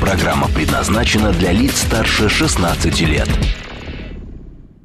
Программа 0.00 0.48
предназначена 0.48 1.32
для 1.32 1.52
лиц 1.52 1.82
старше 1.82 2.28
16 2.28 3.00
лет. 3.02 3.28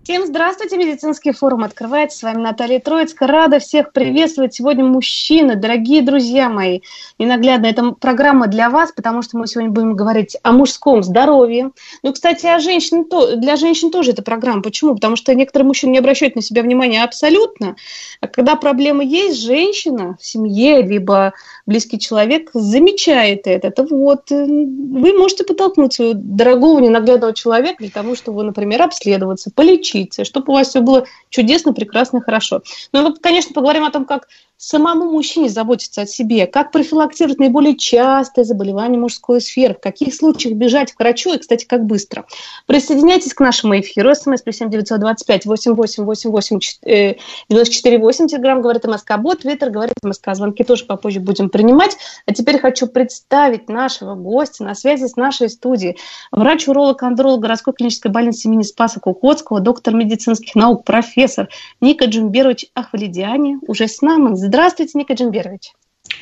Всем 0.03 0.25
здравствуйте, 0.25 0.77
медицинский 0.77 1.31
форум 1.33 1.63
открывается. 1.63 2.17
С 2.17 2.23
вами 2.23 2.41
Наталья 2.41 2.79
Троицкая. 2.79 3.29
Рада 3.29 3.59
всех 3.59 3.93
приветствовать. 3.93 4.55
Сегодня 4.55 4.83
мужчины, 4.83 5.55
дорогие 5.55 6.01
друзья 6.01 6.49
мои. 6.49 6.81
Ненаглядно, 7.19 7.65
это 7.65 7.91
программа 7.91 8.47
для 8.47 8.69
вас, 8.69 8.93
потому 8.93 9.21
что 9.21 9.37
мы 9.37 9.45
сегодня 9.45 9.69
будем 9.69 9.93
говорить 9.93 10.37
о 10.41 10.53
мужском 10.53 11.03
здоровье. 11.03 11.71
Ну, 12.01 12.13
кстати, 12.13 12.45
о 12.45 12.59
женщин, 12.59 13.05
для 13.35 13.57
женщин 13.57 13.91
тоже 13.91 14.11
эта 14.11 14.23
программа. 14.23 14.61
Почему? 14.61 14.95
Потому 14.95 15.17
что 15.17 15.35
некоторые 15.35 15.67
мужчины 15.67 15.91
не 15.91 15.97
обращают 15.97 16.35
на 16.35 16.41
себя 16.41 16.61
внимания 16.61 17.03
абсолютно. 17.03 17.75
А 18.21 18.27
когда 18.27 18.55
проблемы 18.55 19.03
есть, 19.03 19.41
женщина 19.41 20.15
в 20.17 20.25
семье, 20.25 20.81
либо 20.81 21.33
близкий 21.65 21.99
человек 21.99 22.51
замечает 22.53 23.47
это. 23.47 23.67
Это 23.67 23.83
вот 23.83 24.31
э, 24.31 24.45
вы 24.45 25.13
можете 25.17 25.43
подтолкнуть 25.43 25.93
своего 25.93 26.13
дорогого 26.15 26.79
ненаглядного 26.79 27.33
человека 27.33 27.77
для 27.79 27.91
того, 27.91 28.15
чтобы, 28.15 28.43
например, 28.43 28.81
обследоваться, 28.81 29.51
полечиться, 29.53 30.23
чтобы 30.23 30.53
у 30.53 30.55
вас 30.55 30.69
все 30.69 30.79
было 30.79 31.05
чудесно, 31.29 31.73
прекрасно, 31.73 32.21
хорошо. 32.21 32.61
Ну, 32.93 33.01
мы, 33.01 33.15
конечно, 33.15 33.53
поговорим 33.53 33.83
о 33.83 33.91
том, 33.91 34.05
как 34.05 34.29
самому 34.59 35.09
мужчине 35.09 35.47
заботиться 35.47 36.01
о 36.01 36.05
себе, 36.05 36.45
как 36.45 36.71
профилактировать 36.73 37.39
наиболее 37.39 37.77
частые 37.77 38.43
заболевания 38.43 38.97
мужской 38.97 39.39
сферы, 39.39 39.73
в 39.73 39.79
каких 39.79 40.13
случаях 40.13 40.55
бежать 40.55 40.91
к 40.91 40.99
врачу 40.99 41.33
и, 41.33 41.37
кстати, 41.37 41.65
как 41.65 41.85
быстро. 41.85 42.25
Присоединяйтесь 42.67 43.33
к 43.33 43.39
нашему 43.39 43.79
эфиру. 43.79 44.13
СМС 44.13 44.41
плюс 44.41 44.57
семь 44.57 44.69
девятьсот 44.69 44.99
двадцать 44.99 45.25
пять 45.25 45.45
восемь 45.45 45.73
восемь 45.75 46.03
восемь 46.03 46.29
восемь 46.29 46.59
э, 46.85 47.15
девяносто 47.47 47.73
четыре 47.73 47.99
восемь. 47.99 48.27
Телеграмм 48.27 48.61
говорит 48.61 48.83
МСК 48.85 49.17
Бот, 49.17 49.39
Твиттер 49.39 49.69
говорит 49.69 49.95
МСК. 50.03 50.35
Звонки 50.35 50.65
тоже 50.65 50.83
попозже 50.83 51.21
будем 51.21 51.49
принимать. 51.49 51.95
А 52.25 52.33
теперь 52.33 52.59
хочу 52.59 52.87
представить 52.87 53.69
нашего 53.69 54.15
гостя 54.15 54.65
на 54.65 54.75
связи 54.75 55.07
с 55.07 55.15
нашей 55.15 55.49
студией. 55.49 55.97
Врач-уролог, 56.33 57.01
андролог 57.01 57.39
городской 57.39 57.73
клинической 57.73 58.11
больницы 58.11 58.49
имени 58.49 58.63
Спаса 58.63 58.99
Кукотского, 58.99 59.61
доктор 59.61 59.95
медицинских 59.95 60.53
наук, 60.55 60.83
профессор 60.83 61.47
Ника 61.79 62.05
Джумберович 62.05 62.65
Ахвалидиани 62.73 63.57
уже 63.65 63.87
с 63.87 64.01
нами. 64.01 64.48
Здравствуйте, 64.49 64.97
Ника 64.97 65.13
Джимберович. 65.13 65.73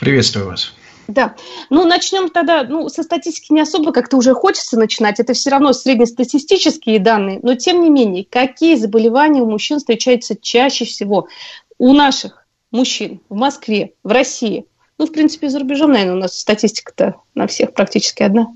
Приветствую 0.02 0.48
вас. 0.48 0.74
Да. 1.08 1.36
Ну, 1.70 1.86
начнем 1.86 2.28
тогда, 2.30 2.64
ну, 2.64 2.90
со 2.90 3.04
статистики 3.04 3.54
не 3.54 3.62
особо 3.62 3.94
как-то 3.94 4.18
уже 4.18 4.34
хочется 4.34 4.78
начинать. 4.78 5.22
Это 5.22 5.32
все 5.32 5.50
равно 5.50 5.72
среднестатистические 5.72 7.00
данные. 7.00 7.40
Но, 7.42 7.56
тем 7.56 7.82
не 7.82 7.90
менее, 7.90 8.26
какие 8.30 8.76
заболевания 8.76 9.42
у 9.42 9.50
мужчин 9.50 9.78
встречаются 9.78 10.36
чаще 10.36 10.84
всего? 10.84 11.30
У 11.78 11.94
наших 11.94 12.46
мужчин 12.70 13.22
в 13.30 13.36
Москве, 13.36 13.94
в 14.04 14.12
России. 14.12 14.66
Ну, 14.98 15.08
в 15.08 15.14
принципе, 15.14 15.48
за 15.48 15.60
рубежом, 15.60 15.94
наверное, 15.94 16.16
у 16.16 16.20
нас 16.20 16.38
статистика-то 16.38 17.16
на 17.34 17.48
всех 17.48 17.74
практически 17.74 18.24
одна. 18.24 18.48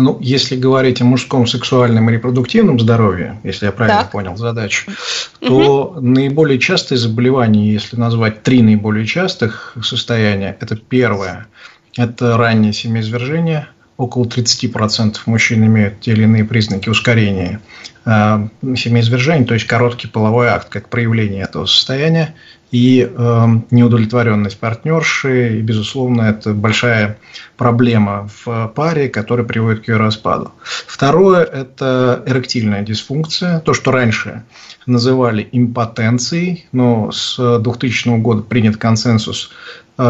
Ну, 0.00 0.18
если 0.20 0.56
говорить 0.56 1.00
о 1.00 1.04
мужском 1.04 1.46
сексуальном 1.46 2.08
и 2.08 2.12
репродуктивном 2.12 2.78
здоровье, 2.78 3.40
если 3.44 3.66
я 3.66 3.72
правильно 3.72 4.02
так. 4.02 4.10
понял 4.10 4.36
задачу, 4.36 4.90
то 5.40 5.84
угу. 5.84 6.00
наиболее 6.00 6.58
частые 6.58 6.98
заболевания, 6.98 7.72
если 7.72 7.96
назвать 7.96 8.42
три 8.42 8.62
наиболее 8.62 9.06
частых 9.06 9.76
состояния, 9.82 10.56
это 10.60 10.76
первое, 10.76 11.46
это 11.96 12.36
раннее 12.36 12.72
семяизвержение, 12.72 13.68
около 13.98 14.24
30% 14.24 15.16
мужчин 15.26 15.66
имеют 15.66 16.00
те 16.00 16.12
или 16.12 16.22
иные 16.22 16.44
признаки 16.44 16.88
ускорения 16.88 17.60
э, 18.06 18.48
семяизвержения, 18.76 19.44
то 19.44 19.54
есть 19.54 19.66
короткий 19.66 20.06
половой 20.06 20.48
акт 20.48 20.68
как 20.70 20.88
проявление 20.88 21.42
этого 21.42 21.66
состояния 21.66 22.34
и 22.70 23.10
э, 23.10 23.46
неудовлетворенность 23.70 24.58
партнерши, 24.58 25.58
и, 25.58 25.62
безусловно, 25.62 26.22
это 26.22 26.52
большая 26.52 27.18
проблема 27.56 28.28
в 28.44 28.68
паре, 28.68 29.08
которая 29.08 29.46
приводит 29.46 29.84
к 29.84 29.88
ее 29.88 29.96
распаду. 29.96 30.52
Второе– 30.62 31.42
это 31.44 32.22
эректильная 32.26 32.82
дисфункция, 32.82 33.60
то, 33.60 33.74
что 33.74 33.90
раньше 33.90 34.44
называли 34.86 35.48
импотенцией, 35.50 36.66
но 36.72 37.10
с 37.10 37.58
2000 37.58 38.20
года 38.20 38.42
принят 38.42 38.76
консенсус 38.76 39.50
э, 39.96 40.02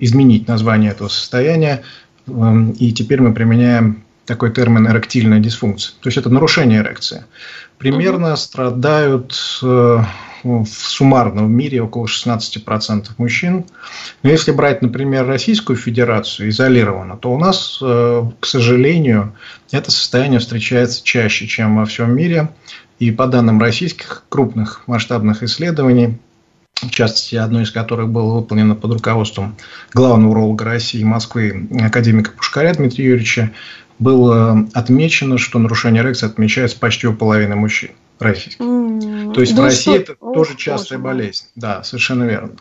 изменить 0.00 0.48
название 0.48 0.92
этого 0.92 1.08
состояния, 1.08 1.82
э, 1.82 2.09
и 2.26 2.92
теперь 2.92 3.20
мы 3.20 3.32
применяем 3.32 4.02
такой 4.26 4.52
термин 4.52 4.88
эректильная 4.88 5.40
дисфункция. 5.40 5.94
То 6.00 6.08
есть 6.08 6.16
это 6.16 6.30
нарушение 6.30 6.80
эрекции. 6.80 7.24
Примерно 7.78 8.36
страдают 8.36 9.34
э, 9.62 9.98
в 10.44 10.66
суммарном 10.66 11.50
мире 11.50 11.82
около 11.82 12.06
16% 12.06 13.08
мужчин. 13.18 13.64
Но 14.22 14.30
если 14.30 14.52
брать, 14.52 14.82
например, 14.82 15.26
Российскую 15.26 15.76
Федерацию 15.76 16.50
изолированно, 16.50 17.16
то 17.16 17.32
у 17.32 17.38
нас, 17.38 17.78
э, 17.82 18.30
к 18.38 18.46
сожалению, 18.46 19.34
это 19.72 19.90
состояние 19.90 20.38
встречается 20.40 21.02
чаще, 21.02 21.46
чем 21.46 21.76
во 21.76 21.84
всем 21.84 22.14
мире. 22.14 22.50
И 22.98 23.10
по 23.10 23.26
данным 23.26 23.60
российских 23.60 24.24
крупных 24.28 24.82
масштабных 24.86 25.42
исследований, 25.42 26.18
в 26.82 26.90
частности, 26.90 27.36
одно 27.36 27.60
из 27.62 27.70
которых 27.70 28.08
было 28.08 28.34
выполнено 28.34 28.74
под 28.74 28.94
руководством 28.94 29.56
главного 29.92 30.30
уролога 30.30 30.64
России 30.64 31.00
и 31.00 31.04
Москвы, 31.04 31.68
академика 31.80 32.32
Пушкаря 32.32 32.72
Дмитрия 32.74 33.06
Юрьевича, 33.06 33.50
было 33.98 34.66
отмечено, 34.72 35.38
что 35.38 35.58
нарушение 35.58 36.02
эрекции 36.02 36.26
отмечается 36.26 36.78
почти 36.78 37.06
у 37.06 37.12
половины 37.12 37.54
мужчин 37.54 37.90
российских. 38.18 38.64
Mm. 38.64 39.32
То 39.34 39.40
есть 39.40 39.54
да 39.54 39.62
в 39.62 39.64
России 39.66 39.92
что? 39.92 40.00
это 40.00 40.16
О, 40.20 40.32
тоже 40.32 40.56
частая 40.56 40.98
боже. 40.98 41.14
болезнь. 41.14 41.44
Да, 41.54 41.82
совершенно 41.82 42.24
верно. 42.24 42.52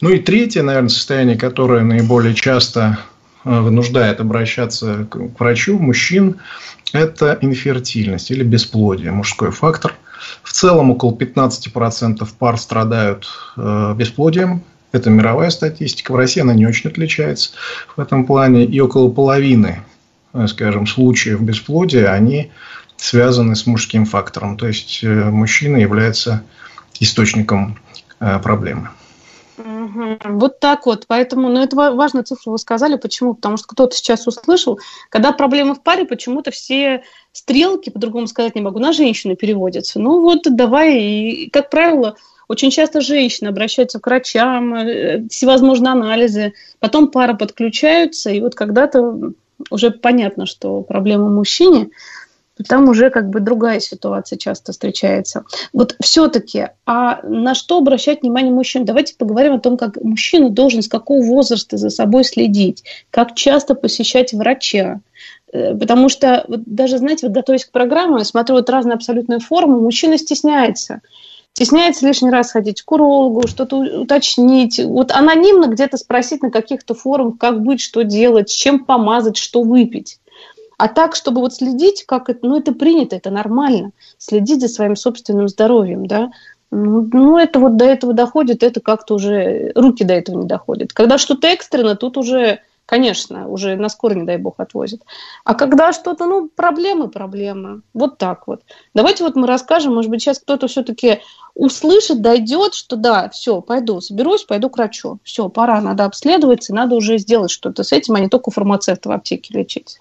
Ну 0.00 0.10
и 0.10 0.18
третье, 0.18 0.62
наверное, 0.62 0.88
состояние, 0.88 1.36
которое 1.36 1.82
наиболее 1.82 2.34
часто 2.34 2.98
э, 3.44 3.60
вынуждает 3.60 4.20
обращаться 4.20 5.06
к 5.10 5.16
врачу 5.38 5.78
мужчин, 5.78 6.36
это 6.96 7.38
инфертильность 7.40 8.30
или 8.30 8.42
бесплодие, 8.42 9.12
мужской 9.12 9.50
фактор. 9.50 9.94
В 10.42 10.52
целом 10.52 10.90
около 10.90 11.14
15% 11.14 12.26
пар 12.38 12.58
страдают 12.58 13.28
э, 13.56 13.94
бесплодием. 13.96 14.64
Это 14.92 15.10
мировая 15.10 15.50
статистика. 15.50 16.12
В 16.12 16.16
России 16.16 16.40
она 16.40 16.54
не 16.54 16.66
очень 16.66 16.90
отличается 16.90 17.50
в 17.96 18.00
этом 18.00 18.24
плане. 18.26 18.64
И 18.64 18.80
около 18.80 19.10
половины, 19.10 19.82
э, 20.32 20.46
скажем, 20.46 20.86
случаев 20.86 21.40
бесплодия, 21.42 22.10
они 22.12 22.50
связаны 22.96 23.54
с 23.54 23.66
мужским 23.66 24.06
фактором. 24.06 24.56
То 24.56 24.66
есть 24.66 25.00
э, 25.02 25.30
мужчина 25.30 25.76
является 25.76 26.42
источником 26.98 27.78
э, 28.20 28.38
проблемы. 28.38 28.88
Вот 29.58 30.60
так 30.60 30.86
вот. 30.86 31.06
Поэтому, 31.06 31.48
ну, 31.48 31.60
это 31.60 31.76
важную 31.76 32.24
цифру 32.24 32.52
вы 32.52 32.58
сказали. 32.58 32.96
Почему? 32.96 33.34
Потому 33.34 33.56
что 33.56 33.68
кто-то 33.68 33.96
сейчас 33.96 34.26
услышал, 34.26 34.78
когда 35.08 35.32
проблемы 35.32 35.74
в 35.74 35.82
паре, 35.82 36.04
почему-то 36.04 36.50
все 36.50 37.02
стрелки, 37.32 37.90
по-другому 37.90 38.26
сказать 38.26 38.54
не 38.54 38.60
могу, 38.60 38.78
на 38.78 38.92
женщину 38.92 39.36
переводятся. 39.36 40.00
Ну 40.00 40.20
вот 40.20 40.40
давай, 40.44 40.98
и, 40.98 41.50
как 41.50 41.70
правило, 41.70 42.16
очень 42.48 42.70
часто 42.70 43.00
женщины 43.00 43.48
обращаются 43.48 43.98
к 43.98 44.06
врачам, 44.06 44.74
э, 44.74 45.28
всевозможные 45.28 45.92
анализы, 45.92 46.54
потом 46.78 47.08
пара 47.08 47.34
подключаются, 47.34 48.30
и 48.30 48.40
вот 48.40 48.54
когда-то 48.54 49.32
уже 49.70 49.90
понятно, 49.90 50.46
что 50.46 50.82
проблема 50.82 51.26
в 51.26 51.32
мужчине, 52.56 52.68
там 52.68 52.88
уже 52.88 53.10
как 53.10 53.28
бы 53.30 53.40
другая 53.40 53.80
ситуация 53.80 54.38
часто 54.38 54.72
встречается. 54.72 55.44
Вот 55.72 55.96
все-таки, 56.00 56.68
а 56.84 57.20
на 57.22 57.54
что 57.54 57.78
обращать 57.78 58.22
внимание 58.22 58.52
мужчин? 58.52 58.84
Давайте 58.84 59.14
поговорим 59.16 59.54
о 59.54 59.60
том, 59.60 59.76
как 59.76 59.96
мужчина 60.02 60.50
должен 60.50 60.82
с 60.82 60.88
какого 60.88 61.22
возраста 61.22 61.76
за 61.76 61.90
собой 61.90 62.24
следить, 62.24 62.84
как 63.10 63.34
часто 63.34 63.74
посещать 63.74 64.32
врача. 64.32 65.00
Э, 65.52 65.74
потому 65.74 66.08
что 66.08 66.44
вот 66.48 66.62
даже, 66.64 66.98
знаете, 66.98 67.26
вот 67.26 67.34
готовясь 67.34 67.64
к 67.64 67.72
программе, 67.72 68.24
смотрю 68.24 68.56
вот 68.56 68.70
разные 68.70 68.94
абсолютные 68.94 69.40
формы, 69.40 69.80
мужчина 69.80 70.18
стесняется 70.18 71.00
стесняется 71.52 72.06
лишний 72.06 72.28
раз 72.28 72.52
ходить 72.52 72.82
к 72.82 72.92
урологу, 72.92 73.48
что-то 73.48 73.76
уточнить, 73.76 74.78
вот 74.78 75.10
анонимно 75.10 75.68
где-то 75.68 75.96
спросить 75.96 76.42
на 76.42 76.50
каких-то 76.50 76.92
форумах, 76.92 77.38
как 77.38 77.62
быть, 77.62 77.80
что 77.80 78.02
делать, 78.04 78.54
чем 78.54 78.84
помазать, 78.84 79.38
что 79.38 79.62
выпить. 79.62 80.18
А 80.78 80.88
так, 80.88 81.14
чтобы 81.14 81.40
вот 81.40 81.54
следить, 81.54 82.04
как 82.04 82.28
это, 82.28 82.40
ну, 82.46 82.58
это 82.58 82.72
принято, 82.72 83.16
это 83.16 83.30
нормально, 83.30 83.92
следить 84.18 84.60
за 84.60 84.68
своим 84.68 84.96
собственным 84.96 85.48
здоровьем, 85.48 86.06
да, 86.06 86.30
ну, 86.70 87.08
ну, 87.12 87.38
это 87.38 87.60
вот 87.60 87.76
до 87.76 87.84
этого 87.84 88.12
доходит, 88.12 88.62
это 88.62 88.80
как-то 88.80 89.14
уже, 89.14 89.72
руки 89.74 90.04
до 90.04 90.14
этого 90.14 90.40
не 90.40 90.46
доходят. 90.46 90.92
Когда 90.92 91.16
что-то 91.16 91.46
экстренно, 91.46 91.94
тут 91.94 92.16
уже 92.18 92.60
конечно, 92.86 93.48
уже 93.48 93.76
на 93.76 93.88
скорой, 93.88 94.16
не 94.16 94.22
дай 94.22 94.38
бог, 94.38 94.54
отвозят. 94.58 95.00
А 95.44 95.54
когда 95.54 95.92
что-то, 95.92 96.24
ну, 96.26 96.48
проблемы, 96.48 97.08
проблемы. 97.08 97.82
Вот 97.92 98.16
так 98.16 98.46
вот. 98.46 98.62
Давайте 98.94 99.24
вот 99.24 99.34
мы 99.34 99.46
расскажем, 99.46 99.94
может 99.94 100.10
быть, 100.10 100.22
сейчас 100.22 100.38
кто-то 100.38 100.68
все-таки 100.68 101.20
услышит, 101.54 102.22
дойдет, 102.22 102.74
что 102.74 102.96
да, 102.96 103.28
все, 103.28 103.60
пойду, 103.60 104.00
соберусь, 104.00 104.44
пойду 104.44 104.70
к 104.70 104.76
врачу. 104.76 105.18
Все, 105.24 105.48
пора, 105.48 105.80
надо 105.80 106.04
обследоваться, 106.04 106.72
надо 106.72 106.94
уже 106.94 107.18
сделать 107.18 107.50
что-то 107.50 107.82
с 107.82 107.92
этим, 107.92 108.14
а 108.14 108.20
не 108.20 108.28
только 108.28 108.50
фармацевта 108.50 109.08
в 109.08 109.12
аптеке 109.12 109.58
лечить. 109.58 109.98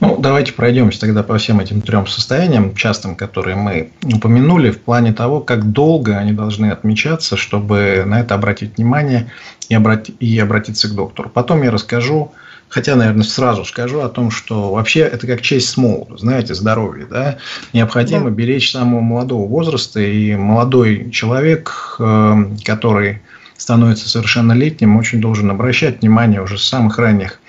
Ну, 0.00 0.16
давайте 0.16 0.52
пройдемся 0.52 1.00
тогда 1.00 1.22
по 1.22 1.36
всем 1.38 1.58
этим 1.58 1.80
трем 1.80 2.06
состояниям 2.06 2.74
частым, 2.74 3.16
которые 3.16 3.56
мы 3.56 3.90
упомянули, 4.04 4.70
в 4.70 4.80
плане 4.80 5.12
того, 5.12 5.40
как 5.40 5.72
долго 5.72 6.16
они 6.16 6.32
должны 6.32 6.70
отмечаться, 6.70 7.36
чтобы 7.36 8.04
на 8.06 8.20
это 8.20 8.34
обратить 8.34 8.76
внимание 8.76 9.30
и, 9.68 9.74
обрати- 9.74 10.14
и 10.20 10.38
обратиться 10.38 10.88
к 10.88 10.94
доктору. 10.94 11.28
Потом 11.28 11.62
я 11.64 11.72
расскажу, 11.72 12.32
хотя, 12.68 12.94
наверное, 12.94 13.24
сразу 13.24 13.64
скажу 13.64 14.00
о 14.00 14.08
том, 14.08 14.30
что 14.30 14.72
вообще 14.72 15.00
это 15.00 15.26
как 15.26 15.40
честь 15.40 15.68
с 15.68 15.76
молоду, 15.76 16.16
знаете, 16.16 16.54
здоровье, 16.54 17.06
да, 17.10 17.38
необходимо 17.72 18.26
да. 18.26 18.30
беречь 18.30 18.70
самого 18.70 19.00
молодого 19.00 19.48
возраста, 19.48 20.00
и 20.00 20.36
молодой 20.36 21.10
человек, 21.10 21.96
э, 21.98 22.34
который 22.64 23.22
становится 23.56 24.08
совершеннолетним, 24.08 24.96
очень 24.96 25.20
должен 25.20 25.50
обращать 25.50 26.02
внимание 26.02 26.40
уже 26.40 26.56
с 26.56 26.62
самых 26.62 26.98
ранних 26.98 27.40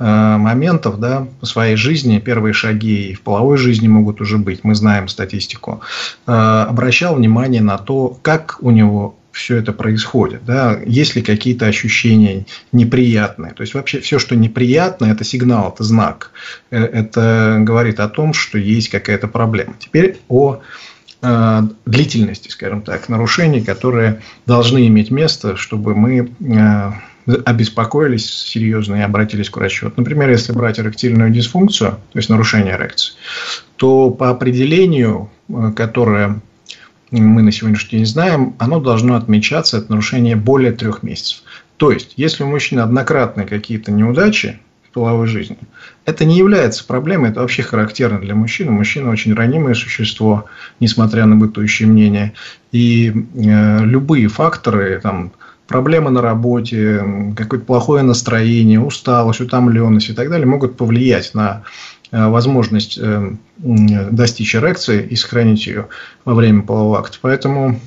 моментов 0.00 0.98
да, 0.98 1.28
в 1.40 1.46
своей 1.46 1.76
жизни, 1.76 2.18
первые 2.18 2.54
шаги 2.54 3.10
и 3.10 3.14
в 3.14 3.20
половой 3.20 3.58
жизни 3.58 3.86
могут 3.86 4.20
уже 4.20 4.38
быть, 4.38 4.64
мы 4.64 4.74
знаем 4.74 5.08
статистику, 5.08 5.82
э, 6.26 6.32
обращал 6.32 7.16
внимание 7.16 7.60
на 7.60 7.76
то, 7.76 8.18
как 8.22 8.56
у 8.60 8.70
него 8.70 9.16
все 9.32 9.56
это 9.56 9.72
происходит, 9.72 10.44
да, 10.44 10.80
есть 10.84 11.14
ли 11.14 11.22
какие-то 11.22 11.66
ощущения 11.66 12.46
неприятные. 12.72 13.52
То 13.52 13.62
есть 13.62 13.74
вообще 13.74 14.00
все, 14.00 14.18
что 14.18 14.34
неприятно, 14.34 15.06
это 15.06 15.22
сигнал, 15.24 15.72
это 15.72 15.84
знак. 15.84 16.32
Э, 16.70 16.82
это 16.82 17.58
говорит 17.60 18.00
о 18.00 18.08
том, 18.08 18.32
что 18.32 18.58
есть 18.58 18.88
какая-то 18.88 19.28
проблема. 19.28 19.74
Теперь 19.78 20.18
о 20.28 20.60
э, 21.22 21.62
длительности, 21.86 22.48
скажем 22.48 22.82
так, 22.82 23.08
нарушений, 23.08 23.60
которые 23.60 24.22
должны 24.46 24.86
иметь 24.88 25.10
место, 25.10 25.56
чтобы 25.56 25.94
мы 25.94 26.30
э, 26.40 26.92
обеспокоились 27.44 28.28
серьезно 28.30 28.96
и 28.96 29.00
обратились 29.00 29.50
к 29.50 29.56
врачу. 29.56 29.86
Вот, 29.86 29.96
например, 29.96 30.30
если 30.30 30.52
брать 30.52 30.78
эректильную 30.78 31.30
дисфункцию, 31.30 31.92
то 31.92 32.18
есть 32.18 32.28
нарушение 32.28 32.74
эрекции, 32.74 33.14
то 33.76 34.10
по 34.10 34.30
определению, 34.30 35.30
э, 35.48 35.72
которое 35.74 36.40
мы 37.10 37.42
на 37.42 37.52
сегодняшний 37.52 37.98
день 37.98 38.06
знаем, 38.06 38.54
оно 38.58 38.80
должно 38.80 39.16
отмечаться 39.16 39.78
от 39.78 39.88
нарушения 39.88 40.36
более 40.36 40.72
трех 40.72 41.02
месяцев. 41.02 41.42
То 41.76 41.90
есть, 41.90 42.14
если 42.16 42.44
у 42.44 42.46
мужчины 42.46 42.80
однократные 42.80 43.46
какие-то 43.46 43.90
неудачи 43.90 44.60
в 44.88 44.92
половой 44.92 45.26
жизни, 45.26 45.56
это 46.04 46.24
не 46.24 46.36
является 46.36 46.84
проблемой, 46.86 47.30
это 47.30 47.40
вообще 47.40 47.62
характерно 47.62 48.20
для 48.20 48.34
мужчины. 48.34 48.70
Мужчина 48.70 49.10
очень 49.10 49.34
ранимое 49.34 49.74
существо, 49.74 50.44
несмотря 50.78 51.26
на 51.26 51.36
бытующее 51.36 51.88
мнение. 51.88 52.34
И 52.70 53.10
э, 53.10 53.84
любые 53.84 54.28
факторы, 54.28 55.00
там, 55.02 55.32
проблемы 55.70 56.10
на 56.10 56.20
работе, 56.20 57.32
какое-то 57.36 57.64
плохое 57.64 58.02
настроение, 58.02 58.80
усталость, 58.80 59.40
утомленность 59.40 60.10
и 60.10 60.12
так 60.12 60.28
далее 60.28 60.44
могут 60.44 60.76
повлиять 60.76 61.32
на 61.32 61.62
э, 62.10 62.26
возможность 62.26 62.98
э, 63.00 63.30
достичь 63.56 64.56
эрекции 64.56 65.06
и 65.08 65.14
сохранить 65.14 65.68
ее 65.68 65.86
во 66.24 66.34
время 66.34 66.62
полового 66.62 66.98
акта. 66.98 67.18
Поэтому 67.22 67.80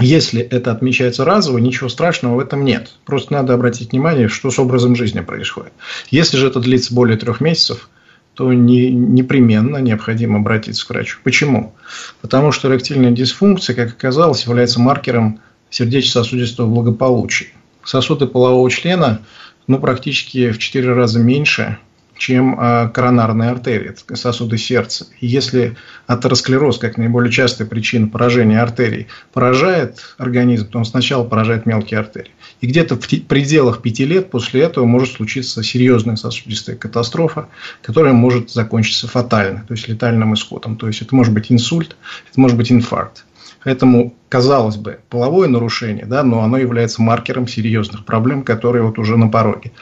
если 0.00 0.42
это 0.42 0.72
отмечается 0.72 1.24
разово, 1.24 1.58
ничего 1.58 1.88
страшного 1.88 2.34
в 2.34 2.40
этом 2.40 2.64
нет. 2.64 2.90
Просто 3.04 3.32
надо 3.32 3.54
обратить 3.54 3.92
внимание, 3.92 4.26
что 4.26 4.50
с 4.50 4.58
образом 4.58 4.96
жизни 4.96 5.20
происходит. 5.20 5.72
Если 6.10 6.36
же 6.36 6.48
это 6.48 6.58
длится 6.58 6.92
более 6.92 7.16
трех 7.16 7.40
месяцев, 7.40 7.90
то 8.34 8.52
не, 8.52 8.90
непременно 8.90 9.76
необходимо 9.76 10.40
обратиться 10.40 10.84
к 10.84 10.90
врачу. 10.90 11.18
Почему? 11.22 11.76
Потому 12.20 12.50
что 12.50 12.68
эректильная 12.68 13.12
дисфункция, 13.12 13.76
как 13.76 13.90
оказалось, 13.90 14.46
является 14.46 14.80
маркером 14.80 15.38
сердечно-сосудистого 15.74 16.68
благополучия. 16.68 17.48
Сосуды 17.82 18.26
полового 18.26 18.70
члена 18.70 19.22
ну, 19.66 19.80
практически 19.80 20.52
в 20.52 20.58
4 20.58 20.92
раза 20.92 21.18
меньше, 21.18 21.78
чем 22.16 22.58
э, 22.60 22.90
коронарные 22.94 23.50
артерии, 23.50 23.92
сосуды 24.14 24.56
сердца. 24.56 25.08
Если 25.20 25.76
атеросклероз, 26.06 26.78
как 26.78 26.96
наиболее 26.96 27.32
частая 27.32 27.66
причина 27.66 28.06
поражения 28.06 28.62
артерий, 28.62 29.08
поражает 29.32 30.14
организм, 30.16 30.68
то 30.68 30.78
он 30.78 30.84
сначала 30.84 31.24
поражает 31.24 31.66
мелкие 31.66 31.98
артерии. 31.98 32.30
И 32.60 32.68
где-то 32.68 32.94
в 32.94 33.00
пределах 33.00 33.82
5 33.82 33.98
лет 34.00 34.30
после 34.30 34.62
этого 34.62 34.84
может 34.84 35.14
случиться 35.14 35.64
серьезная 35.64 36.14
сосудистая 36.14 36.76
катастрофа, 36.76 37.48
которая 37.82 38.12
может 38.12 38.50
закончиться 38.50 39.08
фатально, 39.08 39.64
то 39.66 39.74
есть 39.74 39.88
летальным 39.88 40.34
исходом. 40.34 40.76
То 40.76 40.86
есть 40.86 41.02
это 41.02 41.16
может 41.16 41.34
быть 41.34 41.50
инсульт, 41.50 41.96
это 42.30 42.40
может 42.40 42.56
быть 42.56 42.70
инфаркт. 42.70 43.24
Поэтому, 43.64 44.14
казалось 44.28 44.76
бы, 44.76 45.00
половое 45.08 45.48
нарушение, 45.48 46.04
да, 46.04 46.22
но 46.22 46.42
оно 46.42 46.58
является 46.58 47.02
маркером 47.02 47.48
серьезных 47.48 48.04
проблем, 48.04 48.42
которые 48.42 48.82
вот 48.82 48.98
уже 48.98 49.16
на 49.16 49.28
пороге. 49.28 49.72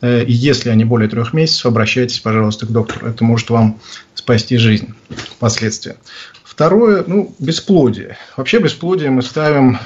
Э, 0.00 0.22
и 0.24 0.32
если 0.32 0.70
они 0.70 0.84
более 0.84 1.08
трех 1.08 1.32
месяцев, 1.32 1.66
обращайтесь, 1.66 2.20
пожалуйста, 2.20 2.66
к 2.66 2.70
доктору. 2.70 3.06
Это 3.06 3.24
может 3.24 3.50
вам 3.50 3.80
спасти 4.14 4.56
жизнь 4.56 4.94
впоследствии. 5.10 5.96
Второе, 6.44 7.04
ну, 7.06 7.34
бесплодие. 7.38 8.16
Вообще 8.36 8.60
бесплодие 8.60 9.10
мы 9.10 9.22
ставим 9.22 9.78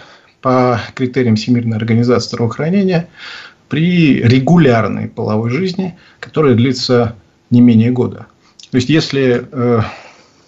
по 0.43 0.81
критериям 0.95 1.37
Всемирной 1.37 1.79
организации 1.79 2.29
здравоохранения 2.29 3.09
при 3.69 4.23
регулярной 4.23 5.09
половой 5.09 5.51
жизни, 5.51 5.97
которая 6.21 6.55
длится 6.55 7.17
не 7.51 7.61
менее 7.61 7.91
года. 7.91 8.27
То 8.71 8.77
есть, 8.77 8.91
если 8.91 9.47
э, 9.51 9.81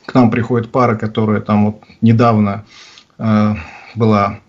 к 0.05 0.15
нам 0.15 0.31
приходит 0.31 0.71
пара, 0.71 0.97
которая 0.97 1.41
там 1.41 1.67
вот 1.67 1.83
недавно 2.01 2.65
была 3.19 4.41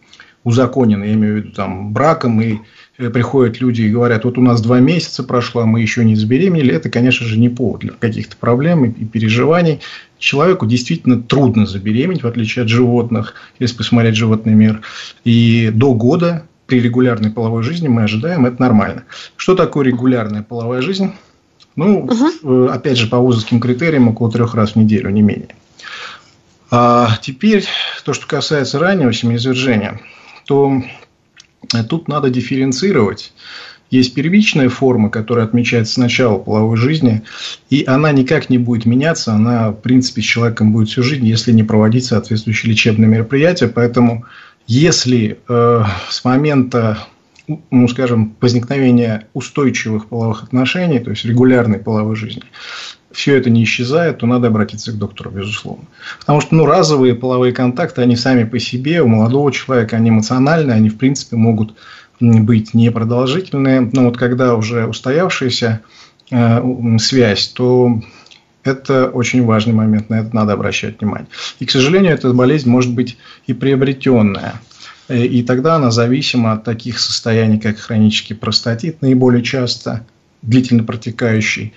узаконена, 0.43 1.03
я 1.03 1.13
имею 1.13 1.33
в 1.33 1.37
виду 1.37 1.51
там 1.51 1.91
браком, 1.91 2.41
и 2.41 2.59
э, 2.97 3.09
приходят 3.09 3.59
люди 3.59 3.83
и 3.83 3.89
говорят, 3.89 4.23
вот 4.25 4.37
у 4.37 4.41
нас 4.41 4.61
два 4.61 4.79
месяца 4.79 5.23
прошло, 5.23 5.61
а 5.61 5.65
мы 5.65 5.81
еще 5.81 6.05
не 6.05 6.15
забеременели, 6.15 6.73
это, 6.73 6.89
конечно 6.89 7.25
же, 7.25 7.37
не 7.37 7.49
повод 7.49 7.81
для 7.81 7.91
каких-то 7.91 8.37
проблем 8.37 8.85
и 8.85 9.05
переживаний. 9.05 9.79
Человеку 10.17 10.65
действительно 10.65 11.21
трудно 11.21 11.65
забеременеть, 11.65 12.23
в 12.23 12.27
отличие 12.27 12.63
от 12.63 12.69
животных, 12.69 13.35
если 13.59 13.77
посмотреть 13.77 14.15
животный 14.15 14.53
мир. 14.53 14.81
И 15.23 15.71
до 15.73 15.93
года 15.93 16.43
при 16.67 16.79
регулярной 16.79 17.31
половой 17.31 17.63
жизни 17.63 17.87
мы 17.87 18.03
ожидаем, 18.03 18.45
это 18.45 18.61
нормально. 18.61 19.03
Что 19.35 19.55
такое 19.55 19.85
регулярная 19.85 20.43
половая 20.43 20.81
жизнь? 20.81 21.11
Ну, 21.75 22.05
угу. 22.43 22.67
опять 22.67 22.97
же, 22.97 23.07
по 23.07 23.19
вузовским 23.19 23.59
критериям, 23.59 24.09
около 24.09 24.31
трех 24.31 24.53
раз 24.53 24.71
в 24.71 24.75
неделю, 24.75 25.09
не 25.09 25.21
менее. 25.21 25.55
А 26.71 27.17
теперь, 27.21 27.65
то, 28.05 28.13
что 28.13 28.27
касается 28.27 28.79
раннего 28.79 29.11
семяизвержения, 29.11 29.99
то 30.45 30.81
э, 31.73 31.83
тут 31.83 32.07
надо 32.07 32.29
дифференцировать. 32.29 33.33
Есть 33.89 34.13
первичная 34.13 34.69
форма, 34.69 35.09
которая 35.09 35.45
отмечается 35.45 35.93
с 35.93 35.97
начала 35.97 36.37
половой 36.37 36.77
жизни, 36.77 37.23
и 37.71 37.83
она 37.87 38.11
никак 38.11 38.51
не 38.51 38.59
будет 38.59 38.85
меняться, 38.85 39.33
она, 39.33 39.71
в 39.71 39.81
принципе, 39.81 40.21
с 40.21 40.25
человеком 40.25 40.71
будет 40.71 40.89
всю 40.89 41.01
жизнь, 41.01 41.25
если 41.25 41.51
не 41.51 41.63
проводить 41.63 42.05
соответствующие 42.05 42.71
лечебные 42.71 43.07
мероприятия. 43.07 43.67
Поэтому, 43.67 44.25
если 44.67 45.39
э, 45.47 45.83
с 46.09 46.23
момента 46.23 46.99
ну, 47.71 47.87
скажем, 47.87 48.35
возникновения 48.41 49.27
устойчивых 49.33 50.07
половых 50.07 50.43
отношений, 50.43 50.99
то 50.99 51.09
есть 51.09 51.25
регулярной 51.25 51.79
половой 51.79 52.15
жизни, 52.15 52.43
все 53.11 53.35
это 53.35 53.49
не 53.49 53.63
исчезает, 53.63 54.19
то 54.19 54.27
надо 54.27 54.47
обратиться 54.47 54.91
к 54.91 54.97
доктору, 54.97 55.31
безусловно. 55.31 55.85
Потому 56.19 56.41
что 56.41 56.55
ну, 56.55 56.65
разовые 56.65 57.15
половые 57.15 57.53
контакты, 57.53 58.01
они 58.01 58.15
сами 58.15 58.43
по 58.43 58.59
себе, 58.59 59.01
у 59.01 59.07
молодого 59.07 59.51
человека, 59.51 59.95
они 59.95 60.09
эмоциональные, 60.09 60.75
они, 60.75 60.89
в 60.89 60.97
принципе, 60.97 61.35
могут 61.35 61.75
быть 62.19 62.73
непродолжительные. 62.73 63.89
Но 63.93 64.05
вот 64.05 64.17
когда 64.17 64.55
уже 64.55 64.85
устоявшаяся 64.85 65.81
э, 66.31 66.97
связь, 66.99 67.47
то 67.47 67.99
это 68.63 69.07
очень 69.07 69.45
важный 69.45 69.73
момент, 69.73 70.09
на 70.09 70.21
это 70.21 70.35
надо 70.35 70.53
обращать 70.53 70.99
внимание. 70.99 71.27
И, 71.59 71.65
к 71.65 71.71
сожалению, 71.71 72.13
эта 72.13 72.31
болезнь 72.33 72.69
может 72.69 72.93
быть 72.93 73.17
и 73.47 73.53
приобретенная. 73.53 74.55
Э, 75.07 75.25
и 75.25 75.43
тогда 75.43 75.75
она 75.75 75.91
зависима 75.91 76.53
от 76.53 76.63
таких 76.63 76.99
состояний, 76.99 77.59
как 77.59 77.77
хронический 77.77 78.33
простатит, 78.33 79.01
наиболее 79.01 79.43
часто, 79.43 80.05
длительно 80.41 80.83
протекающий, 80.83 81.73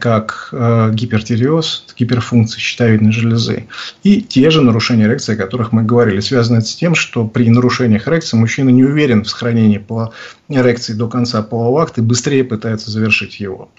как 0.00 0.48
э, 0.52 0.90
гипертиреоз, 0.92 1.86
гиперфункция 1.98 2.60
щитовидной 2.60 3.12
железы, 3.12 3.66
и 4.02 4.20
те 4.20 4.50
же 4.50 4.62
нарушения 4.62 5.04
эрекции, 5.04 5.34
о 5.34 5.36
которых 5.36 5.72
мы 5.72 5.82
говорили. 5.82 6.20
Связано 6.20 6.58
это 6.58 6.66
с 6.66 6.74
тем, 6.74 6.94
что 6.94 7.26
при 7.26 7.48
нарушениях 7.48 8.08
эрекции 8.08 8.36
мужчина 8.36 8.70
не 8.70 8.84
уверен 8.84 9.24
в 9.24 9.28
сохранении 9.28 9.84
эрекции 10.48 10.92
до 10.92 11.08
конца 11.08 11.42
полового 11.42 11.82
акта 11.82 12.00
и 12.00 12.04
быстрее 12.04 12.44
пытается 12.44 12.90
завершить 12.90 13.40
его. 13.40 13.70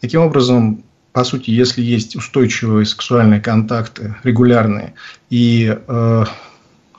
Таким 0.00 0.20
образом, 0.22 0.84
по 1.12 1.24
сути, 1.24 1.50
если 1.50 1.82
есть 1.82 2.16
устойчивые 2.16 2.84
сексуальные 2.84 3.40
контакты, 3.40 4.16
регулярные, 4.22 4.94
и 5.30 5.76
э, 5.86 6.24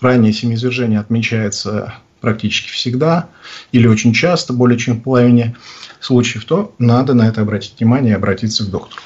раннее 0.02 0.34
семяизвержение 0.34 1.00
отмечается 1.00 1.94
практически 2.20 2.72
всегда 2.72 3.30
или 3.72 3.88
очень 3.88 4.14
часто, 4.14 4.54
более 4.54 4.78
чем 4.78 4.98
в 4.98 5.04
половине 5.04 5.56
случаев, 6.00 6.46
то 6.46 6.74
надо 6.80 7.14
на 7.14 7.28
это 7.28 7.42
обратить 7.42 7.80
внимание 7.80 8.14
и 8.14 8.16
обратиться 8.16 8.66
к 8.66 8.70
доктору. 8.70 9.02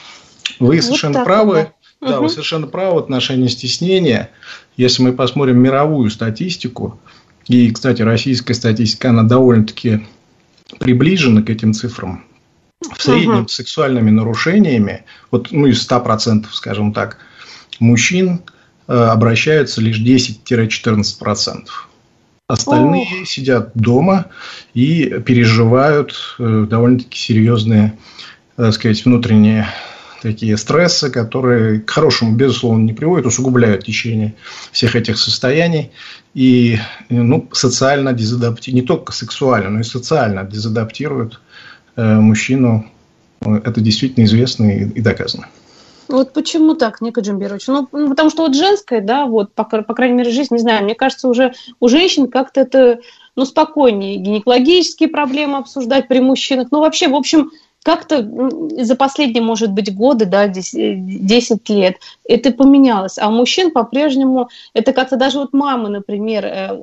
Вы 0.59 0.75
вот 0.75 0.83
совершенно 0.83 1.23
правы. 1.23 1.71
Да, 2.01 2.07
да 2.07 2.15
угу. 2.15 2.23
вы 2.23 2.29
совершенно 2.29 2.67
правы 2.67 2.95
в 2.95 3.03
отношении 3.03 3.47
стеснения. 3.47 4.31
Если 4.75 5.03
мы 5.03 5.13
посмотрим 5.13 5.59
мировую 5.59 6.09
статистику, 6.09 6.99
и, 7.47 7.71
кстати, 7.71 8.01
российская 8.01 8.53
статистика, 8.53 9.09
она 9.09 9.23
довольно-таки 9.23 10.07
приближена 10.79 11.41
к 11.41 11.49
этим 11.49 11.73
цифрам. 11.73 12.23
В 12.79 13.01
среднем 13.01 13.41
угу. 13.41 13.47
с 13.47 13.53
сексуальными 13.53 14.09
нарушениями, 14.09 15.05
вот, 15.29 15.51
ну, 15.51 15.67
из 15.67 15.87
100%, 15.87 16.45
скажем 16.51 16.93
так, 16.93 17.17
мужчин 17.79 18.41
э, 18.87 18.93
обращаются 18.93 19.81
лишь 19.81 19.99
10-14%. 19.99 21.67
Остальные 22.51 23.21
О. 23.21 23.25
сидят 23.25 23.71
дома 23.75 24.25
и 24.73 25.05
переживают 25.25 26.35
э, 26.37 26.65
довольно-таки 26.69 27.17
серьезные, 27.17 27.97
так 28.57 28.73
сказать, 28.73 29.05
внутренние 29.05 29.67
такие 30.21 30.57
стрессы, 30.57 31.09
которые 31.09 31.79
к 31.79 31.89
хорошему, 31.89 32.35
безусловно, 32.35 32.83
не 32.83 32.91
приводят, 32.91 33.25
усугубляют 33.25 33.85
течение 33.85 34.35
всех 34.73 34.97
этих 34.97 35.17
состояний 35.17 35.91
и 36.33 36.77
ну, 37.09 37.47
социально 37.53 38.11
дезадаптируют, 38.11 38.81
не 38.81 38.85
только 38.85 39.13
сексуально, 39.13 39.69
но 39.69 39.79
и 39.79 39.83
социально 39.83 40.43
дезадаптируют 40.43 41.39
э, 41.95 42.15
мужчину. 42.15 42.85
Это 43.39 43.79
действительно 43.79 44.25
известно 44.25 44.69
и, 44.69 44.89
и 44.89 45.01
доказано. 45.01 45.47
Вот 46.11 46.33
почему 46.33 46.75
так, 46.75 47.01
Ника 47.01 47.21
Джимберович? 47.21 47.67
Ну, 47.67 47.87
потому 47.87 48.29
что 48.29 48.43
вот 48.43 48.55
женское, 48.55 49.01
да, 49.01 49.25
вот, 49.25 49.53
по, 49.53 49.63
по 49.63 49.93
крайней 49.93 50.15
мере, 50.15 50.31
жизнь, 50.31 50.53
не 50.53 50.59
знаю, 50.59 50.83
мне 50.83 50.95
кажется, 50.95 51.27
уже 51.27 51.53
у 51.79 51.87
женщин 51.87 52.27
как-то 52.27 52.61
это, 52.61 52.99
ну, 53.35 53.45
спокойнее. 53.45 54.17
Гинекологические 54.17 55.09
проблемы 55.09 55.57
обсуждать 55.57 56.07
при 56.07 56.19
мужчинах. 56.19 56.67
Ну, 56.71 56.79
вообще, 56.81 57.07
в 57.07 57.15
общем, 57.15 57.51
как-то 57.83 58.27
за 58.83 58.95
последние, 58.95 59.41
может 59.41 59.71
быть, 59.71 59.95
годы, 59.95 60.25
да, 60.25 60.47
10, 60.47 61.25
10 61.25 61.69
лет 61.69 61.95
это 62.25 62.51
поменялось. 62.51 63.17
А 63.17 63.27
у 63.27 63.31
мужчин 63.31 63.71
по-прежнему, 63.71 64.49
это 64.73 64.93
как-то 64.93 65.17
даже 65.17 65.39
вот 65.39 65.53
мамы, 65.53 65.89
например, 65.89 66.45
э, 66.45 66.79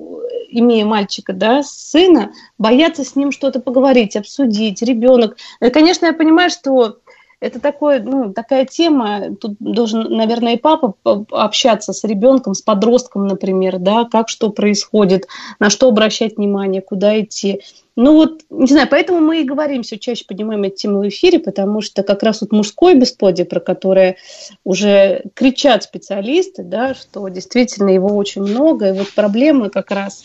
имея 0.51 0.85
мальчика, 0.85 1.33
да, 1.33 1.63
сына, 1.63 2.33
боятся 2.59 3.05
с 3.05 3.15
ним 3.15 3.31
что-то 3.31 3.61
поговорить, 3.61 4.17
обсудить, 4.17 4.83
ребенок. 4.83 5.37
Э, 5.61 5.71
конечно, 5.71 6.07
я 6.07 6.13
понимаю, 6.13 6.51
что 6.51 6.97
это 7.41 7.61
такое, 7.61 8.01
ну, 8.01 8.33
такая 8.33 8.65
тема, 8.65 9.37
тут 9.41 9.57
должен, 9.61 10.03
наверное, 10.11 10.55
и 10.55 10.59
папа 10.59 10.95
общаться 11.31 11.93
с 11.93 12.03
ребенком, 12.05 12.55
с 12.55 12.63
подростком, 12.63 13.27
например, 13.27 13.79
да, 13.79 14.05
как 14.11 14.29
что 14.29 14.51
происходит, 14.51 15.29
на 15.61 15.71
что 15.71 15.89
обращать 15.89 16.37
внимание, 16.37 16.83
куда 16.83 17.21
идти. 17.21 17.63
Ну 17.95 18.15
вот, 18.15 18.43
не 18.51 18.67
знаю, 18.67 18.87
поэтому 18.89 19.21
мы 19.21 19.41
и 19.41 19.45
говорим, 19.45 19.83
все 19.83 19.99
чаще 19.99 20.25
поднимаем 20.25 20.63
эти 20.63 20.83
темы 20.83 21.01
в 21.01 21.09
эфире, 21.09 21.41
потому 21.41 21.81
что 21.81 22.05
как 22.05 22.23
раз 22.23 22.41
вот 22.41 22.53
мужское 22.53 22.95
бесплодие, 22.95 23.45
про 23.45 23.59
которое 23.59 24.17
уже 24.65 25.25
кричат 25.35 25.83
специалисты, 25.83 26.63
да, 26.63 26.95
что 26.95 27.27
действительно 27.29 27.91
его 27.91 28.17
очень 28.17 28.43
много, 28.43 28.91
и 28.91 28.99
вот 28.99 29.13
проблемы 29.15 29.69
как 29.69 29.91
раз 29.91 30.25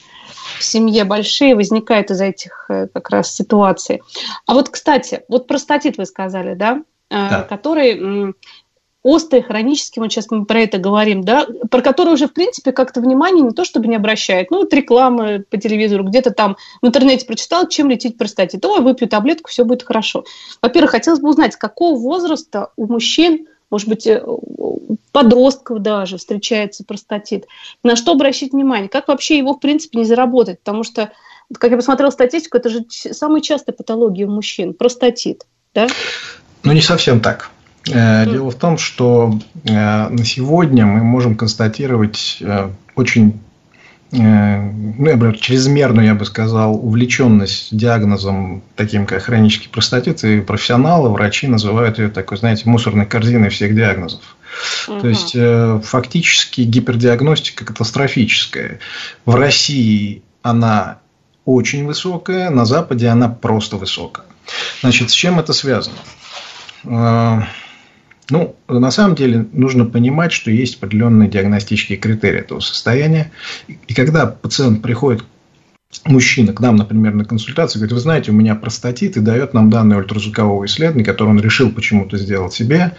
в 0.60 0.64
семье 0.64 1.04
большие 1.04 1.56
возникают 1.56 2.12
из-за 2.12 2.26
этих 2.26 2.66
э, 2.70 2.88
как 2.94 3.10
раз 3.10 3.34
ситуаций. 3.34 4.02
А 4.46 4.54
вот, 4.54 4.70
кстати, 4.70 5.24
вот 5.28 5.48
простатит 5.48 5.98
вы 5.98 6.06
сказали, 6.06 6.54
да? 6.54 6.84
Э, 7.14 7.30
да. 7.30 7.42
который 7.44 8.34
острый, 9.04 9.44
хронический, 9.44 10.00
вот 10.00 10.12
сейчас 10.12 10.32
мы 10.32 10.46
про 10.46 10.62
это 10.62 10.78
говорим, 10.80 11.24
да, 11.24 11.46
про 11.70 11.82
который 11.82 12.14
уже, 12.14 12.28
в 12.28 12.34
принципе, 12.34 12.72
как-то 12.72 13.02
внимание 13.02 13.44
не 13.44 13.52
то 13.52 13.66
чтобы 13.66 13.88
не 13.88 13.98
обращает, 13.98 14.50
ну, 14.50 14.60
вот 14.60 14.74
рекламы 14.74 15.46
по 15.48 15.58
телевизору, 15.58 16.06
где-то 16.06 16.32
там 16.32 16.56
в 16.82 16.88
интернете 16.88 17.26
прочитал, 17.26 17.68
чем 17.68 17.90
лететь 17.90 18.18
простатит. 18.18 18.66
Ой, 18.66 18.82
выпью 18.82 19.08
таблетку, 19.10 19.50
все 19.50 19.66
будет 19.66 19.84
хорошо. 19.84 20.24
Во-первых, 20.62 20.92
хотелось 20.92 21.20
бы 21.20 21.30
узнать, 21.30 21.54
с 21.54 21.58
какого 21.58 22.00
возраста 22.00 22.72
у 22.78 22.88
мужчин, 22.88 23.46
может 23.70 23.90
быть, 23.90 24.08
э, 24.08 24.24
подростков 25.12 25.82
даже 25.82 26.18
встречается 26.18 26.86
простатит, 26.86 27.46
на 27.84 27.96
что 27.96 28.14
обращать 28.14 28.54
внимание, 28.54 28.90
как 28.90 29.10
вообще 29.10 29.38
его, 29.38 29.54
в 29.54 29.60
принципе, 29.60 30.00
не 30.00 30.06
заработать, 30.06 30.60
потому 30.60 30.84
что, 30.84 31.12
как 31.60 31.72
я 31.72 31.78
посмотрела 31.78 32.10
статистику, 32.10 32.58
это 32.58 32.70
же 32.70 32.86
самая 32.90 33.42
частая 33.42 33.76
патология 33.76 34.26
у 34.26 34.32
мужчин, 34.32 34.74
простатит, 34.74 35.46
да? 35.76 35.88
Ну, 36.64 36.72
не 36.72 36.82
совсем 36.82 37.20
так. 37.20 37.50
Э, 37.92 38.26
дело 38.26 38.52
в 38.52 38.56
том, 38.56 38.78
что 38.78 39.40
э, 39.66 39.72
на 39.72 40.26
сегодня 40.26 40.86
мы 40.86 41.04
можем 41.04 41.36
констатировать 41.36 42.38
э, 42.42 42.70
очень 42.96 43.40
ну, 44.16 45.08
я 45.08 45.18
бы, 45.18 45.36
чрезмерную, 45.36 46.06
я 46.06 46.14
бы 46.14 46.24
сказал, 46.26 46.76
увлеченность 46.76 47.76
диагнозом, 47.76 48.62
таким 48.76 49.08
как 49.08 49.24
хронический 49.24 49.70
простатит, 49.70 50.24
и 50.24 50.40
профессионалы, 50.40 51.10
врачи 51.10 51.48
называют 51.48 51.98
ее 51.98 52.10
такой, 52.10 52.38
знаете, 52.38 52.70
мусорной 52.70 53.08
корзиной 53.08 53.50
всех 53.50 53.74
диагнозов. 53.74 54.22
Угу. 54.88 55.00
То 55.00 55.08
есть, 55.08 55.36
фактически 55.88 56.62
гипердиагностика 56.62 57.66
катастрофическая. 57.66 58.78
В 59.26 59.34
России 59.34 60.22
она 60.44 61.00
очень 61.44 61.88
высокая, 61.88 62.52
на 62.52 62.66
Западе 62.66 63.08
она 63.08 63.30
просто 63.30 63.78
высокая. 63.78 64.28
Значит, 64.82 65.10
с 65.10 65.14
чем 65.14 65.40
это 65.40 65.54
связано? 65.54 65.98
А, 66.86 67.48
ну, 68.30 68.56
на 68.68 68.92
самом 68.92 69.16
деле 69.16 69.46
нужно 69.52 69.86
понимать, 69.86 70.32
что 70.32 70.52
есть 70.52 70.78
определенные 70.78 71.30
диагностические 71.30 71.98
критерии 71.98 72.40
этого 72.40 72.60
состояния. 72.60 73.32
И 73.68 73.94
когда 73.94 74.26
пациент 74.26 74.82
приходит 74.82 75.24
мужчина 76.06 76.54
к 76.54 76.60
нам, 76.60 76.76
например, 76.76 77.14
на 77.14 77.26
консультацию, 77.26 77.80
говорит, 77.80 77.94
вы 77.94 78.00
знаете, 78.00 78.32
у 78.32 78.34
меня 78.34 78.56
простатит, 78.56 79.18
и 79.18 79.20
дает 79.20 79.54
нам 79.54 79.70
данные 79.70 80.00
ультразвукового 80.00 80.66
исследования, 80.66 81.06
которое 81.06 81.32
он 81.32 81.40
решил 81.40 81.72
почему-то 81.72 82.18
сделать 82.18 82.54
себе, 82.54 82.96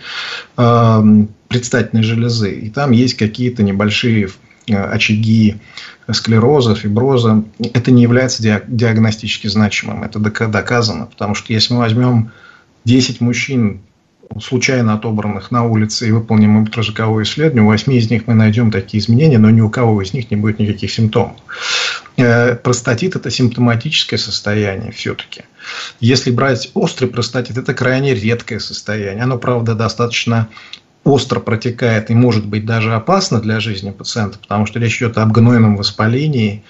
э, 0.56 1.02
предстательной 1.48 2.02
железы. 2.02 2.52
И 2.52 2.70
там 2.70 2.92
есть 2.92 3.14
какие-то 3.14 3.62
небольшие 3.62 4.28
э, 4.68 4.76
очаги 4.76 5.56
склероза, 6.12 6.74
фиброза. 6.74 7.44
Это 7.72 7.90
не 7.90 8.02
является 8.02 8.42
диагностически 8.42 9.48
значимым. 9.48 10.04
Это 10.04 10.18
доказано. 10.18 11.06
Потому 11.06 11.34
что 11.34 11.52
если 11.52 11.74
мы 11.74 11.80
возьмем 11.80 12.30
10 12.84 13.20
мужчин, 13.20 13.80
случайно 14.40 14.94
отобранных 14.94 15.50
на 15.50 15.64
улице, 15.64 16.08
и 16.08 16.12
выполним 16.12 16.56
ультразвуковое 16.56 17.24
исследование, 17.24 17.62
у 17.62 17.66
8 17.66 17.92
из 17.92 18.10
них 18.10 18.26
мы 18.26 18.34
найдем 18.34 18.70
такие 18.70 19.02
изменения, 19.02 19.38
но 19.38 19.50
ни 19.50 19.60
у 19.60 19.70
кого 19.70 20.02
из 20.02 20.12
них 20.12 20.30
не 20.30 20.36
будет 20.36 20.58
никаких 20.58 20.90
симптомов. 20.90 21.36
Э, 22.16 22.54
простатит– 22.54 23.16
это 23.16 23.30
симптоматическое 23.30 24.18
состояние 24.18 24.92
все-таки. 24.92 25.42
Если 26.00 26.30
брать 26.30 26.70
острый 26.74 27.06
простатит, 27.06 27.58
это 27.58 27.74
крайне 27.74 28.14
редкое 28.14 28.60
состояние. 28.60 29.24
Оно, 29.24 29.38
правда, 29.38 29.74
достаточно 29.74 30.48
остро 31.04 31.38
протекает 31.38 32.10
и 32.10 32.14
может 32.14 32.46
быть 32.46 32.64
даже 32.64 32.94
опасно 32.94 33.40
для 33.40 33.60
жизни 33.60 33.90
пациента, 33.90 34.38
потому 34.38 34.66
что 34.66 34.78
речь 34.78 34.96
идет 34.96 35.18
об 35.18 35.32
гнойном 35.32 35.76
воспалении 35.76 36.64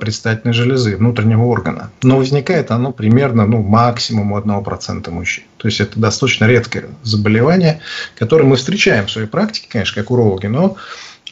предстательной 0.00 0.54
железы, 0.54 0.96
внутреннего 0.96 1.42
органа. 1.42 1.90
Но 2.02 2.18
возникает 2.18 2.70
оно 2.70 2.92
примерно 2.92 3.46
ну, 3.46 3.62
максимум 3.62 4.32
у 4.32 4.38
1% 4.38 5.10
мужчин. 5.10 5.44
То 5.56 5.68
есть 5.68 5.80
это 5.80 5.98
достаточно 5.98 6.44
редкое 6.44 6.86
заболевание, 7.02 7.80
которое 8.16 8.44
мы 8.44 8.56
встречаем 8.56 9.06
в 9.06 9.10
своей 9.10 9.26
практике, 9.26 9.66
конечно, 9.68 10.00
как 10.00 10.10
урологи, 10.10 10.46
но 10.46 10.76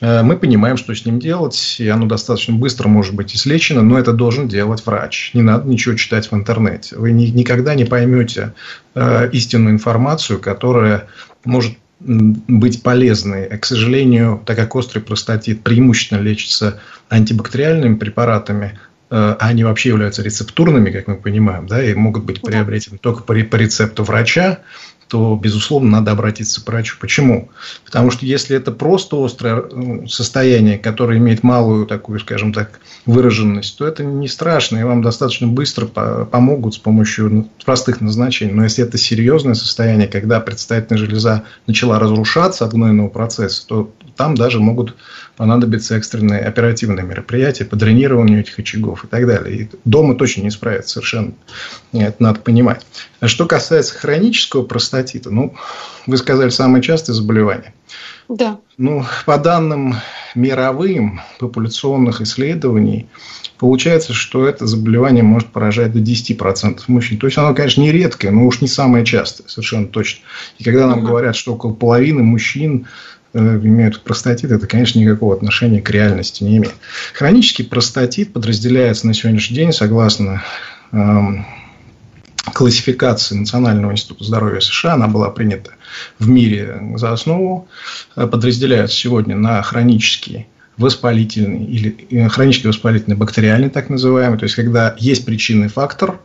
э, 0.01 0.23
мы 0.23 0.37
понимаем, 0.37 0.77
что 0.77 0.95
с 0.95 1.07
ним 1.07 1.21
делать, 1.21 1.77
и 1.79 1.89
оно 1.89 2.07
достаточно 2.07 2.55
быстро 2.55 2.89
может 2.89 3.15
быть 3.15 3.37
излечено, 3.37 3.83
но 3.83 3.99
это 3.99 4.13
должен 4.13 4.49
делать 4.49 4.85
врач. 4.85 5.31
Не 5.35 5.43
надо 5.43 5.69
ничего 5.69 5.95
читать 5.95 6.31
в 6.31 6.35
интернете. 6.35 6.97
Вы 6.97 7.13
ни, 7.13 7.27
никогда 7.27 7.75
не 7.75 7.85
поймете 7.85 8.55
э, 8.95 9.31
истинную 9.33 9.75
информацию, 9.75 10.41
которая 10.41 11.07
может 11.45 11.75
быть 12.01 12.83
полезной. 12.83 13.47
К 13.59 13.65
сожалению, 13.65 14.43
так 14.45 14.57
как 14.57 14.75
острый 14.75 15.01
простатит 15.01 15.63
преимущественно 15.63 16.21
лечится 16.21 16.81
антибактериальными 17.09 17.97
препаратами, 17.97 18.79
а 19.11 19.37
они 19.41 19.65
вообще 19.65 19.91
являются 19.91 20.23
рецептурными, 20.23 20.91
как 20.91 21.07
мы 21.07 21.17
понимаем, 21.17 21.67
да, 21.67 21.83
и 21.83 21.95
могут 21.95 22.25
быть 22.25 22.43
приобретены 22.43 22.99
только 22.99 23.23
по, 23.23 23.35
по 23.35 23.57
рецепту 23.57 24.03
врача, 24.03 24.61
то, 25.09 25.39
безусловно, 25.41 25.91
надо 25.91 26.13
обратиться 26.13 26.63
к 26.63 26.67
врачу. 26.67 26.97
Почему? 27.01 27.51
Потому 27.85 28.11
что 28.11 28.27
если 28.27 28.57
это 28.57 28.73
просто 28.73 29.23
острое 29.23 29.63
э, 29.63 30.07
состояние, 30.07 30.79
которое 30.79 31.19
имеет 31.19 31.43
малую 31.43 31.87
такую, 31.87 32.21
скажем 32.21 32.53
так, 32.53 32.81
выраженность, 33.07 33.77
то 33.79 33.87
это 33.87 34.05
не 34.05 34.29
страшно, 34.29 34.79
и 34.79 34.83
вам 34.83 35.03
достаточно 35.03 35.47
быстро 35.47 35.87
помогут 35.87 36.75
с 36.75 36.79
помощью 36.79 37.49
простых 37.65 38.01
назначений. 38.01 38.53
Но 38.53 38.65
если 38.65 38.85
это 38.85 38.99
серьезное 38.99 39.55
состояние, 39.55 40.09
когда 40.09 40.41
предстательная 40.41 40.99
железа 40.99 41.45
начала 41.67 41.99
разрушаться 41.99 42.65
от 42.65 42.73
гнойного 42.73 43.09
процесса, 43.09 43.67
то 43.67 43.93
там 44.17 44.37
даже 44.37 44.61
могут 44.61 44.95
понадобиться 45.37 45.97
экстренные 45.97 46.41
оперативные 46.41 47.05
мероприятия 47.05 47.65
по 47.65 47.77
дренированию 47.77 48.41
этих 48.41 48.59
очагов 48.59 49.05
и 49.05 49.09
так 49.09 49.27
далее. 49.27 49.63
И 49.63 49.71
дома 49.85 50.15
точно 50.15 50.43
не 50.43 50.51
справится 50.51 50.95
совершенно. 50.95 51.33
Это 51.93 52.23
надо 52.23 52.41
понимать. 52.41 52.87
А 53.21 53.29
что 53.29 53.47
касается 53.47 53.95
хронического 53.95 54.63
простатита, 54.95 55.31
ну, 55.31 55.55
вы 56.07 56.17
сказали, 56.17 56.51
самое 56.51 56.83
частое 56.83 57.15
заболевание. 57.15 57.75
Да. 58.29 58.59
Ну, 58.79 59.05
по 59.27 59.37
данным 59.39 59.97
мировым 60.35 61.21
популяционных 61.39 62.21
исследований 62.21 63.07
получается, 63.59 64.13
что 64.13 64.47
это 64.47 64.67
заболевание 64.67 65.23
может 65.23 65.49
поражать 65.49 65.93
до 65.93 65.99
10% 65.99 66.81
мужчин. 66.89 67.19
То 67.19 67.27
есть 67.27 67.39
оно, 67.39 67.55
конечно, 67.55 67.81
не 67.83 67.93
редкое, 67.93 68.31
но 68.31 68.47
уж 68.47 68.61
не 68.61 68.69
самое 68.69 69.05
частое, 69.05 69.49
совершенно 69.49 69.87
точно. 69.87 70.25
И 70.59 70.65
когда 70.65 70.87
нам 70.87 71.05
говорят, 71.05 71.37
что 71.37 71.55
около 71.55 71.73
половины 71.73 72.23
мужчин 72.23 72.87
э, 73.33 73.39
имеют 73.39 74.03
простатит, 74.03 74.53
это, 74.53 74.67
конечно, 74.67 74.99
никакого 74.99 75.35
отношения 75.35 75.83
к 75.83 75.91
реальности 75.91 76.45
не 76.45 76.59
имеет. 76.59 76.75
Хронический 77.13 77.65
простатит 77.65 78.33
подразделяется 78.33 79.07
на 79.07 79.15
сегодняшний 79.15 79.57
день, 79.57 79.73
согласно 79.73 80.43
эм, 80.93 81.47
классификации 82.53 83.37
Национального 83.37 83.93
института 83.93 84.25
здоровья 84.25 84.61
США, 84.61 84.95
она 84.95 85.09
была 85.09 85.31
принята 85.31 85.73
в 86.19 86.29
мире 86.29 86.81
за 86.97 87.13
основу, 87.13 87.69
э, 88.17 88.27
подразделяются 88.27 88.97
сегодня 88.97 89.37
на 89.37 89.63
хронический 89.63 90.47
воспалительный 90.77 91.65
или 91.65 92.07
э, 92.11 92.29
хронически 92.29 92.67
воспалительный 92.67 93.17
бактериальный, 93.17 93.71
так 93.71 93.89
называемый, 93.91 94.39
то 94.39 94.45
есть 94.45 94.57
когда 94.57 94.95
есть 94.99 95.25
причинный 95.25 95.69
фактор, 95.69 96.21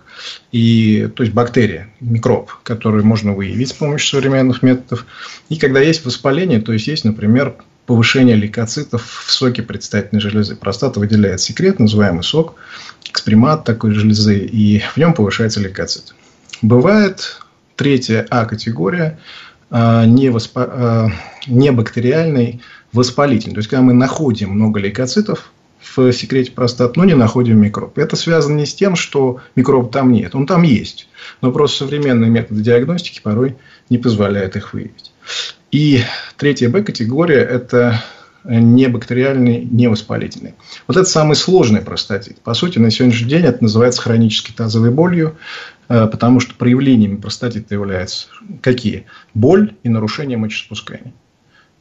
и, 0.51 1.09
то 1.15 1.23
есть 1.23 1.33
бактерия, 1.33 1.89
микроб, 1.99 2.51
который 2.63 3.03
можно 3.03 3.33
выявить 3.33 3.69
с 3.69 3.73
помощью 3.73 4.09
современных 4.19 4.63
методов, 4.63 5.05
и 5.49 5.55
когда 5.55 5.79
есть 5.79 6.05
воспаление, 6.05 6.59
то 6.59 6.73
есть 6.73 6.87
есть, 6.87 7.05
например, 7.05 7.55
повышение 7.89 8.35
лейкоцитов 8.35 9.23
в 9.25 9.31
соке 9.31 9.63
предстательной 9.63 10.21
железы. 10.21 10.55
Простата 10.55 10.99
выделяет 10.99 11.41
секрет, 11.41 11.79
называемый 11.79 12.21
сок, 12.21 12.53
экспримат 13.09 13.63
такой 13.63 13.95
железы, 13.95 14.37
и 14.37 14.83
в 14.93 14.97
нем 14.97 15.15
повышается 15.15 15.59
лейкоцит. 15.59 16.13
Бывает 16.61 17.41
третья 17.75 18.27
А-категория, 18.29 19.17
а, 19.71 20.05
не, 20.05 20.29
воспа... 20.29 21.11
Не 21.47 21.71
бактериальный, 21.71 22.61
воспалительный. 22.93 23.55
То 23.55 23.59
есть, 23.61 23.69
когда 23.71 23.81
мы 23.81 23.93
находим 23.93 24.51
много 24.51 24.79
лейкоцитов 24.79 25.51
в 25.81 26.11
секрете 26.11 26.51
простаты, 26.51 26.93
но 26.95 27.05
не 27.05 27.15
находим 27.15 27.59
микроб. 27.59 27.97
Это 27.97 28.15
связано 28.15 28.57
не 28.57 28.67
с 28.67 28.75
тем, 28.75 28.95
что 28.95 29.39
микроб 29.55 29.91
там 29.91 30.11
нет. 30.11 30.35
Он 30.35 30.45
там 30.45 30.61
есть. 30.61 31.09
Но 31.41 31.51
просто 31.51 31.85
современные 31.85 32.29
методы 32.29 32.61
диагностики 32.61 33.19
порой 33.23 33.55
не 33.89 33.97
позволяют 33.97 34.55
их 34.55 34.73
выявить. 34.73 35.11
И 35.71 36.01
третья 36.37 36.69
Б-категория– 36.69 37.39
это 37.51 38.01
не 38.43 38.87
бактериальный, 38.87 39.63
не 39.63 39.87
воспалительный. 39.87 40.55
Вот 40.87 40.97
это 40.97 41.07
самый 41.07 41.35
сложный 41.35 41.81
простатит. 41.81 42.39
По 42.41 42.53
сути, 42.53 42.79
на 42.79 42.89
сегодняшний 42.89 43.29
день 43.29 43.45
это 43.45 43.61
называется 43.61 44.01
хронической 44.01 44.55
тазовой 44.55 44.91
болью, 44.91 45.37
э, 45.89 46.07
потому 46.07 46.39
что 46.39 46.55
проявлениями 46.55 47.17
простатита 47.17 47.75
являются 47.75 48.27
какие? 48.61 49.05
Боль 49.33 49.75
и 49.83 49.89
нарушение 49.89 50.37
мочеспускания. 50.37 51.13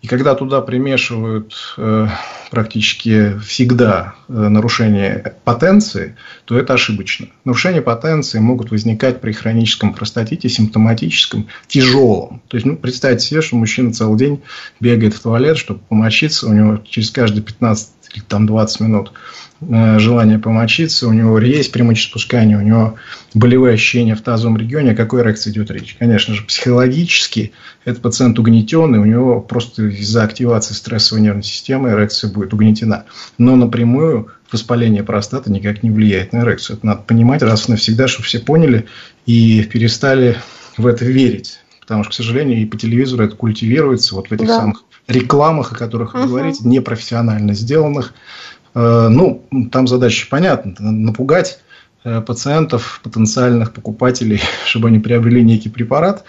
И 0.01 0.07
когда 0.07 0.37
туда 0.37 0.61
примешивают 0.61 1.75
э, 1.77 2.07
практически 2.53 3.37
всегда 3.41 4.15
э, 4.29 4.33
нарушение 4.33 5.35
потенции, 5.43 6.15
то 6.45 6.57
это 6.57 6.75
ошибочно. 6.75 7.27
Нарушения 7.45 7.83
потенции 7.83 8.39
могут 8.39 8.71
возникать 8.71 9.21
при 9.21 9.33
хроническом 9.33 9.93
простатите, 9.93 10.49
симптоматическом, 10.49 11.49
тяжелом. 11.67 12.41
То 12.47 12.57
есть, 12.57 12.67
ну, 12.67 12.77
представьте 12.77 13.27
себе, 13.27 13.43
что 13.43 13.57
мужчина 13.57 13.93
целый 13.93 14.17
день 14.19 14.43
бегает 14.79 15.15
в 15.15 15.21
туалет, 15.21 15.59
чтобы 15.59 15.81
помочиться, 15.81 16.49
у 16.49 16.53
него 16.53 16.79
через 16.89 17.11
каждые 17.11 17.43
15 17.43 17.91
или 18.15 18.23
там 18.23 18.47
20 18.47 18.81
минут 18.81 19.13
желание 19.61 20.39
помочиться, 20.39 21.09
у 21.09 21.13
него 21.13 21.39
есть 21.41 21.73
при 21.73 21.83
мочеспускании, 21.83 22.55
у 22.55 22.61
него 22.61 22.95
болевые 23.35 23.75
ощущения 23.75 24.15
в 24.15 24.23
тазовом 24.23 24.57
регионе, 24.57 24.93
о 24.93 24.95
какой 24.97 25.23
эрекции 25.23 25.51
идет 25.51 25.71
речь? 25.71 25.97
Конечно 25.99 26.35
же, 26.35 26.45
психологически 26.45 27.53
этот 27.85 28.03
пациент 28.03 28.39
угнетенный, 28.39 28.99
у 28.99 29.05
него 29.05 29.41
просто 29.41 29.85
из-за 29.87 30.23
активации 30.23 30.75
стрессовой 30.75 31.23
нервной 31.23 31.43
системы 31.43 31.91
эрекция 31.91 32.31
будет 32.31 32.55
угнетена. 32.55 33.05
Но 33.37 33.57
напрямую 33.57 34.29
воспаление 34.53 35.03
простаты 35.03 35.51
никак 35.51 35.83
не 35.83 35.91
влияет 35.91 36.33
на 36.33 36.43
эрекцию. 36.43 36.77
Это 36.77 36.87
надо 36.87 37.03
понимать 37.03 37.43
раз 37.43 37.69
и 37.69 37.73
навсегда, 37.73 38.07
чтобы 38.07 38.27
все 38.27 38.39
поняли 38.39 38.87
и 39.27 39.65
перестали 39.65 40.37
в 40.77 40.87
это 40.87 41.05
верить. 41.05 41.59
Потому 41.81 42.05
что, 42.05 42.13
к 42.13 42.15
сожалению, 42.15 42.61
и 42.61 42.67
по 42.67 42.77
телевизору 42.77 43.25
это 43.25 43.35
культивируется 43.35 44.15
вот 44.15 44.29
в 44.29 44.33
этих 44.33 44.47
да. 44.47 44.59
самых 44.59 44.85
рекламах, 45.09 45.73
о 45.73 45.75
которых 45.75 46.15
вы 46.15 46.21
угу. 46.21 46.29
говорите, 46.29 46.61
непрофессионально 46.65 47.55
сделанных, 47.55 48.13
Э, 48.58 48.58
ну, 48.75 49.45
там 49.73 49.87
задача 49.89 50.27
понятна. 50.31 50.75
Напугать 50.79 51.61
э, 52.05 52.21
пациентов, 52.21 53.01
потенциальных 53.03 53.73
покупателей, 53.73 54.41
чтобы 54.67 54.89
они 54.89 54.99
приобрели 54.99 55.43
некий 55.43 55.69
препарат. 55.69 56.25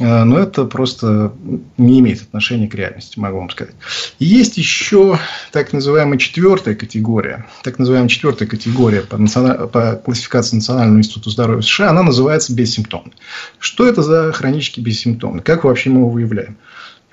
Э, 0.00 0.24
но 0.24 0.38
это 0.38 0.64
просто 0.64 1.32
не 1.78 2.00
имеет 2.00 2.22
отношения 2.22 2.68
к 2.68 2.74
реальности, 2.74 3.18
могу 3.18 3.38
вам 3.38 3.50
сказать. 3.50 3.74
И 4.18 4.24
есть 4.24 4.58
еще 4.58 5.18
так 5.52 5.72
называемая 5.72 6.18
четвертая 6.18 6.74
категория. 6.74 7.46
Так 7.62 7.78
называемая 7.78 8.08
четвертая 8.08 8.48
категория 8.48 9.02
по, 9.02 9.16
национа... 9.16 9.66
по 9.66 9.92
классификации 9.96 10.56
Национального 10.56 10.98
института 10.98 11.30
здоровья 11.30 11.62
США. 11.62 11.90
Она 11.90 12.02
называется 12.02 12.54
бессимптомный. 12.54 13.14
Что 13.58 13.86
это 13.86 14.02
за 14.02 14.32
хронический 14.32 14.80
бессимптомный? 14.80 15.42
Как 15.42 15.64
вообще 15.64 15.90
мы 15.90 16.00
его 16.00 16.10
выявляем? 16.10 16.56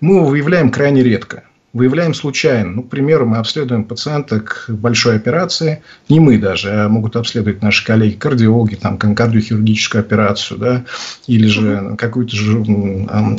Мы 0.02 0.16
его 0.16 0.26
выявляем 0.26 0.70
крайне 0.70 1.04
редко 1.04 1.44
выявляем 1.74 2.14
случайно. 2.14 2.72
Ну, 2.72 2.84
к 2.84 2.90
примеру, 2.90 3.26
мы 3.26 3.38
обследуем 3.38 3.84
пациента 3.84 4.40
к 4.40 4.66
большой 4.70 5.16
операции, 5.16 5.82
не 6.08 6.20
мы 6.20 6.38
даже, 6.38 6.70
а 6.72 6.88
могут 6.88 7.16
обследовать 7.16 7.64
наши 7.64 7.84
коллеги, 7.84 8.14
кардиологи, 8.14 8.76
там, 8.76 8.98
кардиохирургическую 8.98 10.00
операцию, 10.00 10.60
да, 10.60 10.86
или 11.26 11.48
же 11.48 11.96
какую-то 11.98 12.36
же 12.36 12.60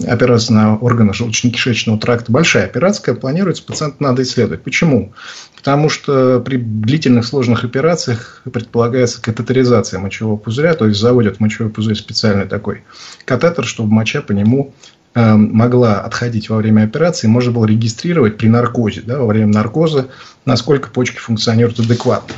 операцию 0.09 0.57
на 0.57 0.77
органы 0.77 1.13
желудочно-кишечного 1.13 1.99
тракта. 1.99 2.33
Большая 2.33 2.65
операция, 2.65 3.15
планируется, 3.15 3.63
пациента 3.65 4.03
надо 4.03 4.23
исследовать. 4.23 4.63
Почему? 4.63 5.13
Потому 5.57 5.89
что 5.89 6.41
при 6.41 6.57
длительных 6.59 7.25
сложных 7.25 7.65
операциях 7.65 8.43
предполагается 8.53 9.23
катетеризация 9.23 10.01
мочевого 10.01 10.37
пузыря, 10.37 10.75
то 10.75 10.87
есть 10.87 11.01
заводят 11.01 11.41
мочевой 11.41 11.71
пузырь 11.71 11.97
специальный 11.97 12.47
такой 12.47 12.83
катетер, 13.25 13.65
чтобы 13.65 13.93
моча 13.93 14.21
по 14.21 14.33
нему 14.33 14.75
Эм, 15.17 15.55
могла 15.55 16.01
отходить 16.01 16.49
во 16.49 16.57
время 16.57 16.83
операции, 16.83 17.29
можно 17.29 17.53
было 17.53 17.67
регистрировать 17.67 18.37
при 18.37 18.49
наркозе, 18.49 19.03
да, 19.03 19.21
во 19.21 19.27
время 19.27 19.47
наркоза, 19.47 20.09
насколько 20.45 20.91
почки 20.91 21.19
функционируют 21.19 21.79
адекватно. 21.79 22.35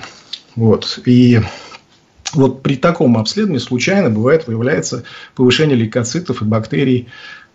Вот. 0.56 0.98
И 1.06 1.40
вот 2.34 2.62
при 2.62 2.76
таком 2.76 3.16
обследовании 3.16 3.60
случайно 3.60 4.10
бывает 4.10 4.46
выявляется 4.46 5.04
повышение 5.34 5.74
лейкоцитов 5.74 6.42
и 6.42 6.44
бактерий 6.44 7.08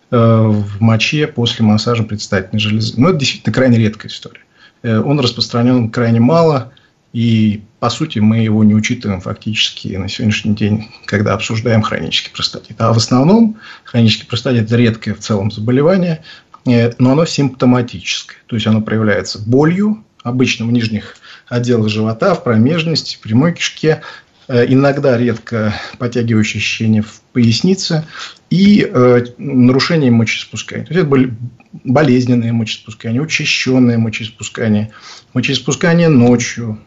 э, 0.10 0.18
в 0.18 0.82
моче 0.82 1.28
после 1.28 1.64
массажа 1.66 2.04
предстательной 2.04 2.60
железы. 2.60 2.96
Но 2.98 3.10
это 3.10 3.20
действительно 3.20 3.54
крайне 3.54 3.78
редкая 3.78 4.12
история. 4.12 4.42
Э, 4.82 5.02
он 5.02 5.20
распространен 5.20 5.92
крайне 5.92 6.20
мало. 6.20 6.74
И, 7.13 7.63
по 7.80 7.89
сути, 7.89 8.19
мы 8.19 8.38
его 8.39 8.63
не 8.63 8.74
учитываем 8.74 9.19
фактически 9.19 9.89
на 9.89 10.08
сегодняшний 10.08 10.56
день, 10.56 10.89
когда 11.06 11.34
обсуждаем 11.34 11.82
хронический 11.82 12.32
простатит. 12.32 12.80
А 12.80 12.93
в 12.93 12.97
основном 12.97 13.58
хронический 13.84 14.26
простатит– 14.26 14.63
это 14.65 14.78
редкое 14.78 15.13
в 15.13 15.19
целом 15.19 15.52
заболевание, 15.52 16.24
э, 16.65 16.91
но 17.00 17.12
оно 17.12 17.26
симптоматическое. 17.26 18.38
То 18.47 18.56
есть, 18.56 18.65
оно 18.65 18.82
проявляется 18.82 19.39
болью, 19.39 20.04
обычно 20.24 20.65
в 20.65 20.71
нижних 20.71 21.17
отделах 21.47 21.89
живота, 21.89 22.34
в 22.34 22.45
промежности, 22.45 23.17
в 23.17 23.19
прямой 23.19 23.56
кишке, 23.56 24.04
э, 24.47 24.65
иногда 24.69 25.17
редко 25.17 25.74
подтягивающие 25.97 26.60
ощущения 26.60 27.02
в 27.02 27.19
пояснице 27.34 28.06
и 28.50 28.89
э, 28.89 29.26
нарушение 29.38 30.12
мочеиспускания. 30.12 30.86
То 30.86 30.93
есть, 30.93 31.06
это 31.06 31.36
болезненное 31.84 32.54
мочеиспускание, 32.54 33.21
учащенное 33.21 33.97
мочеиспускание, 33.97 34.91
мочеиспускание 35.34 36.08
ночью, 36.08 36.80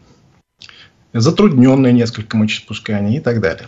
затрудненное 1.19 1.91
несколько 1.91 2.37
мочеиспускание 2.37 3.17
и 3.17 3.19
так 3.21 3.41
далее. 3.41 3.67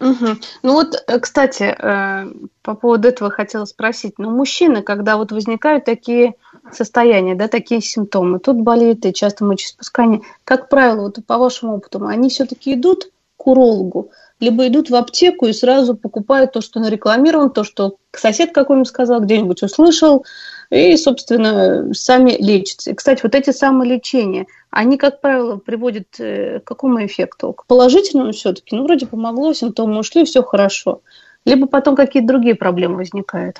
Угу. 0.00 0.26
Ну 0.62 0.72
вот, 0.72 0.94
э, 1.06 1.18
кстати, 1.18 1.74
э, 1.78 2.32
по 2.62 2.74
поводу 2.74 3.08
этого 3.08 3.30
хотела 3.30 3.66
спросить. 3.66 4.14
Ну, 4.16 4.30
мужчины, 4.30 4.82
когда 4.82 5.18
вот 5.18 5.30
возникают 5.30 5.84
такие 5.84 6.34
состояния, 6.72 7.34
да, 7.34 7.48
такие 7.48 7.82
симптомы, 7.82 8.38
тут 8.38 8.56
болит 8.62 9.04
и 9.04 9.12
часто 9.12 9.44
мочеиспускание, 9.44 10.22
как 10.44 10.70
правило, 10.70 11.02
вот 11.02 11.18
по 11.26 11.36
вашему 11.36 11.76
опыту, 11.76 12.06
они 12.06 12.30
все-таки 12.30 12.74
идут 12.74 13.10
к 13.36 13.46
урологу, 13.46 14.10
либо 14.40 14.66
идут 14.68 14.88
в 14.88 14.94
аптеку 14.94 15.46
и 15.46 15.52
сразу 15.52 15.94
покупают 15.94 16.52
то, 16.52 16.62
что 16.62 16.80
нарекламировано, 16.80 17.50
то, 17.50 17.62
что 17.62 17.96
сосед 18.12 18.52
какой-нибудь 18.52 18.88
сказал, 18.88 19.20
где-нибудь 19.20 19.62
услышал, 19.62 20.24
и, 20.70 20.96
собственно, 20.96 21.92
сами 21.92 22.36
лечатся. 22.38 22.90
И, 22.90 22.94
кстати, 22.94 23.20
вот 23.22 23.34
эти 23.34 23.50
самолечения, 23.50 24.46
они, 24.70 24.96
как 24.96 25.20
правило, 25.20 25.56
приводят 25.56 26.06
э, 26.18 26.60
к 26.60 26.64
какому 26.64 27.04
эффекту? 27.04 27.52
К 27.52 27.66
положительному 27.66 28.32
все-таки? 28.32 28.76
Ну, 28.76 28.84
вроде 28.84 29.06
помогло, 29.06 29.52
симптомы 29.52 29.98
ушли, 29.98 30.24
все 30.24 30.42
хорошо. 30.42 31.00
Либо 31.44 31.66
потом 31.66 31.96
какие-то 31.96 32.28
другие 32.28 32.54
проблемы 32.54 32.96
возникают. 32.96 33.58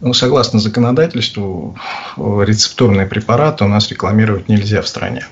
Ну, 0.00 0.12
согласно 0.12 0.60
законодательству, 0.60 1.76
рецептурные 2.16 3.06
препараты 3.06 3.64
у 3.64 3.68
нас 3.68 3.90
рекламировать 3.90 4.48
нельзя 4.48 4.82
в 4.82 4.88
стране. 4.88 5.26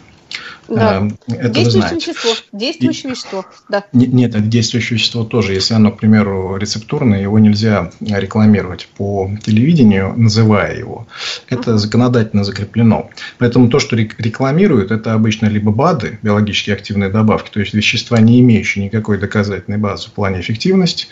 Да. 0.68 1.08
Э, 1.28 1.32
это 1.34 1.48
действующее 1.50 1.96
вещество. 1.96 2.30
Действующее 2.52 3.08
И... 3.08 3.10
вещество, 3.10 3.46
да. 3.68 3.84
Нет, 3.92 4.34
это 4.34 4.44
действующее 4.44 4.98
вещество 4.98 5.24
тоже. 5.24 5.54
Если 5.54 5.74
оно, 5.74 5.92
к 5.92 5.98
примеру, 5.98 6.56
рецептурное, 6.56 7.20
его 7.20 7.38
нельзя 7.38 7.90
рекламировать 8.00 8.88
по 8.96 9.30
телевидению, 9.42 10.14
называя 10.16 10.76
его. 10.76 11.06
Это 11.48 11.72
uh-huh. 11.72 11.78
законодательно 11.78 12.44
закреплено. 12.44 13.10
Поэтому 13.38 13.68
то, 13.68 13.78
что 13.78 13.96
рекламируют, 13.96 14.90
это 14.90 15.12
обычно 15.12 15.46
либо 15.46 15.70
БАДы, 15.70 16.18
биологически 16.22 16.70
активные 16.70 17.10
добавки, 17.10 17.50
то 17.50 17.60
есть 17.60 17.74
вещества, 17.74 18.18
не 18.20 18.40
имеющие 18.40 18.84
никакой 18.84 19.18
доказательной 19.18 19.78
базы 19.78 20.08
в 20.08 20.12
плане 20.12 20.40
эффективности, 20.40 21.06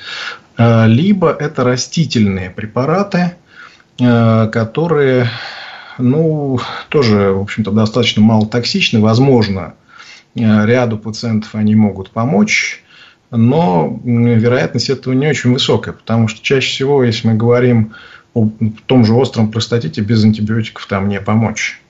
э, 0.57 0.87
либо 0.87 1.31
это 1.31 1.65
растительные 1.65 2.51
препараты, 2.51 3.35
э, 4.01 4.49
которые 4.53 5.29
ну, 5.99 6.59
тоже, 6.89 7.33
в 7.33 7.41
общем-то, 7.41 7.71
достаточно 7.71 8.23
мало 8.23 8.47
токсичны. 8.47 9.01
Возможно, 9.01 9.75
э, 10.35 10.67
ряду 10.67 10.99
пациентов 10.99 11.55
они 11.55 11.75
могут 11.75 12.11
помочь, 12.11 12.83
но 13.31 14.01
вероятность 14.05 14.91
этого 14.91 15.15
не 15.15 15.29
очень 15.29 15.53
высокая, 15.53 15.95
потому 15.95 16.29
что 16.29 16.43
чаще 16.43 16.69
всего, 16.69 17.03
если 17.03 17.29
мы 17.29 17.35
говорим 17.35 17.93
о 18.35 18.51
том 18.87 19.05
же 19.05 19.15
остром 19.15 19.51
простатите, 19.51 20.01
без 20.01 20.25
антибиотиков 20.25 20.87
там 20.87 21.09
не 21.09 21.21
помочь. 21.21 21.81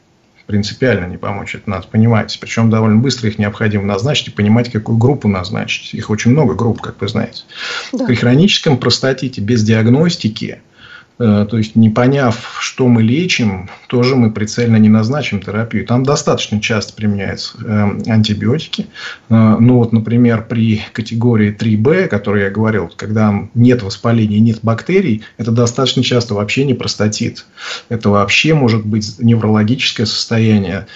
Принципиально 0.47 1.07
не 1.07 1.17
помочь, 1.17 1.55
это 1.55 1.71
надо 1.71 1.87
понимать. 1.87 2.37
Причем 2.39 2.69
довольно 2.69 2.99
быстро 2.99 3.31
их 3.31 3.39
необходимо 3.39 3.85
назначить 3.85 4.29
и 4.29 4.31
понимать, 4.31 4.71
какую 4.71 4.99
группу 4.99 5.27
назначить. 5.27 5.95
Их 5.95 6.11
очень 6.11 6.33
много 6.33 6.55
групп, 6.55 6.83
как 6.83 7.01
вы 7.01 7.09
знаете. 7.09 7.45
Да. 7.93 8.05
При 8.05 8.15
хроническом 8.15 8.77
простатите 8.77 9.41
без 9.41 9.63
диагностики– 9.63 10.61
то 11.17 11.57
есть, 11.57 11.77
не 11.77 11.91
поняв, 11.91 12.59
что 12.61 12.89
мы 12.89 13.03
лечим, 13.03 13.71
тоже 13.87 14.17
мы 14.17 14.33
прицельно 14.33 14.77
не 14.77 14.89
назначим 14.89 15.41
терапию. 15.41 15.87
Там 15.87 16.03
достаточно 16.03 16.61
часто 16.61 16.93
применяются 16.95 17.57
э, 17.65 18.11
антибиотики. 18.11 18.89
Э, 19.31 19.57
ну, 19.61 19.77
вот, 19.79 19.93
например, 19.93 20.45
при 20.49 20.83
категории 20.93 21.57
3B, 21.57 22.07
о 22.07 22.09
которой 22.09 22.45
я 22.45 22.51
говорил, 22.51 22.91
когда 22.97 23.49
нет 23.55 23.83
воспаления, 23.85 24.41
нет 24.41 24.59
бактерий, 24.63 25.23
это 25.39 25.53
достаточно 25.53 26.03
часто 26.03 26.35
вообще 26.35 26.65
не 26.65 26.75
простатит. 26.75 27.47
Это 27.89 28.11
вообще 28.11 28.55
может 28.55 28.85
быть 28.85 29.17
неврологическое 29.19 30.07
состояние 30.07 30.87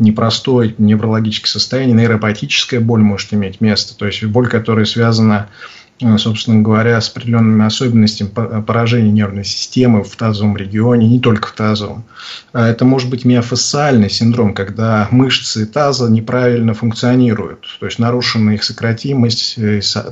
непростое 0.00 0.76
неврологическое 0.78 1.50
состояние, 1.50 1.96
нейропатическая 1.96 2.78
боль 2.78 3.00
может 3.00 3.34
иметь 3.34 3.60
место. 3.60 3.96
То 3.96 4.06
есть, 4.06 4.22
боль, 4.22 4.48
которая 4.48 4.84
связана 4.84 5.48
Э, 5.48 5.87
собственно 6.16 6.62
говоря, 6.62 7.00
с 7.00 7.08
определенными 7.10 7.64
особенностями 7.64 8.28
поражения 8.28 9.10
нервной 9.10 9.44
системы 9.44 10.04
в 10.04 10.14
тазовом 10.16 10.56
регионе, 10.56 11.08
не 11.08 11.20
только 11.20 11.48
в 11.48 11.52
тазовом. 11.52 12.04
А 12.52 12.68
это 12.68 12.84
может 12.84 13.10
быть 13.10 13.24
миофасциальный 13.24 14.10
синдром, 14.10 14.54
когда 14.54 15.08
мышцы 15.10 15.66
таза 15.66 16.08
неправильно 16.08 16.74
функционируют, 16.74 17.66
то 17.80 17.86
есть 17.86 17.98
нарушена 17.98 18.50
их 18.50 18.64
сократимость, 18.64 19.58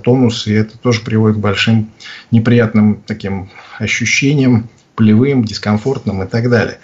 тонус, 0.03 0.46
и 0.46 0.53
это 0.53 0.77
тоже 0.79 1.01
приводит 1.01 1.37
к 1.37 1.40
большим 1.40 1.90
неприятным 2.31 3.03
таким 3.07 3.51
ощущениям 3.79 4.68
болевым, 4.97 5.45
дискомфортным 5.45 6.23
и 6.23 6.27
так 6.27 6.51
далее. 6.51 6.79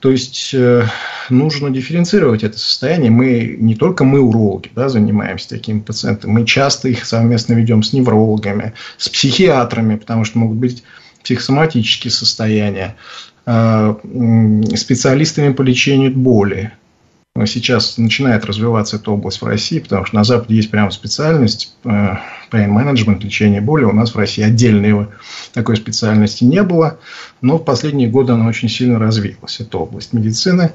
То 0.00 0.10
есть 0.10 0.52
э, 0.54 0.84
нужно 1.30 1.70
дифференцировать 1.70 2.44
это 2.44 2.58
состояние. 2.58 3.10
Мы 3.10 3.56
не 3.58 3.74
только 3.74 4.04
мы 4.04 4.20
урологи 4.20 4.70
да, 4.74 4.88
занимаемся 4.88 5.48
такими 5.48 5.80
пациентами, 5.80 6.30
мы 6.30 6.44
часто 6.44 6.88
их 6.88 7.04
совместно 7.04 7.54
ведем 7.54 7.82
с 7.82 7.92
неврологами, 7.92 8.74
с 8.98 9.08
психиатрами, 9.08 9.96
потому 9.96 10.24
что 10.24 10.38
могут 10.38 10.58
быть 10.58 10.84
психосоматические 11.22 12.10
состояния, 12.10 12.96
э, 13.46 13.94
специалистами 14.76 15.52
по 15.52 15.62
лечению 15.62 16.12
боли, 16.12 16.72
сейчас 17.44 17.98
начинает 17.98 18.46
развиваться 18.46 18.96
эта 18.96 19.10
область 19.10 19.42
в 19.42 19.46
России, 19.46 19.80
потому 19.80 20.06
что 20.06 20.16
на 20.16 20.24
Западе 20.24 20.54
есть 20.54 20.70
прямо 20.70 20.90
специальность 20.90 21.74
э, 21.84 21.88
pain 22.50 22.70
management, 22.70 23.22
лечение 23.22 23.60
боли. 23.60 23.84
У 23.84 23.92
нас 23.92 24.14
в 24.14 24.16
России 24.18 24.42
отдельной 24.42 25.08
такой 25.52 25.76
специальности 25.76 26.44
не 26.44 26.62
было, 26.62 26.98
но 27.42 27.58
в 27.58 27.64
последние 27.64 28.08
годы 28.08 28.32
она 28.32 28.46
очень 28.46 28.70
сильно 28.70 28.98
развилась, 28.98 29.60
эта 29.60 29.76
область 29.76 30.14
медицины. 30.14 30.72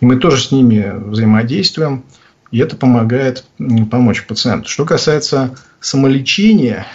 И 0.00 0.06
мы 0.06 0.16
тоже 0.16 0.40
с 0.42 0.52
ними 0.52 0.92
взаимодействуем, 0.94 2.04
и 2.52 2.58
это 2.58 2.76
помогает 2.76 3.44
помочь 3.90 4.24
пациенту. 4.26 4.68
Что 4.68 4.84
касается 4.84 5.56
самолечения, 5.80 6.86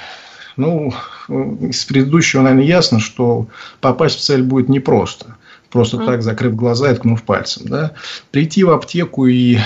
ну, 0.56 0.94
из 1.28 1.84
предыдущего, 1.84 2.42
наверное, 2.42 2.66
ясно, 2.66 3.00
что 3.00 3.48
попасть 3.82 4.20
в 4.20 4.22
цель 4.22 4.44
будет 4.44 4.70
непросто 4.70 5.36
просто 5.70 5.98
mm. 5.98 6.06
так 6.06 6.24
закрыв 6.24 6.56
глаза 6.56 6.92
и 6.92 6.96
ткнув 6.96 7.24
пальцем. 7.24 7.68
Да? 7.68 7.92
Прийти 8.32 8.64
в 8.64 8.72
аптеку 8.72 9.28
и 9.28 9.60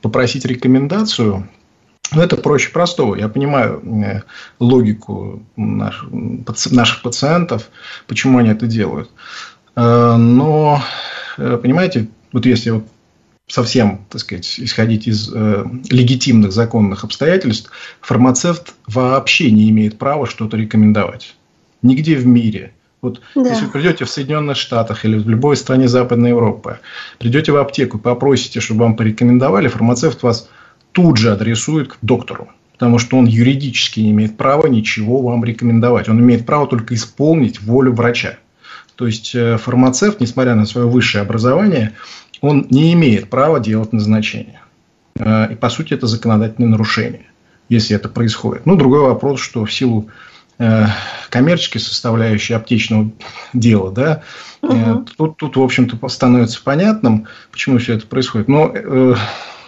попросить 0.00 0.44
рекомендацию, 0.44 1.48
ну, 2.12 2.22
это 2.22 2.36
проще 2.36 2.70
простого. 2.70 3.16
Я 3.16 3.28
понимаю 3.28 3.82
э, 4.04 4.22
логику 4.60 5.42
наших, 5.56 6.08
наших 6.70 7.02
пациентов, 7.02 7.68
почему 8.06 8.38
они 8.38 8.50
это 8.50 8.66
делают. 8.66 9.10
Э, 9.74 10.16
но, 10.16 10.82
э, 11.36 11.58
понимаете, 11.60 12.08
вот 12.32 12.46
если 12.46 12.70
вот 12.70 12.84
совсем, 13.48 14.04
так 14.08 14.20
сказать, 14.20 14.58
исходить 14.58 15.08
из 15.08 15.30
э, 15.32 15.64
легитимных 15.90 16.52
законных 16.52 17.04
обстоятельств, 17.04 17.70
фармацевт 18.00 18.74
вообще 18.86 19.50
не 19.50 19.68
имеет 19.70 19.98
права 19.98 20.26
что-то 20.26 20.56
рекомендовать. 20.56 21.34
Нигде 21.82 22.16
в 22.16 22.26
мире 22.26 22.72
вот 23.06 23.20
да. 23.34 23.50
если 23.50 23.66
вы 23.66 23.70
придете 23.70 24.04
в 24.04 24.10
Соединенных 24.10 24.56
Штатах 24.56 25.04
или 25.04 25.16
в 25.18 25.28
любой 25.28 25.56
стране 25.56 25.88
Западной 25.88 26.30
Европы, 26.30 26.78
придете 27.18 27.52
в 27.52 27.56
аптеку 27.56 27.98
и 27.98 28.00
попросите, 28.00 28.60
чтобы 28.60 28.80
вам 28.80 28.96
порекомендовали, 28.96 29.68
фармацевт 29.68 30.22
вас 30.22 30.48
тут 30.92 31.16
же 31.16 31.32
адресует 31.32 31.88
к 31.88 31.96
доктору. 32.02 32.48
Потому 32.72 32.98
что 32.98 33.16
он 33.16 33.24
юридически 33.24 34.00
не 34.00 34.10
имеет 34.10 34.36
права 34.36 34.66
ничего 34.66 35.22
вам 35.22 35.44
рекомендовать. 35.44 36.08
Он 36.08 36.20
имеет 36.20 36.44
право 36.44 36.66
только 36.66 36.94
исполнить 36.94 37.62
волю 37.62 37.92
врача. 37.92 38.38
То 38.96 39.06
есть 39.06 39.34
э, 39.34 39.56
фармацевт, 39.56 40.20
несмотря 40.20 40.54
на 40.54 40.66
свое 40.66 40.86
высшее 40.86 41.22
образование, 41.22 41.92
он 42.40 42.66
не 42.70 42.92
имеет 42.92 43.30
права 43.30 43.60
делать 43.60 43.92
назначение. 43.92 44.60
Э, 45.18 45.52
и 45.52 45.54
по 45.54 45.70
сути 45.70 45.94
это 45.94 46.06
законодательное 46.06 46.70
нарушение, 46.70 47.26
если 47.68 47.96
это 47.96 48.08
происходит. 48.08 48.66
Ну, 48.66 48.76
другой 48.76 49.00
вопрос, 49.00 49.40
что 49.40 49.64
в 49.64 49.72
силу 49.72 50.08
коммерческой 51.30 51.80
составляющей 51.80 52.54
аптечного 52.54 53.10
дела, 53.52 53.92
да, 53.92 54.22
угу. 54.62 55.04
тут, 55.16 55.36
тут, 55.36 55.56
в 55.56 55.62
общем-то, 55.62 56.08
становится 56.08 56.62
понятным, 56.62 57.26
почему 57.50 57.78
все 57.78 57.94
это 57.94 58.06
происходит. 58.06 58.48
Но 58.48 58.72
э, 58.74 59.14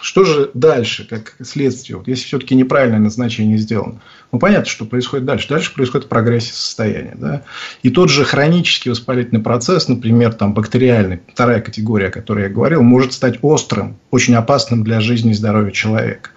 что 0.01 0.24
же 0.24 0.51
дальше, 0.55 1.07
как 1.09 1.35
следствие, 1.44 1.98
вот 1.98 2.09
если 2.09 2.24
все-таки 2.24 2.55
неправильное 2.55 3.01
назначение 3.01 3.59
сделано? 3.59 4.01
Ну, 4.31 4.38
понятно, 4.38 4.66
что 4.66 4.85
происходит 4.85 5.27
дальше. 5.27 5.48
Дальше 5.48 5.74
происходит 5.74 6.09
прогрессия 6.09 6.55
состояния. 6.55 7.14
Да? 7.16 7.42
И 7.83 7.90
тот 7.90 8.09
же 8.09 8.24
хронический 8.24 8.90
воспалительный 8.90 9.42
процесс, 9.42 9.88
например, 9.88 10.35
там, 10.35 10.55
бактериальный, 10.55 11.20
вторая 11.33 11.61
категория, 11.61 12.09
о 12.09 12.12
которой 12.12 12.44
я 12.44 12.48
говорил, 12.48 12.83
может 12.83 13.12
стать 13.12 13.38
острым, 13.42 13.98
очень 14.11 14.35
опасным 14.35 14.85
для 14.85 15.01
жизни 15.01 15.33
и 15.33 15.35
здоровья 15.35 15.72
человека. 15.72 16.31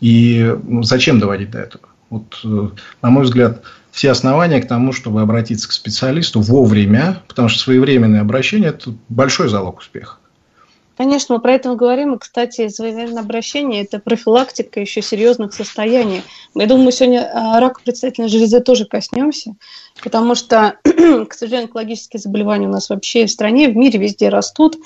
И 0.00 0.54
ну, 0.64 0.82
зачем 0.82 1.18
доводить 1.18 1.50
до 1.50 1.60
этого? 1.60 1.88
Вот, 2.10 2.40
на 2.44 3.10
мой 3.10 3.24
взгляд, 3.24 3.62
все 3.90 4.10
основания 4.10 4.60
к 4.60 4.68
тому, 4.68 4.92
чтобы 4.92 5.20
обратиться 5.22 5.68
к 5.68 5.72
специалисту 5.72 6.40
вовремя, 6.40 7.22
потому 7.28 7.48
что 7.48 7.60
своевременное 7.60 8.20
обращение– 8.20 8.68
это 8.70 8.94
большой 9.08 9.48
залог 9.48 9.78
успеха. 9.78 10.16
Конечно, 10.96 11.36
мы 11.36 11.40
про 11.40 11.52
это 11.52 11.72
говорим. 11.76 12.14
И, 12.14 12.18
кстати, 12.18 12.68
своевременное 12.68 13.22
обращение– 13.22 13.82
это 13.84 14.00
профилактика 14.00 14.80
еще 14.80 15.00
серьезных 15.00 15.54
состояний. 15.54 16.22
Я 16.56 16.66
думаю, 16.66 16.86
мы 16.86 16.92
сегодня 16.92 17.30
а, 17.32 17.60
рака 17.60 17.80
предстательной 17.84 18.28
железы 18.28 18.58
тоже 18.58 18.84
коснемся, 18.84 19.54
потому 20.02 20.34
что, 20.34 20.78
к 20.82 21.34
сожалению, 21.34 21.66
онкологические 21.66 22.18
заболевания 22.18 22.66
у 22.66 22.72
нас 22.72 22.90
вообще 22.90 23.26
в 23.26 23.30
стране, 23.30 23.68
в 23.68 23.76
мире 23.76 24.00
везде 24.00 24.28
растут 24.28 24.76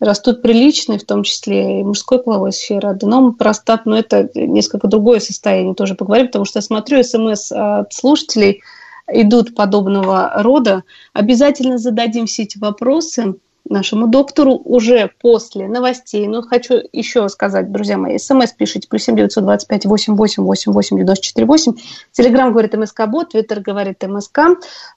растут 0.00 0.42
приличные, 0.42 0.98
в 0.98 1.04
том 1.04 1.22
числе 1.22 1.80
и 1.80 1.84
мужской 1.84 2.22
половой 2.22 2.52
сферы. 2.52 2.90
Аденом, 2.90 3.34
простат, 3.34 3.86
но 3.86 3.98
это 3.98 4.28
несколько 4.34 4.88
другое 4.88 5.20
состояние, 5.20 5.74
тоже 5.74 5.94
поговорим, 5.94 6.26
потому 6.26 6.44
что 6.44 6.58
я 6.58 6.62
смотрю 6.62 7.02
смс 7.02 7.50
от 7.52 7.92
слушателей, 7.92 8.62
идут 9.08 9.54
подобного 9.54 10.32
рода. 10.36 10.84
Обязательно 11.12 11.78
зададим 11.78 12.26
все 12.26 12.42
эти 12.42 12.58
вопросы 12.58 13.36
нашему 13.68 14.06
доктору 14.06 14.54
уже 14.54 15.10
после 15.20 15.68
новостей. 15.68 16.26
Но 16.26 16.42
хочу 16.42 16.80
еще 16.92 17.28
сказать, 17.28 17.72
друзья 17.72 17.98
мои, 17.98 18.18
смс 18.18 18.52
пишите, 18.52 18.88
плюс 18.88 19.02
семь 19.02 19.16
девятьсот 19.16 19.44
двадцать 19.44 19.68
пять 19.68 19.86
восемь 19.86 20.14
восемь 20.14 20.44
восемь 20.44 20.72
восемь 20.72 20.96
девяносто 20.96 21.24
четыре 21.24 21.46
восемь. 21.46 21.74
Телеграмм 22.12 22.52
говорит 22.52 22.74
МСК 22.74 23.06
Бот, 23.06 23.30
Твиттер 23.30 23.60
говорит 23.60 24.02
МСК. 24.02 24.40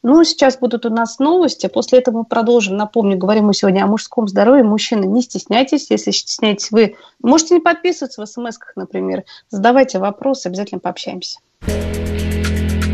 Ну, 0.04 0.24
сейчас 0.24 0.58
будут 0.58 0.86
у 0.86 0.90
нас 0.90 1.20
новости, 1.20 1.68
после 1.68 2.00
этого 2.00 2.20
мы 2.20 2.24
продолжим. 2.26 2.78
Напомню, 2.78 3.18
говорим 3.18 3.46
мы 3.46 3.54
сегодня 3.54 3.84
о 3.84 3.88
мужском 3.88 4.28
здоровье. 4.28 4.64
Мужчины, 4.64 5.06
не 5.06 5.22
стесняйтесь, 5.22 5.88
если 5.90 6.12
стесняетесь 6.12 6.72
вы, 6.72 6.96
можете 7.22 7.56
не 7.56 7.62
подписываться 7.62 8.22
в 8.22 8.28
смс 8.28 8.58
например. 8.76 9.24
Задавайте 9.50 10.00
вопросы, 10.00 10.48
обязательно 10.48 10.80
пообщаемся. 10.80 11.40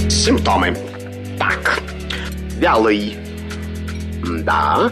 Симптомы. 0.10 0.76
Так, 1.38 1.82
вялый. 2.58 3.18
Да, 4.44 4.92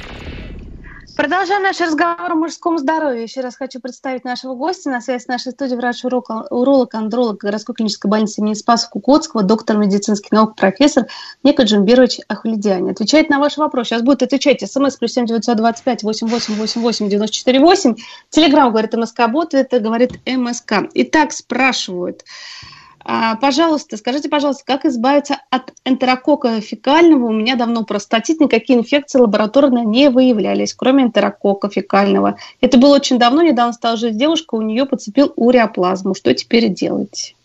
Продолжаем 1.21 1.61
наш 1.61 1.79
разговор 1.79 2.31
о 2.31 2.33
мужском 2.33 2.79
здоровье. 2.79 3.21
Еще 3.21 3.41
раз 3.41 3.55
хочу 3.55 3.79
представить 3.79 4.23
нашего 4.23 4.55
гостя. 4.55 4.89
На 4.89 5.01
связи 5.01 5.21
с 5.21 5.27
нашей 5.27 5.51
студией 5.51 5.77
врач-уролог, 5.77 6.95
андролог 6.95 7.37
городской 7.37 7.75
клинической 7.75 8.09
больницы 8.09 8.41
имени 8.41 8.55
Спасокукоцкого, 8.55 9.43
доктор 9.43 9.77
медицинских 9.77 10.31
наук, 10.31 10.55
профессор 10.55 11.05
Ника 11.43 11.61
Джимбирович 11.61 12.21
Ахулидиани. 12.27 12.89
Отвечает 12.89 13.29
на 13.29 13.37
ваш 13.37 13.57
вопрос. 13.57 13.89
Сейчас 13.89 14.01
будет 14.01 14.23
отвечать 14.23 14.67
смс 14.67 14.95
плюс 14.95 15.13
семь 15.13 15.27
девятьсот 15.27 15.57
двадцать 15.57 15.83
пять 15.83 16.01
восемь 16.01 16.27
восемь 16.27 16.55
восемь 16.55 16.81
восемь 16.81 17.07
девяносто 17.07 17.35
четыре 17.35 17.59
восемь. 17.59 17.97
Телеграмм 18.31 18.71
говорит 18.71 18.95
МСК 18.95 19.27
Бот, 19.29 19.53
это 19.53 19.79
говорит 19.79 20.13
МСК. 20.25 20.89
Итак, 20.95 21.33
спрашивают. 21.33 22.25
А, 23.03 23.35
пожалуйста, 23.35 23.97
скажите, 23.97 24.29
пожалуйста, 24.29 24.63
как 24.65 24.85
избавиться 24.85 25.37
от 25.49 25.73
энтерокока 25.85 26.61
фекального? 26.61 27.25
У 27.25 27.33
меня 27.33 27.55
давно 27.55 27.83
простатит, 27.83 28.39
никакие 28.39 28.79
инфекции 28.79 29.19
лабораторно 29.19 29.83
не 29.83 30.09
выявлялись, 30.09 30.73
кроме 30.73 31.03
энтерокока 31.03 31.69
фекального. 31.69 32.37
Это 32.59 32.77
было 32.77 32.95
очень 32.95 33.17
давно, 33.17 33.41
недавно 33.41 33.73
стала 33.73 33.97
жить 33.97 34.17
девушка, 34.17 34.55
у 34.55 34.61
нее 34.61 34.85
подцепил 34.85 35.33
уреоплазму. 35.35 36.13
Что 36.13 36.33
теперь 36.33 36.69
делать? 36.69 37.35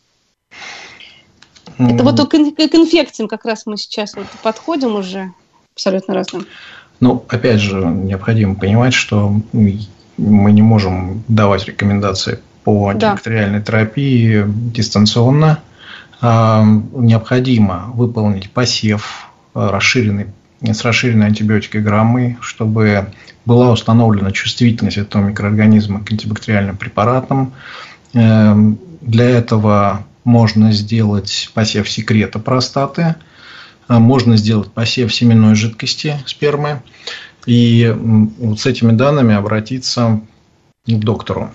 Это 1.78 2.04
вот 2.04 2.20
к, 2.20 2.30
к 2.30 2.74
инфекциям 2.74 3.28
как 3.28 3.44
раз 3.44 3.66
мы 3.66 3.76
сейчас 3.76 4.14
вот 4.14 4.26
подходим 4.42 4.94
уже 4.94 5.32
абсолютно 5.74 6.14
разным. 6.14 6.46
Ну, 7.00 7.24
опять 7.28 7.60
же, 7.60 7.84
необходимо 7.84 8.54
понимать, 8.54 8.94
что 8.94 9.34
мы 9.52 10.52
не 10.52 10.62
можем 10.62 11.22
давать 11.28 11.66
рекомендации 11.66 12.40
по 12.66 12.88
антибактериальной 12.88 13.60
да. 13.60 13.64
терапии 13.64 14.42
дистанционно. 14.44 15.60
А, 16.20 16.64
необходимо 16.64 17.92
выполнить 17.94 18.50
посев 18.50 19.28
а, 19.54 19.70
расширенный, 19.70 20.26
с 20.60 20.82
расширенной 20.82 21.26
антибиотикограммой, 21.26 22.38
чтобы 22.40 23.12
была 23.44 23.70
установлена 23.70 24.32
чувствительность 24.32 24.96
этого 24.96 25.28
микроорганизма 25.28 26.02
к 26.04 26.10
антибактериальным 26.10 26.76
препаратам. 26.76 27.52
Эм, 28.14 28.80
для 29.00 29.30
этого 29.30 30.04
можно 30.24 30.72
сделать 30.72 31.52
посев 31.54 31.88
секрета 31.88 32.40
простаты, 32.40 33.14
а, 33.86 34.00
можно 34.00 34.36
сделать 34.36 34.72
посев 34.72 35.14
семенной 35.14 35.54
жидкости 35.54 36.18
спермы 36.26 36.82
и 37.46 37.94
вот 37.96 38.58
с 38.58 38.66
этими 38.66 38.90
данными 38.90 39.36
обратиться 39.36 40.20
доктору 40.94 41.50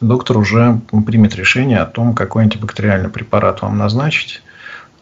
доктор 0.00 0.38
уже 0.38 0.80
примет 1.06 1.34
решение 1.36 1.78
о 1.78 1.86
том, 1.86 2.14
какой 2.14 2.44
антибактериальный 2.44 3.10
препарат 3.10 3.62
вам 3.62 3.78
назначить. 3.78 4.42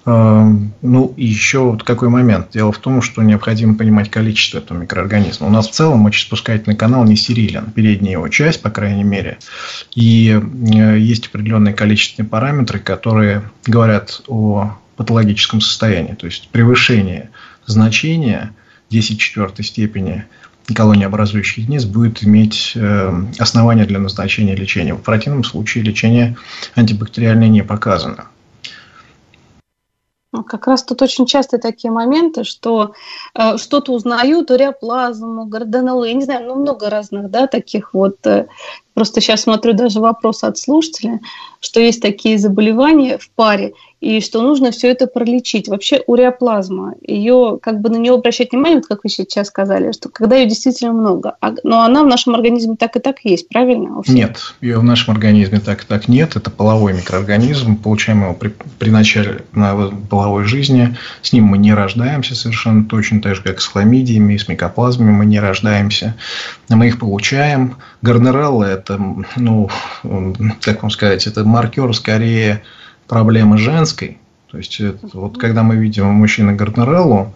Эм, 0.06 0.74
ну, 0.82 1.14
и 1.16 1.26
еще 1.26 1.60
вот 1.60 1.82
какой 1.82 2.08
момент. 2.08 2.50
Дело 2.52 2.72
в 2.72 2.78
том, 2.78 3.00
что 3.00 3.22
необходимо 3.22 3.74
понимать 3.74 4.10
количество 4.10 4.58
этого 4.58 4.78
микроорганизма. 4.78 5.46
У 5.46 5.50
нас 5.50 5.68
в 5.68 5.72
целом 5.72 6.00
мочеспускательный 6.00 6.76
канал 6.76 7.04
не 7.04 7.16
стерилен, 7.16 7.70
передняя 7.70 8.12
его 8.12 8.28
часть, 8.28 8.60
по 8.62 8.70
крайней 8.70 9.04
мере. 9.04 9.38
И 9.94 10.38
э, 10.38 10.98
есть 10.98 11.28
определенные 11.28 11.74
количественные 11.74 12.28
параметры, 12.28 12.78
которые 12.80 13.42
говорят 13.66 14.22
о 14.28 14.76
патологическом 14.96 15.60
состоянии. 15.60 16.14
То 16.14 16.26
есть 16.26 16.50
превышение 16.50 17.30
значения 17.66 18.52
10 18.90 19.18
четвертой 19.18 19.64
степени– 19.64 20.24
колониеобразующих 20.72 21.58
единиц 21.58 21.84
будет 21.84 22.24
иметь 22.24 22.72
э, 22.74 23.12
основания 23.38 23.84
для 23.84 23.98
назначения 23.98 24.54
лечения. 24.54 24.94
В 24.94 25.02
противном 25.02 25.44
случае 25.44 25.84
лечение 25.84 26.36
антибактериальное 26.74 27.48
не 27.48 27.62
показано. 27.62 28.28
Ну, 30.34 30.42
как 30.42 30.66
раз 30.66 30.82
тут 30.82 31.00
очень 31.00 31.26
часто 31.26 31.58
такие 31.58 31.92
моменты, 31.92 32.42
что 32.42 32.94
э, 33.36 33.56
что-то 33.56 33.92
узнают, 33.92 34.50
уреоплазму, 34.50 35.44
гордонолы, 35.46 36.08
я 36.08 36.14
не 36.14 36.24
знаю, 36.24 36.48
ну 36.48 36.56
много 36.56 36.90
разных, 36.90 37.30
да, 37.30 37.46
таких 37.46 37.94
вот. 37.94 38.16
Э, 38.26 38.48
просто 38.94 39.20
сейчас 39.20 39.42
смотрю 39.42 39.74
даже 39.74 40.00
вопрос 40.00 40.42
от 40.42 40.58
слушателя, 40.58 41.20
что 41.60 41.78
есть 41.78 42.02
такие 42.02 42.36
заболевания 42.36 43.16
в 43.16 43.30
паре, 43.30 43.74
и 44.04 44.20
что 44.20 44.42
нужно 44.42 44.70
все 44.70 44.90
это 44.90 45.06
пролечить. 45.06 45.66
Вообще 45.66 46.02
уреоплазма, 46.06 46.94
ее 47.00 47.58
как 47.62 47.80
бы 47.80 47.88
на 47.88 47.96
нее 47.96 48.12
обращать 48.12 48.52
внимание, 48.52 48.78
вот 48.78 48.86
как 48.86 49.02
вы 49.02 49.08
сейчас 49.08 49.46
сказали, 49.46 49.92
что 49.92 50.10
когда 50.10 50.36
ее 50.36 50.46
действительно 50.46 50.92
много, 50.92 51.36
а, 51.40 51.54
но 51.62 51.80
она 51.80 52.02
в 52.02 52.06
нашем 52.06 52.34
организме 52.34 52.76
так 52.76 52.96
и 52.96 53.00
так 53.00 53.24
есть, 53.24 53.48
правильно? 53.48 54.02
Нет, 54.06 54.54
ее 54.60 54.78
в 54.78 54.84
нашем 54.84 55.14
организме 55.14 55.58
так 55.58 55.84
и 55.84 55.86
так 55.86 56.08
нет. 56.08 56.36
Это 56.36 56.50
половой 56.50 56.92
микроорганизм, 56.92 57.76
получаем 57.76 58.24
его 58.24 58.34
при, 58.34 58.52
при 58.78 58.90
начале 58.90 59.46
на 59.52 59.90
половой 60.10 60.44
жизни. 60.44 60.98
С 61.22 61.32
ним 61.32 61.44
мы 61.44 61.56
не 61.56 61.72
рождаемся 61.72 62.34
совершенно 62.34 62.84
точно 62.84 63.22
так 63.22 63.36
же, 63.36 63.42
как 63.42 63.62
с 63.62 63.66
хламидиями, 63.66 64.36
с 64.36 64.48
микоплазмами 64.48 65.12
мы 65.12 65.24
не 65.24 65.40
рождаемся. 65.40 66.14
Мы 66.68 66.88
их 66.88 66.98
получаем. 66.98 67.76
Горнереллы– 68.02 68.66
это, 68.66 69.00
ну, 69.36 69.70
как 70.60 70.82
вам 70.82 70.90
сказать, 70.90 71.26
это 71.26 71.44
маркер 71.44 71.94
скорее 71.94 72.62
проблемы 73.08 73.58
женской. 73.58 74.18
То 74.50 74.58
есть, 74.58 74.80
это, 74.80 75.08
вот 75.12 75.38
когда 75.38 75.62
мы 75.62 75.76
видим 75.76 76.08
у 76.08 76.12
мужчины 76.12 76.54
Гарднереллу, 76.54 77.34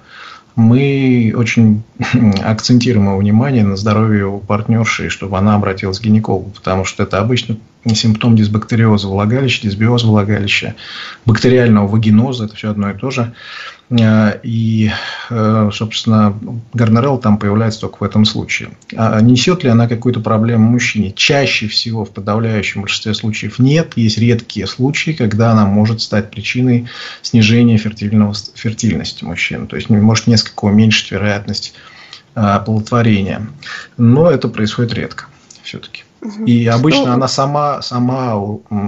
мы 0.56 1.32
очень 1.36 1.82
акцентируем 2.44 3.06
его 3.06 3.16
внимание 3.16 3.64
на 3.64 3.76
здоровье 3.76 4.26
у 4.26 4.38
партнерши, 4.38 5.08
чтобы 5.08 5.38
она 5.38 5.54
обратилась 5.54 6.00
к 6.00 6.02
гинекологу, 6.02 6.50
потому 6.50 6.84
что 6.84 7.04
это 7.04 7.18
обычно 7.18 7.56
симптом 7.94 8.36
дисбактериоза 8.36 9.08
влагалища, 9.08 9.62
дисбиоза 9.62 10.06
влагалища, 10.06 10.74
бактериального 11.24 11.86
вагиноза, 11.86 12.46
это 12.46 12.56
все 12.56 12.70
одно 12.70 12.90
и 12.90 12.94
то 12.94 13.10
же. 13.10 13.32
Э, 13.90 14.38
и, 14.42 14.90
э, 15.30 15.70
собственно, 15.72 16.38
гонорел 16.74 17.18
там 17.18 17.38
появляется 17.38 17.80
только 17.80 17.98
в 17.98 18.02
этом 18.02 18.24
случае. 18.24 18.70
А 18.96 19.20
несет 19.20 19.64
ли 19.64 19.70
она 19.70 19.88
какую-то 19.88 20.20
проблему 20.20 20.70
мужчине? 20.70 21.12
Чаще 21.12 21.68
всего, 21.68 22.04
в 22.04 22.10
подавляющем 22.10 22.82
большинстве 22.82 23.14
случаев 23.14 23.58
нет. 23.58 23.94
Есть 23.96 24.18
редкие 24.18 24.66
случаи, 24.66 25.12
когда 25.12 25.52
она 25.52 25.64
может 25.66 26.00
стать 26.02 26.30
причиной 26.30 26.88
снижения 27.22 27.78
фертильного, 27.78 28.34
фертильности 28.54 29.24
мужчин. 29.24 29.66
То 29.66 29.76
есть, 29.76 29.88
может 29.88 30.26
несколько 30.26 30.66
уменьшить 30.66 31.10
вероятность 31.10 31.74
э, 32.34 32.40
оплодотворения. 32.40 33.46
Но 33.96 34.30
это 34.30 34.48
происходит 34.48 34.92
редко 34.94 35.26
все-таки. 35.62 36.04
И 36.46 36.66
обычно 36.66 37.06
ну, 37.06 37.12
она 37.12 37.28
сама, 37.28 37.80
сама 37.80 38.34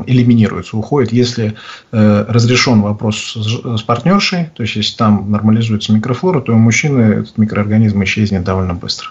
элиминируется, 0.06 0.76
уходит, 0.76 1.12
если 1.12 1.54
э, 1.92 2.24
разрешен 2.26 2.82
вопрос 2.82 3.36
с, 3.36 3.78
с 3.78 3.82
партнершей, 3.82 4.50
то 4.54 4.64
есть 4.64 4.74
если 4.74 4.96
там 4.96 5.30
нормализуется 5.30 5.92
микрофлора, 5.92 6.40
то 6.40 6.52
у 6.52 6.58
мужчины 6.58 7.20
этот 7.20 7.38
микроорганизм 7.38 8.02
исчезнет 8.02 8.42
довольно 8.42 8.74
быстро. 8.74 9.10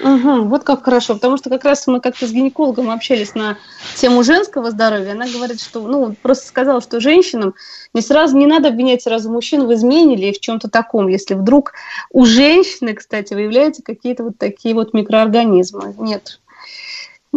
Угу, 0.00 0.42
вот 0.48 0.64
как 0.64 0.84
хорошо, 0.84 1.14
потому 1.14 1.36
что 1.36 1.48
как 1.50 1.64
раз 1.64 1.86
мы 1.86 2.00
как-то 2.00 2.26
с 2.26 2.32
гинекологом 2.32 2.90
общались 2.90 3.34
на 3.34 3.56
тему 3.96 4.22
женского 4.24 4.70
здоровья. 4.70 5.12
Она 5.12 5.26
говорит, 5.26 5.60
что, 5.60 5.80
ну, 5.86 6.14
просто 6.20 6.48
сказала, 6.48 6.80
что 6.80 7.00
женщинам 7.00 7.54
не 7.94 8.02
сразу 8.02 8.36
не 8.36 8.46
надо 8.46 8.68
обвинять 8.68 9.02
сразу 9.02 9.30
мужчин 9.30 9.66
в 9.66 9.72
измене 9.72 10.16
или 10.16 10.32
в 10.32 10.40
чем-то 10.40 10.68
таком, 10.68 11.08
если 11.08 11.34
вдруг 11.34 11.72
у 12.10 12.26
женщины, 12.26 12.94
кстати, 12.94 13.32
выявляются 13.34 13.82
какие-то 13.82 14.24
вот 14.24 14.38
такие 14.38 14.74
вот 14.74 14.92
микроорганизмы. 14.92 15.94
Нет, 15.98 16.40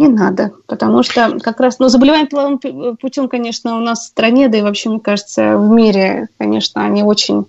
не 0.00 0.08
надо, 0.08 0.52
потому 0.66 1.02
что 1.02 1.38
как 1.40 1.60
раз, 1.60 1.78
ну, 1.78 1.90
заболевания 1.90 2.26
половым 2.26 2.58
путем, 2.96 3.28
конечно, 3.28 3.76
у 3.76 3.80
нас 3.80 4.00
в 4.00 4.06
стране, 4.08 4.48
да 4.48 4.56
и 4.56 4.62
вообще, 4.62 4.88
мне 4.88 4.98
кажется, 4.98 5.58
в 5.58 5.68
мире, 5.68 6.28
конечно, 6.38 6.82
они 6.82 7.02
очень... 7.02 7.44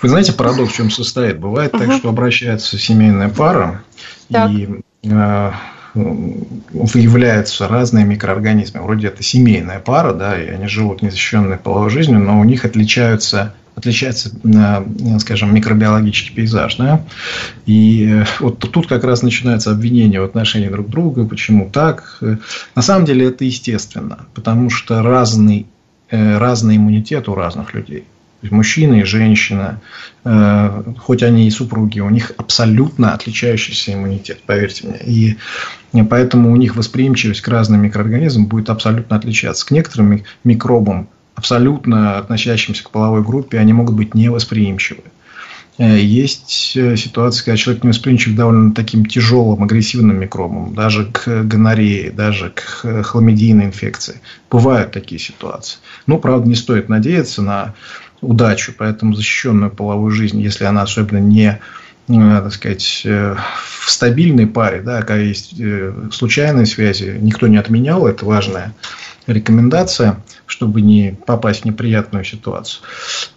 Вы 0.00 0.08
знаете, 0.08 0.32
парадокс 0.32 0.70
в 0.70 0.76
чем 0.76 0.90
состоит? 0.90 1.40
Бывает 1.40 1.74
uh-huh. 1.74 1.86
так, 1.86 1.96
что 1.96 2.08
обращается 2.10 2.78
семейная 2.78 3.30
пара, 3.30 3.82
так. 4.30 4.48
и 4.52 4.84
э, 5.02 5.50
выявляются 5.94 7.68
разные 7.68 8.04
микроорганизмы. 8.04 8.82
Вроде 8.82 9.08
это 9.08 9.22
семейная 9.22 9.78
пара, 9.78 10.12
да, 10.12 10.40
и 10.40 10.48
они 10.48 10.66
живут 10.66 11.02
незащищенной 11.02 11.56
половой 11.56 11.90
жизнью, 11.90 12.18
но 12.18 12.40
у 12.40 12.44
них 12.44 12.64
отличаются 12.64 13.54
отличается, 13.76 14.30
э, 14.44 15.18
скажем, 15.18 15.54
микробиологический 15.54 16.34
пейзаж. 16.34 16.76
Да? 16.76 17.04
И 17.66 18.08
э, 18.08 18.24
вот 18.40 18.58
тут 18.58 18.86
как 18.86 19.04
раз 19.04 19.22
начинается 19.22 19.70
обвинение 19.72 20.20
в 20.20 20.24
отношении 20.24 20.68
друг 20.68 20.88
друга, 20.88 21.24
почему 21.24 21.68
так. 21.70 22.20
На 22.74 22.82
самом 22.82 23.04
деле 23.04 23.26
это 23.26 23.44
естественно, 23.44 24.26
потому 24.34 24.70
что 24.70 25.02
разный, 25.02 25.66
э, 26.10 26.38
разный 26.38 26.76
иммунитет 26.76 27.28
у 27.28 27.34
разных 27.34 27.74
людей. 27.74 28.04
Мужчина 28.50 28.94
и 28.94 29.04
женщина, 29.04 29.80
хоть 30.24 31.22
они 31.22 31.46
и 31.46 31.50
супруги, 31.50 32.00
у 32.00 32.10
них 32.10 32.32
абсолютно 32.36 33.12
отличающийся 33.12 33.94
иммунитет, 33.94 34.40
поверьте 34.46 34.86
мне. 34.86 34.98
И 34.98 35.36
поэтому 36.08 36.52
у 36.52 36.56
них 36.56 36.76
восприимчивость 36.76 37.40
к 37.40 37.48
разным 37.48 37.82
микроорганизмам 37.82 38.46
будет 38.46 38.70
абсолютно 38.70 39.16
отличаться. 39.16 39.66
К 39.66 39.70
некоторым 39.70 40.22
микробам 40.44 41.08
абсолютно 41.34 42.18
относящимся 42.18 42.84
к 42.84 42.90
половой 42.90 43.22
группе, 43.22 43.58
они 43.58 43.72
могут 43.72 43.94
быть 43.94 44.14
невосприимчивы. 44.14 45.02
Э, 45.78 45.98
есть 45.98 46.76
э, 46.76 46.96
ситуация, 46.96 47.44
когда 47.44 47.56
человек 47.56 47.82
не 47.82 47.90
восприимчив 47.90 48.36
довольно 48.36 48.72
таким 48.72 49.06
тяжелым, 49.06 49.62
агрессивным 49.62 50.20
микробам, 50.20 50.74
даже 50.74 51.06
к 51.06 51.42
гонореи, 51.42 52.10
даже 52.10 52.50
к 52.50 53.02
хламидийной 53.02 53.66
инфекции. 53.66 54.20
Бывают 54.50 54.92
такие 54.92 55.20
ситуации. 55.20 55.78
Ну, 56.06 56.18
правда, 56.18 56.48
не 56.48 56.54
стоит 56.54 56.88
надеяться 56.88 57.42
на 57.42 57.74
удачу, 58.24 58.72
поэтому 58.76 59.14
защищенную 59.14 59.70
половую 59.70 60.10
жизнь, 60.10 60.40
если 60.40 60.64
она 60.64 60.82
особенно 60.82 61.18
не 61.18 61.58
э, 62.08 62.40
так 62.42 62.52
сказать, 62.52 63.02
в 63.04 63.90
стабильной 63.90 64.46
паре, 64.46 64.82
да, 64.82 65.00
когда 65.00 65.16
есть 65.16 65.54
случайные 66.12 66.66
связи, 66.66 67.18
никто 67.20 67.46
не 67.46 67.56
отменял, 67.56 68.06
это 68.06 68.24
важная 68.26 68.74
рекомендация, 69.26 70.22
чтобы 70.46 70.82
не 70.82 71.16
попасть 71.26 71.62
в 71.62 71.64
неприятную 71.64 72.24
ситуацию. 72.24 72.82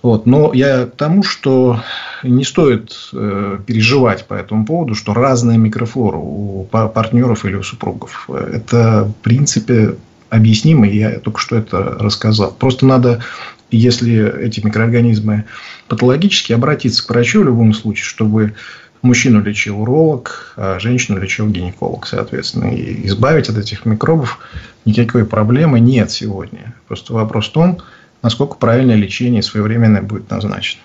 Вот. 0.02 0.26
Но 0.26 0.52
я 0.54 0.86
к 0.86 0.96
тому, 0.96 1.24
что 1.24 1.82
не 2.24 2.44
стоит 2.44 2.94
э, 3.14 3.60
переживать 3.66 4.26
по 4.26 4.34
этому 4.34 4.66
поводу, 4.66 4.96
что 4.96 5.14
разная 5.14 5.58
микрофлора 5.58 6.18
у 6.18 6.64
партнеров 6.66 7.46
или 7.46 7.56
у 7.56 7.64
супругов. 7.64 8.30
Это, 8.30 9.06
в 9.06 9.24
принципе, 9.24 9.96
объяснимо, 10.30 10.88
я 10.88 11.20
только 11.20 11.40
что 11.40 11.56
это 11.56 11.78
рассказал. 12.00 12.52
Просто 12.52 12.86
надо, 12.86 13.24
если 13.72 14.42
эти 14.42 14.60
микроорганизмы 14.60 15.46
патологические, 15.88 16.56
обратиться 16.56 17.06
к 17.06 17.10
врачу 17.10 17.42
в 17.42 17.46
любом 17.46 17.74
случае, 17.74 18.06
чтобы 18.06 18.54
мужчину 19.02 19.42
лечил 19.42 19.82
уролог, 19.82 20.54
а 20.58 20.80
женщину 20.80 21.20
лечил 21.20 21.48
гинеколог, 21.48 22.08
соответственно. 22.08 22.74
И 22.74 23.08
избавить 23.08 23.50
от 23.50 23.58
этих 23.58 23.86
микробов 23.86 24.40
никакой 24.86 25.26
проблемы 25.26 25.80
нет 25.80 26.12
сегодня. 26.12 26.74
Просто 26.88 27.14
вопрос 27.14 27.48
в 27.48 27.52
том, 27.52 27.80
насколько 28.22 28.56
правильное 28.56 28.96
лечение 28.96 29.42
своевременное 29.42 30.02
будет 30.02 30.30
назначено. 30.30 30.82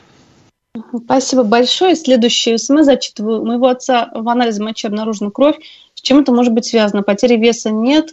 Спасибо 1.05 1.43
большое. 1.43 1.95
Следующий 1.95 2.57
СМС 2.57 2.87
зачитываю. 2.87 3.43
У 3.43 3.47
моего 3.47 3.69
отца 3.69 4.11
в 4.15 4.29
анализе 4.29 4.63
мочи 4.63 4.87
обнаружена 4.87 5.31
кровь. 5.31 5.57
С 5.95 6.01
чем 6.01 6.21
это 6.21 6.33
может 6.33 6.53
быть 6.53 6.65
связано? 6.65 7.03
Потери 7.03 7.37
веса 7.37 7.71
нет. 7.71 8.11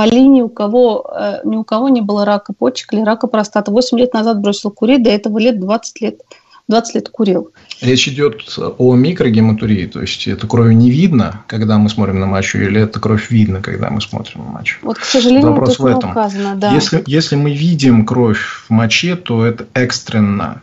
По 0.00 0.06
линии 0.06 0.40
у 0.40 0.48
кого, 0.48 1.12
э, 1.14 1.40
ни 1.44 1.56
у 1.56 1.62
кого 1.62 1.90
не 1.90 2.00
было 2.00 2.24
рака 2.24 2.54
почек 2.54 2.94
или 2.94 3.02
рака 3.02 3.26
простаты. 3.26 3.70
8 3.70 3.98
лет 3.98 4.14
назад 4.14 4.40
бросил 4.40 4.70
курить, 4.70 5.02
до 5.02 5.10
этого 5.10 5.36
лет 5.36 5.60
20 5.60 6.00
лет. 6.00 6.22
20 6.68 6.94
лет 6.94 7.08
курил. 7.10 7.50
Речь 7.82 8.08
идет 8.08 8.40
о 8.78 8.94
микрогематурии, 8.94 9.84
то 9.84 10.00
есть 10.00 10.26
это 10.26 10.46
крови 10.46 10.72
не 10.72 10.90
видно, 10.90 11.44
когда 11.46 11.76
мы 11.76 11.90
смотрим 11.90 12.18
на 12.18 12.24
мочу, 12.24 12.56
или 12.56 12.80
это 12.80 12.98
кровь 12.98 13.30
видно, 13.30 13.60
когда 13.60 13.90
мы 13.90 14.00
смотрим 14.00 14.42
на 14.46 14.52
мочу. 14.52 14.78
Вот, 14.80 14.96
к 14.96 15.04
сожалению, 15.04 15.50
Вопрос 15.50 15.78
в 15.78 15.84
этом. 15.84 16.12
указано, 16.12 16.54
да. 16.56 16.72
Если, 16.72 17.04
если 17.06 17.36
мы 17.36 17.52
видим 17.52 18.06
кровь 18.06 18.40
в 18.40 18.70
моче, 18.70 19.16
то 19.16 19.44
это 19.44 19.66
экстренно. 19.74 20.62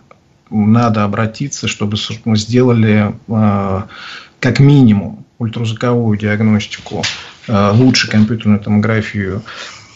Надо 0.49 1.03
обратиться, 1.03 1.67
чтобы 1.67 1.97
мы 2.25 2.37
сделали 2.37 3.13
э, 3.27 3.81
как 4.39 4.59
минимум 4.59 5.25
ультразвуковую 5.37 6.17
диагностику, 6.17 7.03
лучше 7.47 8.09
компьютерную 8.09 8.59
томографию 8.59 9.43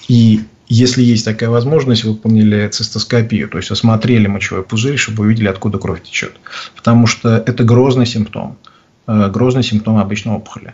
и 0.08 0.42
если 0.68 1.04
есть 1.04 1.26
такая 1.26 1.50
возможность, 1.50 2.06
выполнили 2.06 2.66
цистоскопию, 2.70 3.50
то 3.50 3.58
есть 3.58 3.72
осмотрели 3.72 4.28
мочевой 4.28 4.64
пузырь, 4.64 4.96
чтобы 4.96 5.26
увидели, 5.26 5.50
откуда 5.50 5.78
кровь 5.78 6.02
течет. 6.02 6.32
Потому 6.78 7.08
что 7.08 7.44
это 7.46 7.66
грозный 7.66 8.06
симптом. 8.06 8.58
Э, 9.06 9.30
грозный 9.30 9.64
симптом 9.64 9.98
обычной 9.98 10.34
опухоли. 10.34 10.74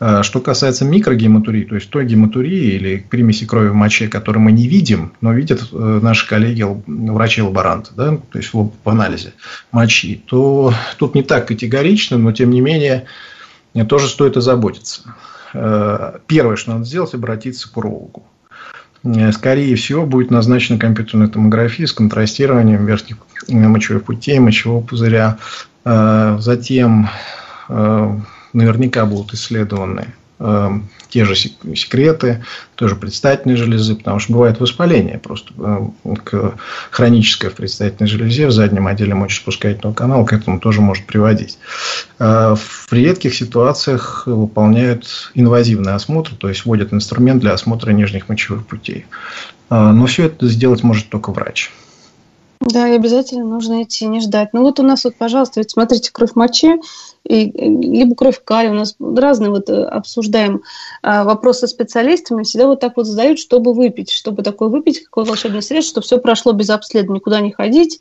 Э, 0.00 0.22
что 0.22 0.40
касается 0.40 0.86
микрогематурии, 0.86 1.64
то 1.64 1.74
есть 1.74 1.90
той 1.90 2.06
гематурии 2.06 2.74
или 2.74 3.06
примеси 3.10 3.44
крови 3.44 3.68
в 3.68 3.74
моче, 3.74 4.08
которую 4.08 4.44
мы 4.44 4.52
не 4.52 4.66
видим, 4.66 5.12
но 5.20 5.34
видят 5.34 5.68
э, 5.70 6.00
наши 6.02 6.26
коллеги, 6.26 6.64
врачи-лаборанты, 6.86 7.90
да, 7.94 8.16
то 8.16 8.38
есть 8.38 8.54
в 8.54 8.70
анализе 8.84 9.34
мочи, 9.72 10.22
то 10.26 10.72
тут 10.96 11.14
не 11.14 11.22
так 11.22 11.48
категорично, 11.48 12.16
но 12.16 12.32
тем 12.32 12.50
не 12.50 12.62
менее 12.62 13.04
тоже 13.88 14.08
стоит 14.08 14.38
озаботиться. 14.38 15.02
Первое, 15.52 16.56
что 16.56 16.72
надо 16.72 16.84
сделать, 16.84 17.14
обратиться 17.14 17.70
к 17.70 17.76
урологу. 17.76 18.24
Э, 19.04 19.32
скорее 19.32 19.74
всего, 19.76 20.06
будет 20.06 20.30
назначена 20.30 20.78
компьютерная 20.78 21.28
томография 21.28 21.86
с 21.86 21.92
контрастированием 21.92 22.84
верхних 22.86 23.16
э, 23.48 23.54
мочевых 23.54 24.04
путей, 24.04 24.38
мочевого 24.38 24.82
пузыря. 24.82 25.38
Э, 25.84 26.36
затем 26.40 27.08
наверняка 28.52 29.06
будут 29.06 29.32
исследованы 29.32 30.08
те 31.08 31.24
же 31.24 31.34
секреты, 31.36 32.44
тоже 32.74 32.96
предстательной 32.96 33.56
железы, 33.56 33.94
потому 33.94 34.18
что 34.18 34.32
бывает 34.32 34.60
воспаление 34.60 35.18
просто 35.18 35.52
к 36.24 36.54
хроническое 36.90 37.50
в 37.50 37.54
предстательной 37.54 38.08
железе, 38.08 38.46
в 38.46 38.52
заднем 38.52 38.86
отделе 38.86 39.14
мочеспускательного 39.14 39.94
канала 39.94 40.24
к 40.24 40.32
этому 40.32 40.58
тоже 40.58 40.80
может 40.80 41.06
приводить. 41.06 41.58
В 42.18 42.58
редких 42.90 43.34
ситуациях 43.34 44.24
выполняют 44.26 45.30
инвазивный 45.34 45.94
осмотр, 45.94 46.34
то 46.34 46.48
есть 46.48 46.64
вводят 46.64 46.92
инструмент 46.92 47.40
для 47.40 47.52
осмотра 47.52 47.92
нижних 47.92 48.28
мочевых 48.28 48.66
путей. 48.66 49.06
Но 49.70 50.06
все 50.06 50.26
это 50.26 50.48
сделать 50.48 50.82
может 50.82 51.08
только 51.08 51.30
врач. 51.30 51.70
Да, 52.64 52.88
и 52.88 52.92
обязательно 52.92 53.44
нужно 53.44 53.82
идти, 53.82 54.06
не 54.06 54.20
ждать. 54.20 54.50
Ну 54.52 54.62
вот 54.62 54.78
у 54.78 54.82
нас 54.82 55.04
вот, 55.04 55.16
пожалуйста, 55.16 55.60
ведь 55.60 55.72
смотрите, 55.72 56.10
кровь 56.12 56.34
мочи, 56.34 56.80
и, 57.24 57.50
либо 57.50 58.14
кровь 58.14 58.40
калия. 58.44 58.70
У 58.70 58.74
нас 58.74 58.94
разные 59.00 59.50
вот 59.50 59.68
э, 59.68 59.82
обсуждаем 59.84 60.62
а, 61.02 61.24
вопросы 61.24 61.66
специалистами. 61.66 62.44
Всегда 62.44 62.66
вот 62.66 62.80
так 62.80 62.96
вот 62.96 63.06
задают, 63.06 63.38
чтобы 63.38 63.74
выпить. 63.74 64.10
Чтобы 64.10 64.42
такое 64.42 64.68
выпить, 64.68 65.02
какое 65.04 65.24
волшебное 65.24 65.60
средство, 65.60 66.02
чтобы 66.02 66.04
все 66.04 66.18
прошло 66.18 66.52
без 66.52 66.70
обследования, 66.70 67.18
никуда 67.18 67.40
не 67.40 67.52
ходить. 67.52 68.00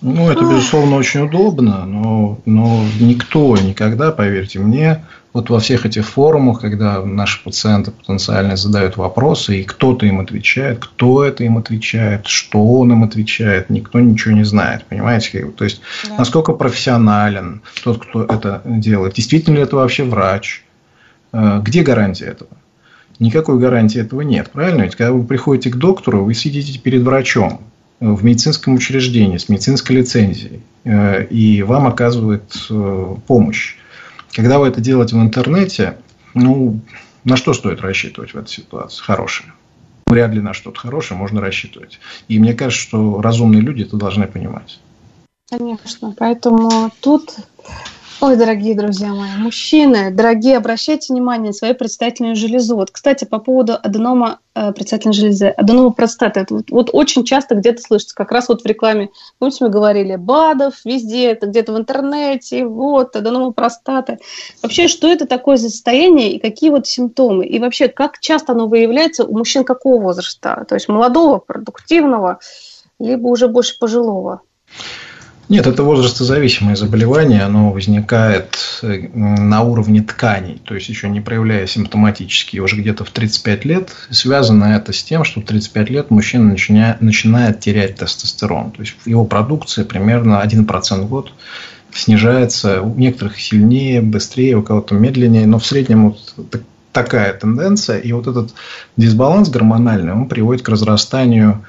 Ну, 0.00 0.30
это, 0.30 0.42
безусловно, 0.42 0.96
очень 0.96 1.20
удобно, 1.20 1.84
но, 1.84 2.38
но 2.44 2.84
никто 3.00 3.56
никогда, 3.56 4.12
поверьте 4.12 4.60
мне, 4.60 5.04
вот 5.32 5.50
во 5.50 5.58
всех 5.58 5.86
этих 5.86 6.06
форумах, 6.06 6.60
когда 6.60 7.04
наши 7.04 7.42
пациенты 7.42 7.90
потенциально 7.90 8.56
задают 8.56 8.96
вопросы, 8.96 9.60
и 9.60 9.64
кто-то 9.64 10.06
им 10.06 10.20
отвечает, 10.20 10.78
кто 10.78 11.24
это 11.24 11.42
им 11.42 11.58
отвечает, 11.58 12.26
что 12.26 12.64
он 12.64 12.92
им 12.92 13.02
отвечает, 13.02 13.70
никто 13.70 13.98
ничего 13.98 14.34
не 14.34 14.44
знает, 14.44 14.84
понимаете? 14.84 15.46
То 15.56 15.64
есть, 15.64 15.80
да. 16.08 16.16
насколько 16.18 16.52
профессионален 16.52 17.62
тот, 17.82 18.04
кто 18.04 18.24
это 18.24 18.62
делает, 18.64 19.14
действительно 19.14 19.56
ли 19.56 19.62
это 19.62 19.76
вообще 19.76 20.04
врач, 20.04 20.62
э, 21.32 21.60
где 21.62 21.82
гарантия 21.82 22.26
этого? 22.26 22.50
Никакой 23.18 23.58
гарантии 23.58 24.00
этого 24.00 24.20
нет, 24.20 24.50
правильно? 24.52 24.82
Ведь 24.82 24.94
когда 24.94 25.12
вы 25.12 25.24
приходите 25.24 25.70
к 25.70 25.76
доктору, 25.76 26.24
вы 26.24 26.34
сидите 26.34 26.78
перед 26.78 27.02
врачом 27.02 27.60
в 28.00 28.24
медицинском 28.24 28.74
учреждении 28.74 29.38
с 29.38 29.48
медицинской 29.48 29.96
лицензией, 29.96 30.62
э, 30.84 31.24
и 31.26 31.62
вам 31.62 31.86
оказывают 31.86 32.54
э, 32.70 33.16
помощь. 33.26 33.76
Когда 34.32 34.58
вы 34.58 34.68
это 34.68 34.80
делаете 34.80 35.16
в 35.16 35.20
интернете, 35.20 35.98
ну, 36.34 36.80
на 37.24 37.36
что 37.36 37.54
стоит 37.54 37.80
рассчитывать 37.80 38.34
в 38.34 38.38
этой 38.38 38.50
ситуации? 38.50 39.02
Хорошее. 39.02 39.52
Вряд 40.06 40.32
ли 40.32 40.40
на 40.40 40.54
что-то 40.54 40.78
хорошее 40.78 41.18
можно 41.18 41.40
рассчитывать. 41.40 41.98
И 42.28 42.38
мне 42.38 42.54
кажется, 42.54 42.82
что 42.82 43.20
разумные 43.20 43.60
люди 43.60 43.82
это 43.82 43.96
должны 43.96 44.26
понимать. 44.26 44.80
Конечно. 45.50 46.14
Поэтому 46.16 46.90
тут 47.00 47.34
Ой, 48.20 48.34
дорогие 48.34 48.74
друзья 48.74 49.14
мои, 49.14 49.30
мужчины, 49.36 50.10
дорогие, 50.10 50.56
обращайте 50.56 51.12
внимание 51.12 51.48
на 51.48 51.52
свою 51.52 51.76
предстательную 51.76 52.34
железу. 52.34 52.74
Вот, 52.74 52.90
кстати, 52.90 53.24
по 53.24 53.38
поводу 53.38 53.74
аденома 53.80 54.40
э, 54.56 54.72
предстательной 54.72 55.14
железы, 55.14 55.46
аденома 55.46 55.92
простаты. 55.92 56.44
Вот, 56.50 56.70
вот 56.72 56.90
очень 56.92 57.22
часто 57.22 57.54
где-то 57.54 57.80
слышится, 57.80 58.16
как 58.16 58.32
раз 58.32 58.48
вот 58.48 58.62
в 58.62 58.66
рекламе, 58.66 59.10
помните, 59.38 59.62
мы 59.62 59.70
говорили, 59.70 60.16
БАДов, 60.16 60.84
везде, 60.84 61.30
это 61.30 61.46
где-то 61.46 61.72
в 61.72 61.78
интернете, 61.78 62.66
вот, 62.66 63.14
аденома 63.14 63.52
простаты. 63.52 64.18
Вообще, 64.64 64.88
что 64.88 65.06
это 65.06 65.28
такое 65.28 65.56
за 65.56 65.70
состояние 65.70 66.32
и 66.32 66.40
какие 66.40 66.70
вот 66.70 66.88
симптомы? 66.88 67.46
И 67.46 67.60
вообще, 67.60 67.86
как 67.86 68.18
часто 68.18 68.50
оно 68.50 68.66
выявляется 68.66 69.24
у 69.24 69.38
мужчин 69.38 69.62
какого 69.62 70.02
возраста? 70.02 70.64
То 70.68 70.74
есть 70.74 70.88
молодого, 70.88 71.38
продуктивного, 71.38 72.40
либо 72.98 73.28
уже 73.28 73.46
больше 73.46 73.78
пожилого? 73.78 74.40
Нет, 75.48 75.66
это 75.66 75.82
возрастозависимое 75.82 76.76
заболевание, 76.76 77.42
оно 77.42 77.72
возникает 77.72 78.80
э, 78.82 79.08
на 79.14 79.62
уровне 79.62 80.02
тканей, 80.02 80.60
то 80.62 80.74
есть 80.74 80.90
еще 80.90 81.08
не 81.08 81.22
проявляя 81.22 81.66
симптоматически, 81.66 82.58
уже 82.58 82.76
где-то 82.76 83.04
в 83.04 83.10
35 83.10 83.64
лет. 83.64 83.92
Связано 84.10 84.64
это 84.64 84.92
с 84.92 85.02
тем, 85.02 85.24
что 85.24 85.40
в 85.40 85.44
35 85.44 85.88
лет 85.88 86.10
мужчина 86.10 86.50
начинает, 86.50 87.00
начинает 87.00 87.60
терять 87.60 87.96
тестостерон, 87.96 88.72
то 88.72 88.82
есть 88.82 88.96
его 89.06 89.24
продукция 89.24 89.86
примерно 89.86 90.42
1% 90.44 91.00
в 91.00 91.08
год 91.08 91.32
снижается, 91.94 92.82
у 92.82 92.94
некоторых 92.94 93.40
сильнее, 93.40 94.02
быстрее, 94.02 94.56
у 94.56 94.62
кого-то 94.62 94.94
медленнее, 94.94 95.46
но 95.46 95.58
в 95.58 95.64
среднем 95.64 96.10
вот 96.10 96.60
такая 96.92 97.32
тенденция, 97.32 97.98
и 97.98 98.12
вот 98.12 98.26
этот 98.26 98.52
дисбаланс 98.98 99.48
гормональный, 99.48 100.12
он 100.12 100.28
приводит 100.28 100.62
к 100.62 100.68
разрастанию 100.68 101.64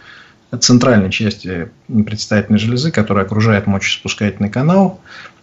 центральной 0.57 1.11
части 1.11 1.69
предстательной 1.87 2.59
железы, 2.59 2.91
которая 2.91 3.25
окружает 3.25 3.67
мочеспускательный 3.67 4.49
канал. 4.49 4.99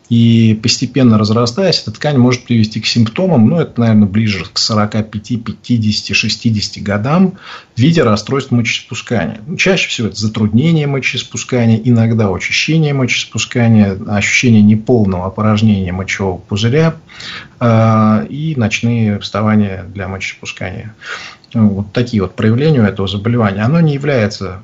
И 0.08 0.58
постепенно 0.62 1.18
разрастаясь, 1.18 1.82
эта 1.82 1.90
ткань 1.90 2.16
может 2.16 2.44
привести 2.44 2.80
к 2.80 2.86
симптомам, 2.86 3.48
ну, 3.48 3.58
это, 3.58 3.80
наверное, 3.80 4.06
ближе 4.06 4.44
к 4.52 4.56
45, 4.56 5.44
50, 5.44 6.16
60 6.16 6.82
годам 6.84 7.34
в 7.74 7.80
виде 7.80 8.04
расстройств 8.04 8.52
мочеиспускания. 8.52 9.40
Ну, 9.46 9.56
чаще 9.56 9.88
всего 9.88 10.06
это 10.06 10.16
затруднение 10.16 10.86
мочеиспускания, 10.86 11.80
иногда 11.82 12.30
учащение 12.30 12.94
мочеиспускания, 12.94 13.98
ощущение 14.06 14.62
неполного 14.62 15.26
опорожнения 15.26 15.92
мочевого 15.92 16.38
пузыря 16.38 16.94
э, 17.58 18.26
и 18.28 18.54
ночные 18.56 19.18
вставания 19.18 19.86
для 19.92 20.06
мочеиспускания. 20.06 20.94
Вот 21.52 21.92
такие 21.92 22.22
вот 22.22 22.36
проявления 22.36 22.86
этого 22.86 23.08
заболевания. 23.08 23.62
Оно 23.62 23.80
не 23.80 23.94
является 23.94 24.62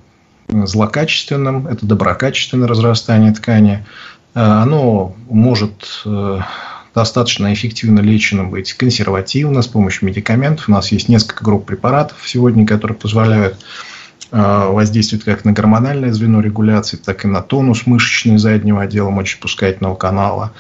злокачественным, 0.66 1.66
это 1.66 1.86
доброкачественное 1.86 2.68
разрастание 2.68 3.32
ткани. 3.32 3.84
Э, 4.34 4.40
оно 4.40 5.14
может 5.28 6.02
э, 6.04 6.40
достаточно 6.94 7.52
эффективно 7.52 8.00
лечено 8.00 8.44
быть 8.44 8.72
консервативно 8.74 9.62
с 9.62 9.66
помощью 9.66 10.06
медикаментов. 10.06 10.68
У 10.68 10.72
нас 10.72 10.92
есть 10.92 11.08
несколько 11.08 11.44
групп 11.44 11.66
препаратов 11.66 12.18
сегодня, 12.24 12.66
которые 12.66 12.96
позволяют 12.96 13.58
э, 14.30 14.66
воздействовать 14.68 15.24
как 15.24 15.44
на 15.44 15.52
гормональное 15.52 16.12
звено 16.12 16.40
регуляции, 16.40 16.96
так 16.96 17.24
и 17.24 17.28
на 17.28 17.42
тонус 17.42 17.86
мышечный 17.86 18.38
заднего 18.38 18.82
отдела 18.82 19.10
мочепускательного 19.10 19.94
канала. 19.94 20.52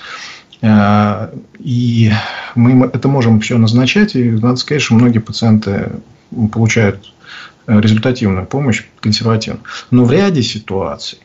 И 1.58 2.12
мы 2.54 2.86
это 2.86 3.08
можем 3.08 3.40
все 3.40 3.58
назначать, 3.58 4.14
и 4.14 4.30
надо 4.30 4.54
сказать, 4.54 4.80
что 4.80 4.94
многие 4.94 5.18
пациенты 5.18 5.90
получают 6.52 7.12
результативную 7.66 8.46
помощь 8.46 8.84
консервативно. 9.00 9.60
Но 9.90 10.04
в 10.04 10.12
ряде 10.12 10.42
ситуаций 10.42 11.18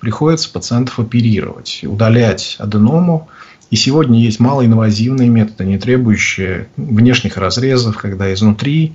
приходится 0.00 0.50
пациентов 0.50 0.98
оперировать, 0.98 1.80
удалять 1.84 2.56
аденому. 2.58 3.28
И 3.70 3.76
сегодня 3.76 4.20
есть 4.20 4.38
малоинвазивные 4.38 5.28
методы, 5.28 5.64
не 5.64 5.78
требующие 5.78 6.68
внешних 6.76 7.36
разрезов, 7.36 7.96
когда 7.96 8.32
изнутри 8.32 8.92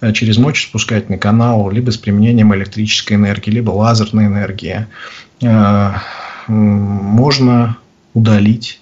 э, 0.00 0.12
через 0.12 0.36
мочеспускательный 0.36 1.18
канал, 1.18 1.70
либо 1.70 1.90
с 1.90 1.96
применением 1.96 2.54
электрической 2.54 3.16
энергии, 3.16 3.50
либо 3.50 3.70
лазерной 3.70 4.26
энергии, 4.26 4.86
э, 5.40 5.92
можно 6.46 7.78
удалить 8.14 8.80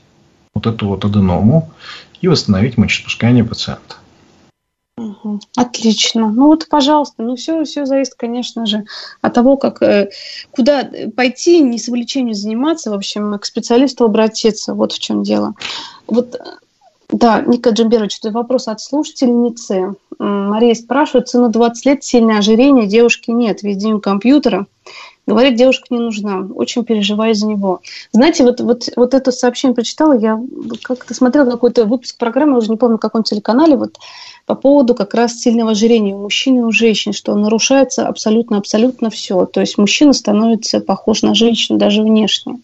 вот 0.54 0.66
эту 0.66 0.88
вот 0.88 1.04
аденому 1.04 1.70
и 2.20 2.28
восстановить 2.28 2.76
мочеспускание 2.76 3.44
пациента. 3.44 3.96
Отлично. 5.56 6.30
Ну 6.30 6.46
вот, 6.46 6.68
пожалуйста, 6.68 7.22
ну 7.22 7.36
все, 7.36 7.64
все 7.64 7.84
зависит, 7.86 8.14
конечно 8.14 8.66
же, 8.66 8.84
от 9.20 9.34
того, 9.34 9.56
как 9.56 9.82
э, 9.82 10.10
куда 10.50 10.88
пойти, 11.16 11.60
не 11.60 11.78
с 11.78 11.88
увлечением 11.88 12.34
заниматься, 12.34 12.90
в 12.90 12.94
общем, 12.94 13.38
к 13.38 13.44
специалисту 13.44 14.04
обратиться. 14.04 14.74
Вот 14.74 14.92
в 14.92 14.98
чем 14.98 15.22
дело. 15.22 15.54
Вот, 16.06 16.40
да, 17.10 17.42
Ника 17.42 17.70
Джамберович, 17.70 18.18
это 18.18 18.30
вопрос 18.30 18.68
от 18.68 18.80
слушательницы. 18.80 19.94
Мария 20.18 20.74
спрашивает, 20.74 21.28
сыну 21.28 21.48
20 21.48 21.86
лет, 21.86 22.04
сильное 22.04 22.38
ожирение, 22.38 22.86
девушки 22.86 23.30
нет, 23.30 23.62
весь 23.62 23.82
компьютера. 24.02 24.66
Говорит, 25.28 25.56
девушка 25.56 25.88
не 25.90 25.98
нужна. 25.98 26.48
Очень 26.54 26.84
переживаю 26.84 27.34
за 27.34 27.46
него. 27.46 27.82
Знаете, 28.12 28.44
вот, 28.44 28.62
вот, 28.62 28.88
вот 28.96 29.12
это 29.12 29.30
сообщение 29.30 29.74
прочитала, 29.74 30.18
я 30.18 30.40
как-то 30.80 31.12
смотрела 31.12 31.50
какой-то 31.50 31.84
выпуск 31.84 32.16
программы, 32.16 32.56
уже 32.56 32.70
не 32.70 32.78
помню, 32.78 32.94
на 32.94 32.98
каком 32.98 33.24
телеканале, 33.24 33.76
вот 33.76 33.98
по 34.46 34.54
поводу 34.54 34.94
как 34.94 35.12
раз 35.12 35.38
сильного 35.38 35.72
ожирения 35.72 36.14
у 36.14 36.22
мужчин 36.22 36.56
и 36.56 36.62
у 36.62 36.72
женщин, 36.72 37.12
что 37.12 37.34
нарушается 37.34 38.08
абсолютно-абсолютно 38.08 39.10
все. 39.10 39.44
То 39.44 39.60
есть 39.60 39.76
мужчина 39.76 40.14
становится 40.14 40.80
похож 40.80 41.20
на 41.20 41.34
женщину 41.34 41.78
даже 41.78 42.02
внешне. 42.02 42.60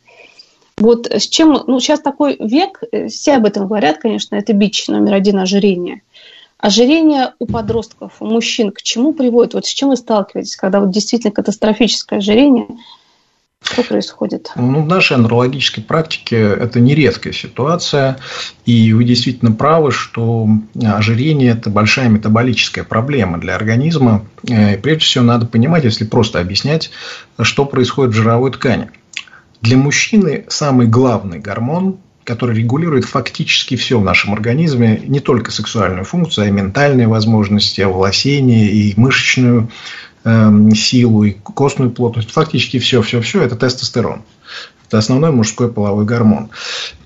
Вот 0.79 1.07
с 1.07 1.29
чем, 1.29 1.65
ну 1.67 1.79
сейчас 1.81 2.01
такой 2.01 2.39
век, 2.41 2.83
э, 2.91 3.09
все 3.09 3.35
об 3.35 3.45
этом 3.45 3.67
говорят, 3.67 3.99
конечно, 3.99 4.37
это 4.37 4.55
бич 4.55 4.89
номер 4.89 5.13
один 5.13 5.39
ожирения. 5.39 6.01
Ожирение 6.59 7.35
у 7.39 7.47
подростков, 7.47 8.13
у 8.21 8.27
мужчин 8.27 8.71
к 8.71 8.83
чему 8.83 9.13
приводит? 9.13 9.55
Вот 9.55 9.67
с 9.67 9.71
чем 9.71 9.91
вы 9.91 9.97
сталкиваетесь, 9.97 10.57
когда 10.57 10.81
вот 10.81 10.91
действительно 10.91 11.33
катастрофическое 11.33 12.19
ожирение– 12.19 12.67
что 13.65 13.83
происходит? 13.83 14.53
Ну, 14.57 14.83
в 14.83 14.87
нашей 14.87 15.17
андрологической 15.17 15.83
практике 15.83 16.37
это 16.37 16.81
не 16.81 16.95
редкая 16.95 17.33
ситуация. 17.33 18.19
И 18.67 18.93
вы 18.93 19.05
действительно 19.05 19.53
правы, 19.53 19.91
что 19.91 20.47
ожирение– 20.83 21.53
это 21.53 21.71
большая 21.71 22.09
метаболическая 22.09 22.85
проблема 22.85 23.39
для 23.39 23.57
организма. 23.57 24.27
Э, 24.49 24.75
и 24.75 24.77
прежде 24.77 25.05
всего, 25.05 25.25
надо 25.25 25.47
понимать, 25.47 25.85
если 25.85 26.05
просто 26.05 26.41
объяснять, 26.41 26.91
что 27.41 27.65
происходит 27.65 28.13
в 28.13 28.17
жировой 28.17 28.53
ткани. 28.53 28.91
Для 29.63 29.79
мужчины 29.79 30.45
самый 30.49 30.87
главный 30.87 31.39
гормон 31.39 31.99
который 32.25 32.57
регулирует 32.57 33.05
фактически 33.05 33.77
все 33.77 33.99
в 33.99 34.05
нашем 34.05 34.33
организме, 34.33 35.01
не 35.07 35.21
только 35.21 35.51
сексуальную 35.51 36.05
функцию, 36.05 36.45
а 36.45 36.49
и 36.49 36.51
ментальные 36.51 37.07
возможности, 37.07 37.81
оволосение 37.83 38.71
и 38.71 38.99
мышечную 38.99 39.69
Эм, 40.27 40.75
силу 40.75 41.25
и 41.25 41.33
костную 41.33 41.91
плотность, 41.91 42.31
фактически 42.31 42.79
все, 42.79 43.03
все, 43.03 43.21
все 43.21 43.43
это 43.43 43.57
тестостерон. 43.57 44.23
Это 44.89 44.99
основной 44.99 45.31
мужской 45.31 45.73
половой 45.73 46.05
гормон. 46.05 46.51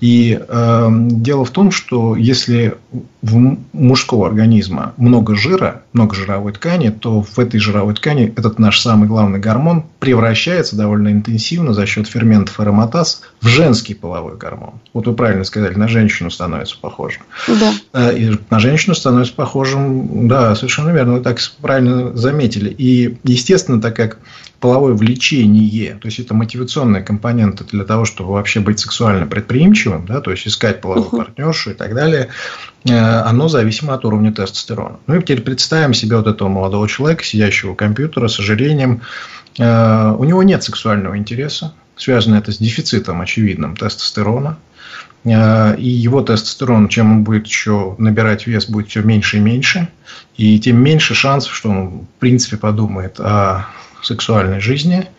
И 0.01 0.39
э, 0.39 0.87
дело 0.91 1.45
в 1.45 1.51
том, 1.51 1.71
что 1.71 2.15
если 2.15 2.75
в 3.21 3.57
мужского 3.73 4.27
организма 4.27 4.93
много 4.97 5.35
жира, 5.35 5.83
много 5.93 6.15
жировой 6.15 6.53
ткани, 6.53 6.89
то 6.89 7.21
в 7.21 7.37
этой 7.37 7.59
жировой 7.59 7.93
ткани 7.95 8.33
этот 8.35 8.59
наш 8.59 8.79
самый 8.79 9.07
главный 9.07 9.39
гормон 9.39 9.85
превращается 9.99 10.75
довольно 10.75 11.11
интенсивно 11.11 11.73
за 11.73 11.85
счет 11.85 12.07
ферментов 12.07 12.59
ароматаз 12.59 13.21
в 13.41 13.47
женский 13.47 13.93
половой 13.93 14.37
гормон. 14.37 14.75
Вот 14.93 15.07
вы 15.07 15.13
правильно 15.13 15.43
сказали, 15.43 15.75
на 15.75 15.87
женщину 15.87 16.29
становится 16.29 16.77
похожим. 16.79 17.23
Да. 17.47 17.73
Э, 17.93 18.17
и 18.17 18.37
на 18.49 18.59
женщину 18.59 18.95
становится 18.95 19.33
похожим, 19.33 20.27
да, 20.27 20.55
совершенно 20.55 20.89
верно, 20.91 21.13
вы 21.13 21.21
так 21.21 21.39
правильно 21.61 22.15
заметили. 22.15 22.69
И, 22.69 23.17
естественно, 23.23 23.81
так 23.81 23.95
как 23.95 24.19
половое 24.59 24.93
влечение, 24.93 25.95
то 25.95 26.07
есть 26.07 26.19
это 26.19 26.33
мотивационная 26.33 27.01
компонента 27.01 27.63
для 27.63 27.83
того, 27.85 28.05
чтобы 28.05 28.33
вообще 28.33 28.59
быть 28.59 28.79
сексуально 28.79 29.25
предприимчивым, 29.25 30.05
да, 30.05 30.21
то 30.21 30.31
есть 30.31 30.47
искать 30.47 30.81
половую 30.81 31.09
uh-huh. 31.09 31.17
партнершу 31.25 31.71
и 31.71 31.73
так 31.73 31.95
далее, 31.95 32.29
э, 32.85 32.95
оно 32.95 33.47
зависимо 33.47 33.93
от 33.93 34.03
уровня 34.05 34.33
тестостерона. 34.33 34.99
Ну 35.07 35.15
и 35.15 35.21
теперь 35.21 35.41
представим 35.41 35.93
себе 35.93 36.17
вот 36.17 36.27
этого 36.27 36.49
молодого 36.49 36.87
человека, 36.87 37.23
сидящего 37.23 37.71
у 37.71 37.75
компьютера 37.75 38.27
с 38.27 38.39
ожирением. 38.39 39.01
Э, 39.57 40.11
у 40.17 40.23
него 40.23 40.43
нет 40.43 40.63
сексуального 40.63 41.17
интереса, 41.17 41.73
связано 41.95 42.35
это 42.35 42.51
с 42.51 42.57
дефицитом 42.57 43.21
очевидным 43.21 43.75
тестостерона. 43.77 44.57
Э, 45.25 45.75
и 45.77 45.87
его 45.87 46.21
тестостерон, 46.21 46.87
чем 46.87 47.11
он 47.11 47.23
будет 47.23 47.47
еще 47.47 47.95
набирать 47.97 48.47
вес, 48.47 48.67
будет 48.67 48.89
все 48.89 49.01
меньше 49.01 49.37
и 49.37 49.41
меньше. 49.41 49.89
И 50.37 50.59
тем 50.59 50.77
меньше 50.77 51.15
шансов, 51.15 51.53
что 51.53 51.69
он, 51.69 51.89
в 52.01 52.19
принципе, 52.19 52.57
подумает 52.57 53.19
о 53.19 53.65
сексуальной 54.01 54.61
жизни, 54.61 55.09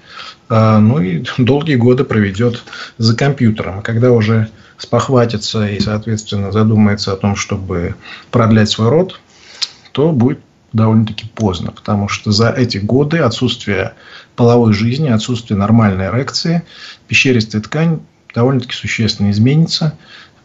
а, 0.48 0.78
ну 0.78 1.00
и 1.00 1.24
долгие 1.38 1.76
годы 1.76 2.04
проведет 2.04 2.62
за 2.98 3.16
компьютером. 3.16 3.82
Когда 3.82 4.10
уже 4.12 4.48
спохватится 4.78 5.66
и, 5.66 5.78
соответственно, 5.78 6.52
задумается 6.52 7.12
о 7.12 7.16
том, 7.16 7.36
чтобы 7.36 7.94
продлять 8.30 8.70
свой 8.70 8.88
род, 8.88 9.20
то 9.92 10.12
будет 10.12 10.40
довольно-таки 10.72 11.26
поздно, 11.26 11.72
потому 11.72 12.08
что 12.08 12.30
за 12.30 12.50
эти 12.50 12.78
годы 12.78 13.18
отсутствие 13.18 13.94
половой 14.36 14.72
жизни, 14.72 15.08
отсутствие 15.08 15.58
нормальной 15.58 16.06
эрекции, 16.06 16.62
пещеристая 17.08 17.60
ткань 17.60 18.00
довольно-таки 18.34 18.74
существенно 18.74 19.30
изменится 19.30 19.94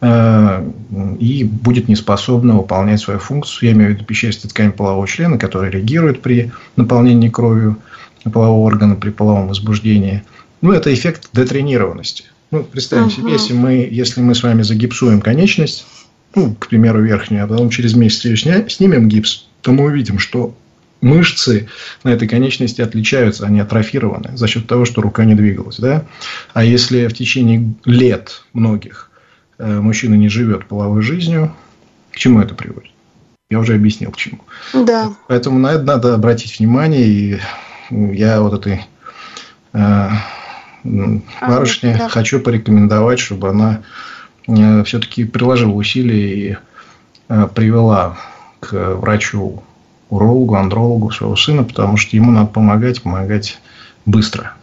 э, 0.02 0.70
и 1.20 1.44
будет 1.44 1.88
неспособна 1.88 2.56
выполнять 2.56 3.00
свою 3.00 3.20
функцию. 3.20 3.70
Я 3.70 3.76
имею 3.76 3.92
в 3.92 3.94
виду 3.96 4.06
пещеристая 4.06 4.50
ткань 4.50 4.72
полового 4.72 5.08
члена, 5.08 5.38
которая 5.38 5.72
реагирует 5.72 6.22
при 6.22 6.52
наполнении 6.76 7.30
кровью 7.30 7.78
полового 8.32 8.66
органа 8.66 8.96
при 8.96 9.10
половом 9.10 9.48
возбуждении. 9.48 10.24
Ну, 10.62 10.72
это 10.72 10.94
эффект 10.94 11.30
детренированности. 11.34 12.26
Ну, 12.52 12.64
представим 12.64 13.08
uh-huh. 13.08 13.16
себе, 13.16 13.32
если 13.34 13.54
мы, 13.54 13.88
если 13.90 14.22
мы 14.22 14.34
с 14.34 14.44
вами 14.44 14.62
загипсуем 14.62 15.22
конечность, 15.22 15.86
ну, 16.36 16.56
к 16.56 16.68
примеру, 16.68 17.02
верхнюю, 17.02 17.44
а 17.44 17.48
потом 17.48 17.70
через 17.70 17.94
месяц 17.96 18.26
ее 18.26 18.38
сня, 18.38 18.68
снимем 18.70 19.08
гипс, 19.08 19.48
то 19.62 19.72
мы 19.72 19.86
увидим, 19.86 20.20
что 20.20 20.56
мышцы 21.06 21.70
на 22.04 22.10
этой 22.10 22.28
конечности 22.28 22.82
отличаются, 22.82 23.46
они 23.46 23.60
атрофированы 23.60 24.36
за 24.36 24.48
счет 24.48 24.68
того, 24.68 24.86
что 24.86 25.02
рука 25.02 25.24
не 25.24 25.36
двигалась. 25.36 25.78
Да? 25.78 26.06
А 26.54 26.64
если 26.64 27.08
в 27.08 27.14
течение 27.14 27.76
лет 27.86 28.44
многих 28.54 29.12
э, 29.60 29.80
мужчина 29.80 30.16
не 30.16 30.30
живет 30.30 30.66
половой 30.66 31.04
жизнью, 31.04 31.54
к 32.12 32.18
чему 32.18 32.42
это 32.42 32.56
приводит? 32.56 32.92
Я 33.52 33.60
уже 33.60 33.76
объяснил, 33.76 34.12
к 34.12 34.18
чему. 34.18 34.40
Да. 34.74 35.14
Поэтому 35.28 35.60
на 35.60 35.74
это 35.74 35.84
надо 35.84 36.16
обратить 36.16 36.58
внимание 36.58 37.08
и 37.08 37.40
я 37.92 38.42
вот 38.42 38.54
этой 38.66 38.84
э, 39.74 40.10
барышне 41.40 41.94
а, 41.94 41.98
да. 42.00 42.10
хочу 42.10 42.40
порекомендовать, 42.40 43.20
чтобы 43.20 43.50
она 43.50 43.84
э, 44.48 44.84
все-таки 44.86 45.24
приложила 45.24 45.74
усилия 45.74 46.34
и 46.34 46.58
э, 47.30 47.48
привела 47.54 48.18
к 48.60 48.96
врачу, 48.96 49.62
урологу, 50.16 50.56
андрологу 50.56 51.12
своего 51.12 51.36
сына, 51.36 51.64
потому 51.64 51.98
что 51.98 52.16
ему 52.16 52.32
надо 52.32 52.48
помогать, 52.48 53.02
помогать 53.02 53.58
быстро. 54.06 54.54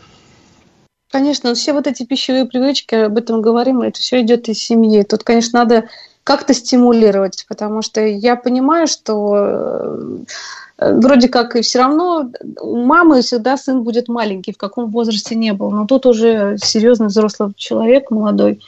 Конечно, 1.10 1.54
все 1.54 1.74
вот 1.74 1.86
эти 1.86 2.04
пищевые 2.04 2.46
привычки, 2.46 2.94
об 2.94 3.18
этом 3.18 3.42
говорим, 3.42 3.82
это 3.82 4.00
все 4.00 4.22
идет 4.22 4.48
из 4.48 4.58
семьи. 4.58 5.02
Тут, 5.02 5.24
конечно, 5.24 5.58
надо 5.58 5.84
как-то 6.24 6.54
стимулировать, 6.54 7.44
потому 7.48 7.82
что 7.82 8.00
я 8.00 8.36
понимаю, 8.36 8.86
что 8.86 9.36
э, 10.78 11.00
вроде 11.00 11.28
как 11.28 11.56
и 11.56 11.62
все 11.62 11.80
равно 11.80 12.30
у 12.60 12.76
мамы 12.76 13.22
всегда 13.22 13.56
сын 13.56 13.82
будет 13.82 14.08
маленький, 14.08 14.52
в 14.52 14.56
каком 14.56 14.90
возрасте 14.90 15.34
не 15.34 15.52
был. 15.52 15.70
Но 15.70 15.86
тут 15.86 16.06
уже 16.06 16.56
серьезный 16.62 17.08
взрослый 17.08 17.52
человек, 17.56 18.10
молодой, 18.10 18.60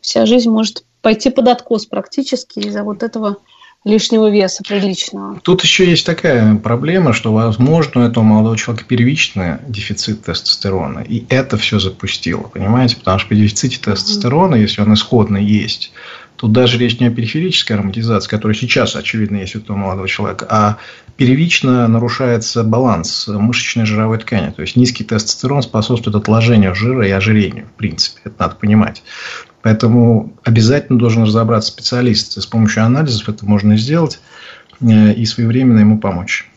вся 0.00 0.26
жизнь 0.26 0.50
может 0.50 0.84
пойти 1.02 1.30
под 1.30 1.48
откос 1.48 1.86
практически 1.86 2.60
из-за 2.60 2.82
вот 2.82 3.02
этого 3.02 3.38
лишнего 3.84 4.30
веса 4.30 4.62
приличного. 4.66 5.40
Тут 5.42 5.62
еще 5.62 5.88
есть 5.88 6.04
такая 6.04 6.56
проблема, 6.56 7.12
что, 7.12 7.32
возможно, 7.32 8.02
у 8.02 8.04
этого 8.04 8.24
молодого 8.24 8.56
человека 8.56 8.86
первичный 8.86 9.58
дефицит 9.66 10.24
тестостерона. 10.24 11.00
И 11.00 11.24
это 11.28 11.56
все 11.56 11.78
запустило, 11.78 12.42
понимаете? 12.42 12.96
Потому 12.96 13.18
что 13.18 13.28
при 13.28 13.36
дефиците 13.36 13.78
тестостерона, 13.80 14.56
mm-hmm. 14.56 14.62
если 14.62 14.82
он 14.82 14.94
исходно 14.94 15.36
есть, 15.36 15.92
Тут 16.38 16.52
даже 16.52 16.78
речь 16.78 17.00
не 17.00 17.08
о 17.08 17.10
периферической 17.10 17.76
ароматизации, 17.76 18.28
которая 18.28 18.56
сейчас, 18.56 18.94
очевидно, 18.94 19.38
есть 19.38 19.56
у 19.56 19.58
этого 19.58 19.76
молодого 19.76 20.06
человека, 20.06 20.46
а 20.48 20.78
первично 21.16 21.88
нарушается 21.88 22.62
баланс 22.62 23.26
мышечной 23.26 23.86
жировой 23.86 24.18
ткани. 24.18 24.52
То 24.52 24.62
есть, 24.62 24.76
низкий 24.76 25.02
тестостерон 25.02 25.62
способствует 25.62 26.14
отложению 26.14 26.76
жира 26.76 27.08
и 27.08 27.10
ожирению, 27.10 27.66
в 27.66 27.72
принципе. 27.72 28.20
Это 28.22 28.36
надо 28.38 28.54
понимать. 28.54 29.02
Поэтому 29.62 30.32
обязательно 30.44 30.96
должен 30.96 31.24
разобраться 31.24 31.72
специалист. 31.72 32.40
С 32.40 32.46
помощью 32.46 32.84
анализов 32.84 33.28
это 33.28 33.44
можно 33.44 33.76
сделать 33.76 34.20
э, 34.80 35.14
и 35.14 35.26
своевременно 35.26 35.80
ему 35.80 35.98
помочь. 35.98 36.48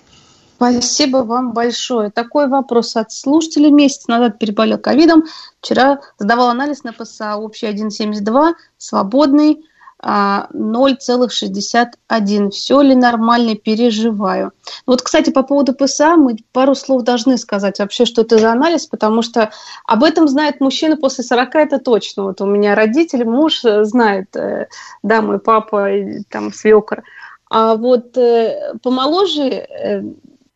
Спасибо 0.57 1.17
вам 1.17 1.53
большое. 1.53 2.11
Такой 2.11 2.47
вопрос 2.47 2.95
от 2.95 3.11
слушателей. 3.11 3.71
Месяц 3.71 4.07
назад 4.07 4.37
переболел 4.37 4.77
ковидом. 4.77 5.23
Вчера 5.59 6.01
сдавал 6.19 6.49
анализ 6.49 6.83
на 6.83 6.93
ПСА 6.93 7.37
общий 7.37 7.65
1,72, 7.65 8.53
свободный 8.77 9.65
0,61. 10.03 11.87
А, 12.07 12.49
Все 12.49 12.81
ли 12.81 12.95
нормально, 12.95 13.55
переживаю. 13.55 14.51
Вот, 14.85 15.01
кстати, 15.01 15.29
по 15.29 15.43
поводу 15.43 15.73
ПСА 15.73 16.15
мы 16.15 16.37
пару 16.51 16.75
слов 16.75 17.03
должны 17.03 17.37
сказать 17.37 17.79
вообще, 17.79 18.05
что 18.05 18.21
это 18.23 18.37
за 18.37 18.51
анализ, 18.51 18.87
потому 18.87 19.21
что 19.21 19.51
об 19.85 20.03
этом 20.03 20.27
знает 20.27 20.59
мужчина 20.59 20.97
после 20.97 21.23
40, 21.23 21.55
это 21.55 21.79
точно. 21.79 22.23
Вот 22.23 22.41
у 22.41 22.45
меня 22.45 22.75
родители, 22.75 23.23
муж 23.23 23.61
знает, 23.61 24.35
э, 24.35 24.67
да, 25.03 25.21
мой 25.21 25.39
папа, 25.39 25.89
там, 26.29 26.51
свекор. 26.51 27.03
А 27.49 27.75
вот 27.75 28.17
э, 28.17 28.73
помоложе 28.81 29.43
э, 29.43 30.03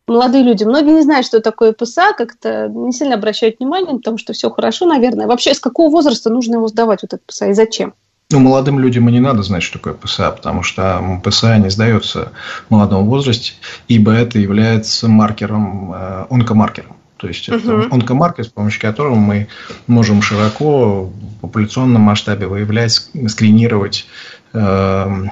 молодые 0.06 0.42
люди, 0.44 0.64
многие 0.64 0.94
не 0.94 1.02
знают, 1.02 1.26
что 1.26 1.40
такое 1.40 1.72
ПСА, 1.72 2.14
как-то 2.16 2.68
не 2.68 2.92
сильно 2.92 3.14
обращают 3.14 3.58
внимание, 3.58 3.96
потому 3.96 4.18
что 4.18 4.32
все 4.32 4.50
хорошо, 4.50 4.86
наверное. 4.86 5.26
Вообще, 5.26 5.54
с 5.54 5.60
какого 5.60 5.90
возраста 5.90 6.30
нужно 6.30 6.56
его 6.56 6.68
сдавать, 6.68 7.02
вот 7.02 7.12
этот 7.12 7.26
ПСА, 7.26 7.48
и 7.48 7.52
зачем? 7.52 7.94
Ну, 8.32 8.40
молодым 8.40 8.80
людям 8.80 9.08
и 9.08 9.12
не 9.12 9.20
надо 9.20 9.44
знать, 9.44 9.62
что 9.62 9.78
такое 9.78 9.94
ПСА, 9.94 10.32
потому 10.32 10.64
что 10.64 11.20
ПСА 11.22 11.58
не 11.58 11.70
сдается 11.70 12.32
в 12.66 12.72
молодом 12.72 13.06
возрасте, 13.06 13.52
ибо 13.86 14.10
это 14.10 14.40
является 14.40 15.06
маркером, 15.06 15.92
э, 15.94 16.26
онкомаркером. 16.28 16.96
То 17.18 17.28
есть, 17.28 17.48
это 17.48 17.68
uh-huh. 17.68 17.88
онкомаркер, 17.92 18.44
с 18.44 18.48
помощью 18.48 18.80
которого 18.80 19.14
мы 19.14 19.46
можем 19.86 20.22
широко 20.22 21.04
в 21.04 21.40
популяционном 21.40 22.02
масштабе 22.02 22.48
выявлять, 22.48 23.08
скринировать 23.28 24.06
э, 24.52 25.24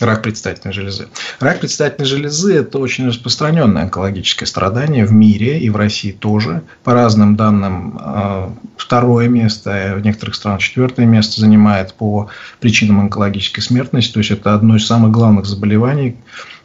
рак 0.00 0.22
предстательной 0.22 0.74
железы. 0.74 1.08
Рак 1.40 1.60
предстательной 1.60 2.06
железы– 2.06 2.54
это 2.56 2.78
очень 2.78 3.06
распространенное 3.06 3.82
онкологическое 3.82 4.46
страдание 4.46 5.04
в 5.04 5.12
мире 5.12 5.58
и 5.58 5.70
в 5.70 5.76
России 5.76 6.12
тоже. 6.12 6.62
По 6.82 6.94
разным 6.94 7.36
данным, 7.36 7.98
э, 8.00 8.48
второе 8.76 9.28
место, 9.28 9.94
в 9.96 10.00
некоторых 10.00 10.34
странах 10.34 10.60
четвертое 10.60 11.06
место 11.06 11.40
занимает 11.40 11.94
по 11.94 12.28
причинам 12.60 13.00
онкологической 13.00 13.62
смертности. 13.62 14.12
То 14.12 14.20
есть, 14.20 14.30
это 14.30 14.54
одно 14.54 14.76
из 14.76 14.86
самых 14.86 15.10
главных 15.10 15.46
заболеваний, 15.46 16.16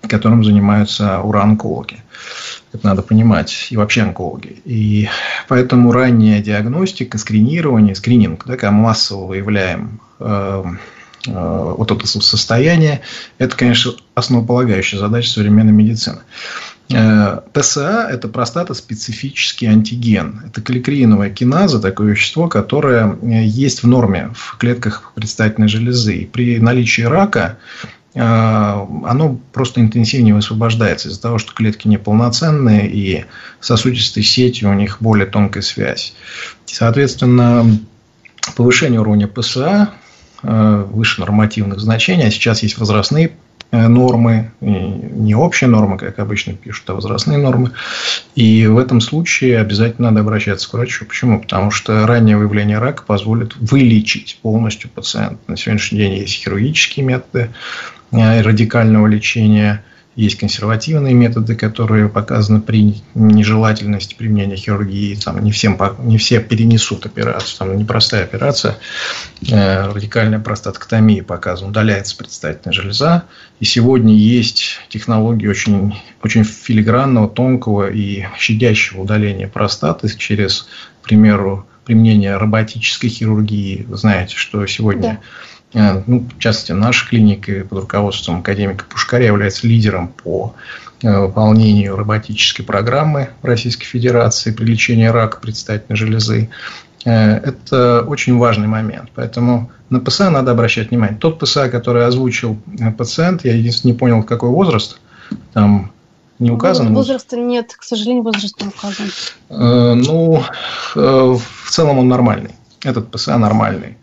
которым 0.08 0.44
занимаются 0.44 1.20
уроонкологи. 1.20 2.04
Это 2.72 2.86
надо 2.86 3.02
понимать, 3.02 3.68
и 3.72 3.78
вообще 3.78 4.02
онкологи. 4.02 4.62
И 4.64 5.10
поэтому 5.48 5.92
ранняя 5.92 6.42
диагностика, 6.42 7.18
скринирование, 7.18 7.96
скрининг, 7.96 8.46
да, 8.46 8.54
когда 8.58 8.72
массово 8.72 9.26
выявляем 9.26 10.00
э, 10.20 10.30
Э, 10.30 10.64
вот 11.26 11.92
это 11.92 12.08
состояние, 12.08 13.02
это, 13.38 13.56
конечно, 13.56 13.94
основополагающая 14.16 15.00
задача 15.00 15.30
современной 15.30 15.74
медицины. 15.74 16.20
Э, 16.92 17.42
ПСА– 17.54 18.08
это 18.12 18.28
простата-специфический 18.28 19.68
антиген. 19.68 20.42
Это 20.48 20.62
каликрииновая 20.62 21.30
киназа, 21.30 21.80
такое 21.80 22.12
вещество, 22.12 22.48
которое 22.48 23.18
э, 23.22 23.44
есть 23.46 23.84
в 23.84 23.88
норме 23.88 24.32
в 24.34 24.58
клетках 24.58 25.12
предстательной 25.14 25.68
железы. 25.68 26.18
И 26.18 26.26
при 26.26 26.60
наличии 26.60 27.04
рака 27.04 27.58
оно 28.16 29.40
просто 29.54 29.82
интенсивнее 29.82 30.34
высвобождается 30.34 31.10
из-за 31.10 31.22
того, 31.22 31.38
что 31.38 31.54
клетки 31.54 31.88
неполноценные 31.88 32.90
и 32.90 33.26
сосудистой 33.62 34.24
сетью 34.24 34.72
у 34.72 34.74
них 34.74 34.98
более 35.00 35.28
тонкая 35.28 35.62
связь. 35.62 36.16
Соответственно, 36.66 37.80
повышение 38.56 39.00
уровня 39.00 39.28
ПСА 39.28 39.94
Э, 39.94 40.09
выше 40.44 41.20
нормативных 41.20 41.80
значений, 41.80 42.28
а 42.28 42.32
сейчас 42.32 42.64
есть 42.64 42.78
возрастные 42.78 43.32
э, 43.72 43.88
нормы, 43.88 44.52
не 44.62 45.36
общие 45.36 45.70
нормы, 45.70 45.98
как 45.98 46.20
обычно 46.20 46.54
пишут, 46.54 46.90
а 46.90 46.94
возрастные 46.94 47.38
нормы. 47.38 47.72
И 48.36 48.66
в 48.68 48.78
этом 48.78 49.02
случае 49.02 49.60
обязательно 49.60 50.10
надо 50.10 50.22
обращаться 50.22 50.70
к 50.70 50.74
врачу. 50.74 51.06
Почему? 51.06 51.40
Потому 51.40 51.72
что 51.72 52.08
раннее 52.08 52.38
выявление 52.38 52.80
рака 52.80 53.04
позволит 53.04 53.56
вылечить 53.58 54.40
полностью 54.42 54.90
пациента. 54.90 55.40
На 55.48 55.58
сегодняшний 55.58 56.00
день 56.00 56.14
есть 56.14 56.36
хирургические 56.36 57.06
методы 57.06 57.50
э, 58.12 58.42
радикального 58.42 59.08
лечения– 59.08 59.84
есть 60.20 60.38
консервативные 60.38 61.14
методы, 61.14 61.56
которые 61.56 62.10
показаны 62.10 62.60
при 62.60 63.02
нежелательности 63.16 64.16
применения 64.16 64.58
хирургии. 64.58 65.16
Там 65.16 65.42
не, 65.42 65.52
всем, 65.52 65.80
не 66.00 66.18
все 66.18 66.42
перенесут 66.42 67.06
операцию. 67.06 67.58
Там 67.58 67.78
непростая 67.78 68.26
операция. 68.26 68.78
Э, 69.50 69.88
радикальная 69.88 70.40
простаткотомия 70.40 71.24
показана. 71.24 71.70
Удаляется 71.70 72.18
предстательная 72.18 72.74
железа. 72.74 73.24
И 73.62 73.66
сегодня 73.66 74.14
есть 74.14 74.80
технологии 74.90 75.48
очень, 75.48 75.96
очень 76.22 76.44
филигранного, 76.44 77.30
тонкого 77.30 77.90
и 77.90 78.26
щадящего 78.38 79.04
удаления 79.04 79.48
простаты 79.48 80.10
через, 80.18 80.68
к 81.02 81.06
примеру, 81.06 81.66
применение 81.86 82.36
роботической 82.36 83.10
хирургии. 83.10 83.86
Вы 83.88 83.96
знаете, 83.96 84.36
что 84.36 84.68
сегодня... 84.68 85.02
Да 85.02 85.20
ну, 85.74 86.26
в 86.36 86.40
частности, 86.40 86.72
наша 86.72 87.08
клиника 87.08 87.66
под 87.70 87.80
руководством 87.80 88.40
академика 88.40 88.86
Пушкаря 88.86 89.28
является 89.28 89.68
лидером 89.68 90.08
по 90.08 90.56
э, 91.04 91.20
выполнению 91.20 91.96
роботической 91.96 92.66
программы 92.66 93.30
в 93.42 93.46
Российской 93.46 93.86
Федерации 93.86 94.52
при 94.52 94.66
лечении 94.66 95.06
рака 95.06 95.40
предстательной 95.40 95.96
железы. 95.96 96.50
Э, 97.06 97.36
это 97.36 98.04
очень 98.08 98.38
важный 98.38 98.68
момент. 98.68 99.12
Поэтому 99.14 99.70
на 99.92 100.00
ПСА 100.00 100.32
надо 100.32 100.52
обращать 100.52 100.90
внимание. 100.90 101.18
Тот 101.18 101.38
ПСА, 101.38 101.70
который 101.70 102.06
озвучил 102.06 102.58
пациент, 102.98 103.46
я 103.46 103.54
единственное 103.54 103.94
не 103.94 104.00
понял, 104.00 104.24
какой 104.24 104.50
возраст, 104.50 105.00
там 105.54 105.92
не 106.40 106.50
указан. 106.50 106.96
Возраста 106.96 107.38
нет, 107.38 107.76
к 107.78 107.84
сожалению, 107.84 108.24
возраст 108.24 108.60
не 108.60 108.68
указан. 108.70 109.12
Ну, 109.50 110.44
в 110.96 111.70
целом 111.70 112.00
он 112.00 112.08
нормальный. 112.08 112.56
Этот 112.84 113.12
ПСА 113.12 113.38
нормальный. 113.38 113.99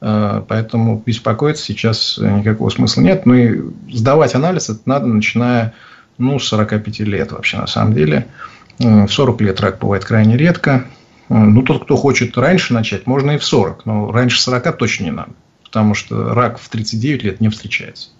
Э, 0.00 0.42
поэтому 0.46 1.02
беспокоиться 1.04 1.64
сейчас 1.64 2.18
никакого 2.18 2.70
смысла 2.70 3.00
нет. 3.00 3.26
Ну 3.26 3.34
и 3.34 3.60
сдавать 3.92 4.34
анализ 4.34 4.70
это 4.70 4.80
надо, 4.86 5.06
начиная 5.06 5.74
ну, 6.18 6.38
с 6.38 6.48
45 6.48 7.00
лет 7.00 7.32
вообще 7.32 7.58
на 7.58 7.66
самом 7.66 7.94
деле. 7.94 8.26
Э, 8.78 9.06
в 9.06 9.12
40 9.12 9.40
лет 9.40 9.60
рак 9.60 9.78
бывает 9.78 10.04
крайне 10.04 10.36
редко. 10.36 10.86
Э, 11.28 11.34
ну, 11.34 11.62
тот, 11.62 11.84
кто 11.84 11.96
хочет 11.96 12.36
раньше 12.36 12.74
начать, 12.74 13.06
можно 13.06 13.32
и 13.32 13.38
в 13.38 13.44
40. 13.44 13.86
Но 13.86 14.12
раньше 14.12 14.40
40 14.40 14.76
точно 14.76 15.04
не 15.04 15.10
надо. 15.10 15.32
Потому 15.64 15.94
что 15.94 16.34
рак 16.34 16.58
в 16.58 16.68
39 16.68 17.24
лет 17.24 17.40
не 17.40 17.48
встречается. 17.48 18.10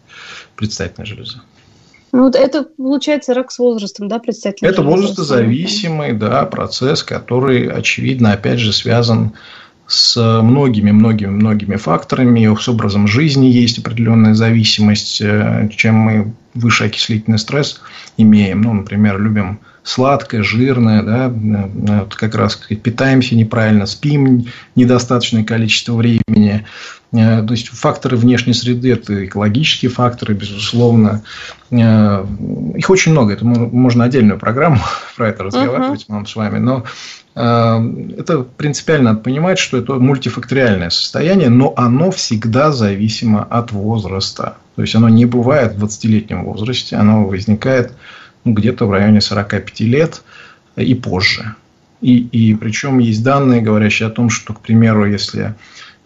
Предстательная 0.56 1.06
железа. 1.06 1.42
Ну, 2.10 2.24
вот 2.24 2.36
это 2.36 2.64
получается 2.64 3.34
рак 3.34 3.50
с 3.50 3.58
возрастом, 3.58 4.08
да, 4.08 4.18
предстательная 4.18 4.72
Это 4.72 4.82
возрастозависимый, 4.82 6.14
да, 6.14 6.44
процесс, 6.46 7.02
который, 7.02 7.68
очевидно, 7.68 8.32
опять 8.32 8.58
же, 8.58 8.72
связан 8.72 9.32
с 9.32 9.67
многими-многими-многими 10.42 11.76
факторами, 11.76 12.54
с 12.54 12.68
образом 12.68 13.08
жизни 13.08 13.46
есть 13.46 13.78
определенная 13.78 14.34
зависимость. 14.34 15.20
Э, 15.22 15.68
чем 15.74 15.94
мы 15.94 16.34
выше 16.54 16.84
окислительный 16.84 17.38
стресс 17.38 17.80
имеем, 18.16 18.62
ну, 18.62 18.74
например, 18.74 19.20
любим 19.20 19.60
сладкое, 19.82 20.42
жирное, 20.42 21.02
да, 21.02 21.32
вот 22.00 22.14
как 22.14 22.34
раз 22.34 22.56
питаемся 22.56 23.34
неправильно, 23.34 23.86
спим 23.86 24.46
недостаточное 24.76 25.44
количество 25.44 25.94
времени. 25.94 26.66
То 27.10 27.46
есть 27.50 27.68
факторы 27.68 28.16
внешней 28.16 28.52
среды– 28.52 28.92
это 28.92 29.24
экологические 29.24 29.90
факторы, 29.90 30.34
безусловно. 30.34 31.22
Их 31.70 32.90
очень 32.90 33.12
много. 33.12 33.32
Это 33.32 33.46
можно 33.46 34.04
отдельную 34.04 34.38
программу 34.38 34.78
про 35.16 35.30
это 35.30 35.44
разговаривать 35.44 36.02
uh-huh. 36.02 36.12
нам 36.12 36.26
с 36.26 36.36
вами. 36.36 36.58
Но 36.58 36.84
это 37.34 38.42
принципиально 38.56 39.12
надо 39.12 39.22
понимать, 39.22 39.58
что 39.58 39.78
это 39.78 39.94
мультифакториальное 39.94 40.90
состояние, 40.90 41.48
но 41.48 41.72
оно 41.76 42.10
всегда 42.10 42.72
зависимо 42.72 43.42
от 43.44 43.72
возраста. 43.72 44.56
То 44.76 44.82
есть 44.82 44.94
оно 44.94 45.08
не 45.08 45.24
бывает 45.24 45.76
в 45.76 45.84
20-летнем 45.84 46.44
возрасте, 46.44 46.96
оно 46.96 47.24
возникает 47.24 47.92
ну, 48.44 48.52
где-то 48.52 48.86
в 48.86 48.90
районе 48.90 49.20
45 49.20 49.80
лет 49.80 50.22
и 50.76 50.94
позже. 50.94 51.54
И, 52.00 52.18
и 52.18 52.54
причем 52.54 52.98
есть 52.98 53.22
данные, 53.22 53.60
говорящие 53.60 54.08
о 54.08 54.10
том, 54.10 54.30
что, 54.30 54.52
к 54.52 54.60
примеру, 54.60 55.06
если 55.06 55.54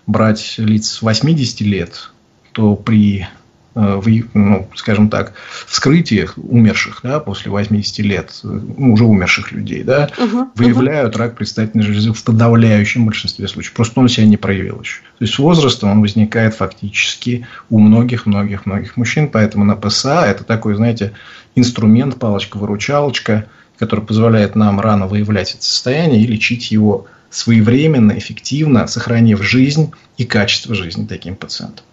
брать 0.07 0.55
лиц 0.59 1.03
80 1.03 1.61
лет, 1.63 2.11
то 2.53 2.77
при 2.77 3.27
Э, 3.75 3.99
в, 4.03 4.07
ну, 4.35 4.69
скажем 4.75 5.09
так, 5.09 5.33
вскрытиях 5.67 6.35
умерших 6.37 7.01
да, 7.03 7.21
после 7.21 7.51
80 7.51 7.99
лет, 8.01 8.39
ну, 8.43 8.93
уже 8.93 9.05
умерших 9.05 9.51
людей, 9.53 9.83
да, 9.83 10.11
угу, 10.19 10.51
выявляют 10.55 11.15
угу. 11.15 11.23
рак 11.23 11.37
предстательной 11.37 11.83
железы 11.83 12.13
в 12.13 12.23
подавляющем 12.23 13.07
большинстве 13.07 13.49
случаев. 13.49 13.73
Просто 13.73 13.99
он 14.01 14.09
себя 14.11 14.27
не 14.27 14.37
проявил 14.37 14.81
еще. 14.83 15.01
То 15.19 15.25
есть 15.25 15.33
с 15.33 15.39
возрастом 15.39 15.91
он 15.91 16.03
возникает 16.03 16.55
фактически 16.55 17.47
у 17.71 17.79
многих-многих-многих 17.79 18.99
мужчин. 18.99 19.29
Поэтому 19.29 19.65
на 19.65 19.75
ПСА 19.75 20.27
это 20.27 20.45
такой, 20.45 20.75
знаете, 20.75 21.15
инструмент, 21.55 22.19
палочка-выручалочка, 22.19 23.47
который 23.79 24.05
позволяет 24.05 24.55
нам 24.55 24.81
рано 24.81 25.07
выявлять 25.07 25.55
это 25.55 25.65
состояние 25.65 26.23
и 26.23 26.27
лечить 26.27 26.73
его 26.73 27.07
своевременно, 27.33 28.17
эффективно, 28.17 28.87
сохранив 28.87 29.43
жизнь 29.43 29.93
и 30.19 30.25
качество 30.25 30.75
жизни 30.75 31.07
таким 31.07 31.35
пациентам. 31.35 31.85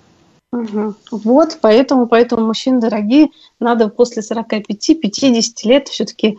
Угу. 0.51 0.95
Вот, 1.11 1.59
поэтому, 1.61 2.07
поэтому, 2.07 2.45
мужчины 2.45 2.79
дорогие, 2.81 3.29
надо 3.59 3.87
после 3.87 4.21
45-50 4.21 5.41
лет 5.63 5.87
все-таки 5.87 6.37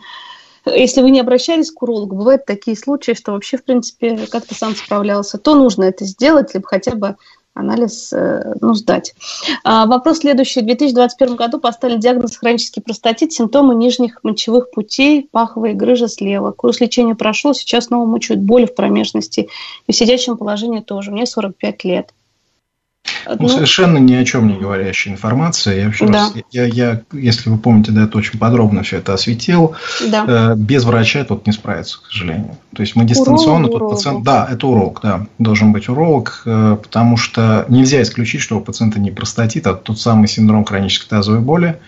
если 0.65 1.01
вы 1.01 1.09
не 1.09 1.19
обращались 1.19 1.71
к 1.71 1.81
урологу, 1.81 2.15
бывают 2.15 2.45
такие 2.45 2.77
случаи, 2.77 3.13
что 3.13 3.31
вообще, 3.31 3.57
в 3.57 3.63
принципе, 3.63 4.27
как-то 4.27 4.53
сам 4.53 4.75
справлялся, 4.75 5.39
то 5.39 5.55
нужно 5.55 5.85
это 5.85 6.05
сделать, 6.05 6.53
либо 6.53 6.67
хотя 6.67 6.95
бы 6.95 7.15
анализ 7.61 8.11
э, 8.13 8.53
ну, 8.59 8.73
сдать. 8.73 9.13
А, 9.63 9.85
вопрос 9.85 10.19
следующий. 10.19 10.61
В 10.61 10.65
2021 10.65 11.35
году 11.35 11.59
поставили 11.59 11.97
диагноз 11.97 12.37
хронический 12.37 12.81
простатит, 12.81 13.31
симптомы 13.31 13.75
нижних 13.75 14.19
мочевых 14.23 14.71
путей, 14.71 15.29
паховая 15.31 15.73
грыжа 15.73 16.07
слева. 16.07 16.51
Курс 16.51 16.81
лечения 16.81 17.15
прошел, 17.15 17.53
сейчас 17.53 17.85
снова 17.85 18.05
мучают 18.05 18.41
боли 18.41 18.65
в 18.65 18.75
промежности. 18.75 19.47
И 19.87 19.91
в 19.91 19.95
сидячем 19.95 20.37
положении 20.37 20.81
тоже. 20.81 21.11
Мне 21.11 21.25
45 21.25 21.83
лет. 21.85 22.13
Ну, 23.25 23.37
ну, 23.39 23.47
совершенно 23.47 23.97
ни 23.97 24.13
о 24.13 24.23
чем 24.25 24.47
не 24.47 24.57
говорящая 24.57 25.13
информация. 25.13 25.75
Я, 25.77 25.87
еще 25.87 26.07
да. 26.07 26.13
раз, 26.13 26.33
я, 26.51 26.65
я, 26.65 27.01
если 27.11 27.49
вы 27.49 27.57
помните, 27.57 27.91
да, 27.91 28.03
это 28.03 28.17
очень 28.17 28.39
подробно 28.39 28.83
все 28.83 28.97
это 28.97 29.13
осветил. 29.13 29.75
Да. 30.07 30.25
Э, 30.27 30.55
без 30.55 30.83
врача 30.83 31.23
тут 31.23 31.45
не 31.45 31.53
справиться, 31.53 31.99
к 32.01 32.05
сожалению. 32.11 32.57
То 32.75 32.81
есть 32.81 32.95
мы 32.95 33.05
дистанционно 33.05 33.67
уролог, 33.67 33.91
тут 33.91 33.97
пациент. 33.97 34.23
Да, 34.23 34.47
это 34.49 34.67
уролог, 34.67 34.99
да, 35.03 35.27
должен 35.39 35.73
быть 35.73 35.89
уролог, 35.89 36.41
э, 36.45 36.77
потому 36.81 37.17
что 37.17 37.65
нельзя 37.69 38.01
исключить, 38.01 38.41
что 38.41 38.57
у 38.57 38.61
пациента 38.61 38.99
не 38.99 39.11
простатит, 39.11 39.67
а 39.67 39.73
тот 39.73 39.99
самый 39.99 40.27
синдром 40.27 40.65
хронической 40.65 41.09
тазовой 41.09 41.41
боли, 41.41 41.79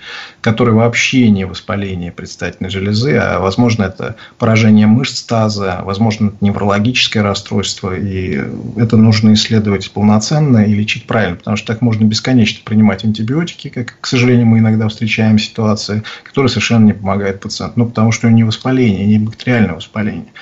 который 0.42 0.74
вообще 0.74 1.30
не 1.30 1.46
воспаление 1.46 2.12
предстательной 2.12 2.70
железы, 2.70 3.16
а 3.16 3.40
возможно 3.40 3.84
это 3.84 4.16
поражение 4.38 4.88
мышц 4.88 5.22
таза, 5.22 5.82
возможно 5.84 6.28
это 6.28 6.38
неврологическое 6.42 7.24
расстройство, 7.24 7.96
и 7.96 8.42
это 8.76 8.98
нужно 8.98 9.34
исследовать 9.34 9.90
полноценно 9.92 10.66
и 10.66 10.74
лечить 10.74 11.08
правильно 11.08 11.22
правильно, 11.24 11.38
потому 11.38 11.57
что 11.57 11.67
так 11.67 11.82
можно 11.82 12.05
бесконечно 12.05 12.61
принимать 12.65 13.03
антибиотики, 13.03 13.69
как, 13.69 13.95
к 13.99 14.07
сожалению, 14.07 14.45
мы 14.45 14.59
иногда 14.59 14.88
встречаем 14.88 15.39
ситуации, 15.39 16.03
которые 16.24 16.49
совершенно 16.49 16.86
не 16.86 16.93
помогают 16.93 17.39
пациенту. 17.39 17.80
Ну, 17.80 17.88
потому 17.88 18.11
что 18.11 18.28
у 18.28 18.30
него 18.30 18.38
не 18.38 18.43
воспаление, 18.43 19.05
не 19.05 19.19
бактериальное 19.19 19.76
воспаление. 19.76 20.34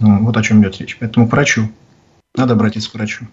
Ну, 0.00 0.24
вот 0.24 0.36
о 0.36 0.42
чем 0.42 0.62
идет 0.62 0.78
речь. 0.78 0.96
Поэтому 0.98 1.28
к 1.28 1.32
врачу. 1.32 1.68
Надо 2.34 2.54
обратиться 2.54 2.90
к 2.90 2.94
врачу. 2.94 3.26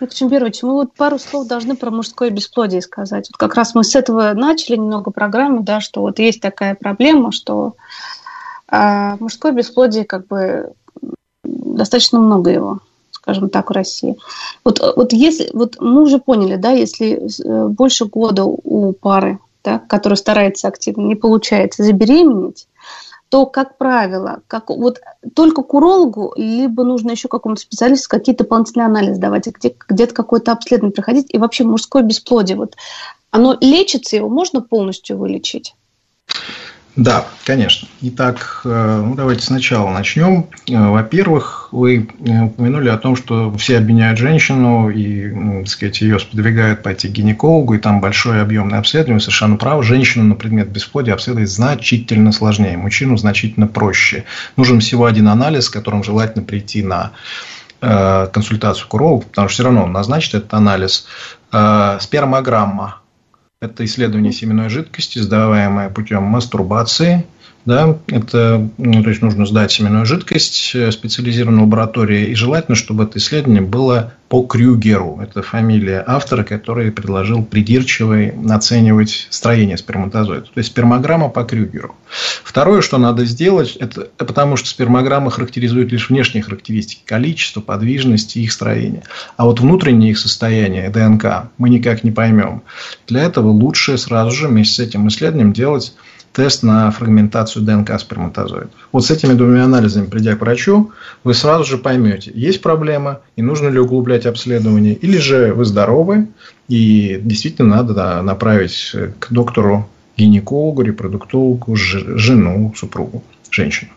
Виктор 0.00 0.18
Чембирович, 0.18 0.62
мы 0.62 0.72
вот 0.72 0.94
пару 0.94 1.18
слов 1.18 1.46
должны 1.46 1.76
про 1.76 1.90
мужское 1.90 2.30
бесплодие 2.30 2.82
сказать. 2.82 3.28
Вот 3.30 3.36
как 3.36 3.54
раз 3.54 3.74
мы 3.74 3.84
с 3.84 3.94
этого 3.94 4.32
начали 4.32 4.76
немного 4.76 5.12
программы, 5.12 5.62
да, 5.62 5.80
что 5.80 6.00
вот 6.00 6.18
есть 6.18 6.40
такая 6.40 6.74
проблема, 6.74 7.30
что 7.30 7.76
э, 8.70 9.16
мужское 9.20 9.52
бесплодие 9.52 10.04
как 10.04 10.26
бы 10.26 10.72
достаточно 11.44 12.18
много 12.18 12.50
его 12.50 12.80
скажем 13.22 13.48
так, 13.48 13.70
в 13.70 13.72
России. 13.72 14.18
Вот, 14.64 14.80
вот 14.96 15.12
если, 15.12 15.48
вот 15.52 15.76
мы 15.80 16.02
уже 16.02 16.18
поняли, 16.18 16.56
да, 16.56 16.72
если 16.72 17.20
э, 17.22 17.68
больше 17.68 18.04
года 18.06 18.44
у 18.44 18.92
пары, 18.92 19.38
да, 19.62 19.78
которая 19.78 20.16
старается 20.16 20.66
активно, 20.68 21.06
не 21.06 21.14
получается 21.14 21.84
забеременеть, 21.84 22.66
то, 23.28 23.46
как 23.46 23.78
правило, 23.78 24.40
как, 24.48 24.70
вот 24.70 25.00
только 25.34 25.62
к 25.62 25.72
урологу, 25.72 26.34
либо 26.36 26.84
нужно 26.84 27.12
еще 27.12 27.28
какому-то 27.28 27.62
специалисту 27.62 28.08
какие-то 28.10 28.44
дополнительные 28.44 28.86
анализы 28.86 29.20
давать, 29.20 29.46
где, 29.46 29.74
где-то 29.88 30.14
какое-то 30.14 30.52
обследование 30.52 30.92
проходить, 30.92 31.28
и 31.30 31.38
вообще 31.38 31.64
мужское 31.64 32.02
бесплодие, 32.02 32.58
вот 32.58 32.74
оно 33.30 33.56
лечится, 33.60 34.16
его 34.16 34.28
можно 34.28 34.60
полностью 34.60 35.16
вылечить? 35.16 35.74
Да, 36.94 37.24
конечно. 37.46 37.88
Итак, 38.02 38.60
э, 38.64 39.02
ну, 39.02 39.14
давайте 39.14 39.42
сначала 39.42 39.88
начнем. 39.90 40.48
Э, 40.68 40.88
во-первых, 40.90 41.70
вы 41.72 42.06
э, 42.20 42.40
упомянули 42.42 42.90
о 42.90 42.98
том, 42.98 43.16
что 43.16 43.50
все 43.56 43.78
обвиняют 43.78 44.18
женщину 44.18 44.90
и, 44.90 45.30
ну, 45.30 45.60
так 45.60 45.68
сказать, 45.68 46.02
ее 46.02 46.18
сподвигают 46.18 46.82
пойти 46.82 47.08
к 47.08 47.12
гинекологу, 47.12 47.74
и 47.74 47.78
там 47.78 48.02
большое 48.02 48.42
объемное 48.42 48.78
обследование. 48.78 49.20
Совершенно 49.20 49.56
правы. 49.56 49.82
Женщину 49.84 50.24
на 50.24 50.34
предмет 50.34 50.68
бесплодия 50.68 51.14
обследовать 51.14 51.50
значительно 51.50 52.30
сложнее, 52.30 52.76
мужчину 52.76 53.16
значительно 53.16 53.66
проще. 53.66 54.24
Нужен 54.58 54.80
всего 54.80 55.06
один 55.06 55.28
анализ, 55.28 55.66
с 55.66 55.70
которым 55.70 56.04
желательно 56.04 56.44
прийти 56.44 56.82
на 56.82 57.12
консультацию 57.80 58.86
к 58.86 58.94
урологу, 58.94 59.22
потому 59.22 59.48
что 59.48 59.54
все 59.54 59.64
равно 59.64 59.82
он 59.82 59.92
назначит 59.92 60.34
этот 60.34 60.54
анализ. 60.54 61.08
Спермограмма 61.48 63.01
это 63.62 63.84
исследование 63.84 64.32
семенной 64.32 64.68
жидкости, 64.68 65.20
сдаваемое 65.20 65.88
путем 65.88 66.24
мастурбации– 66.24 67.24
да, 67.64 67.98
это, 68.08 68.68
ну, 68.76 69.02
то 69.02 69.10
есть 69.10 69.22
нужно 69.22 69.46
сдать 69.46 69.70
семенную 69.70 70.04
жидкость 70.04 70.72
э, 70.74 70.90
специализированной 70.90 71.62
лаборатории, 71.62 72.26
и 72.26 72.34
желательно, 72.34 72.74
чтобы 72.74 73.04
это 73.04 73.18
исследование 73.18 73.62
было 73.62 74.14
по 74.28 74.42
Крюгеру. 74.42 75.20
Это 75.22 75.42
фамилия 75.42 76.02
автора, 76.06 76.42
который 76.42 76.90
предложил 76.90 77.44
придирчиво 77.44 78.32
оценивать 78.52 79.28
строение 79.30 79.76
сперматозоида. 79.76 80.46
То 80.46 80.58
есть 80.58 80.70
спермограмма 80.70 81.28
по 81.28 81.44
Крюгеру. 81.44 81.94
Второе, 82.42 82.80
что 82.80 82.98
надо 82.98 83.26
сделать, 83.26 83.76
это 83.76 84.08
потому 84.16 84.56
что 84.56 84.68
спермограмма 84.68 85.30
характеризует 85.30 85.92
лишь 85.92 86.08
внешние 86.08 86.42
характеристики, 86.42 87.02
количество, 87.04 87.60
подвижность 87.60 88.36
и 88.36 88.42
их 88.42 88.52
строение. 88.52 89.02
А 89.36 89.44
вот 89.44 89.60
внутреннее 89.60 90.12
их 90.12 90.18
состояние, 90.18 90.88
ДНК, 90.88 91.50
мы 91.58 91.68
никак 91.68 92.02
не 92.02 92.10
поймем. 92.10 92.62
Для 93.06 93.22
этого 93.22 93.48
лучше 93.48 93.98
сразу 93.98 94.30
же 94.32 94.48
вместе 94.48 94.74
с 94.74 94.78
этим 94.78 95.06
исследованием 95.08 95.52
делать 95.52 95.92
тест 96.32 96.62
на 96.62 96.90
фрагментацию 96.90 97.64
ДНК 97.64 97.98
сперматозоидов. 98.00 98.70
Вот 98.90 99.04
с 99.04 99.10
этими 99.10 99.34
двумя 99.34 99.64
анализами, 99.64 100.06
придя 100.06 100.36
к 100.36 100.40
врачу, 100.40 100.92
вы 101.24 101.34
сразу 101.34 101.64
же 101.64 101.78
поймете, 101.78 102.32
есть 102.34 102.62
проблема 102.62 103.20
и 103.36 103.42
нужно 103.42 103.68
ли 103.68 103.78
углублять 103.78 104.26
обследование, 104.26 104.94
или 104.94 105.18
же 105.18 105.52
вы 105.52 105.64
здоровы 105.64 106.28
и 106.68 107.20
действительно 107.22 107.76
надо 107.76 107.94
да, 107.94 108.22
направить 108.22 108.94
к 109.18 109.30
доктору, 109.30 109.88
гинекологу, 110.16 110.82
репродуктологу, 110.82 111.74
жену, 111.76 112.72
супругу, 112.76 113.22
женщину. 113.50 113.90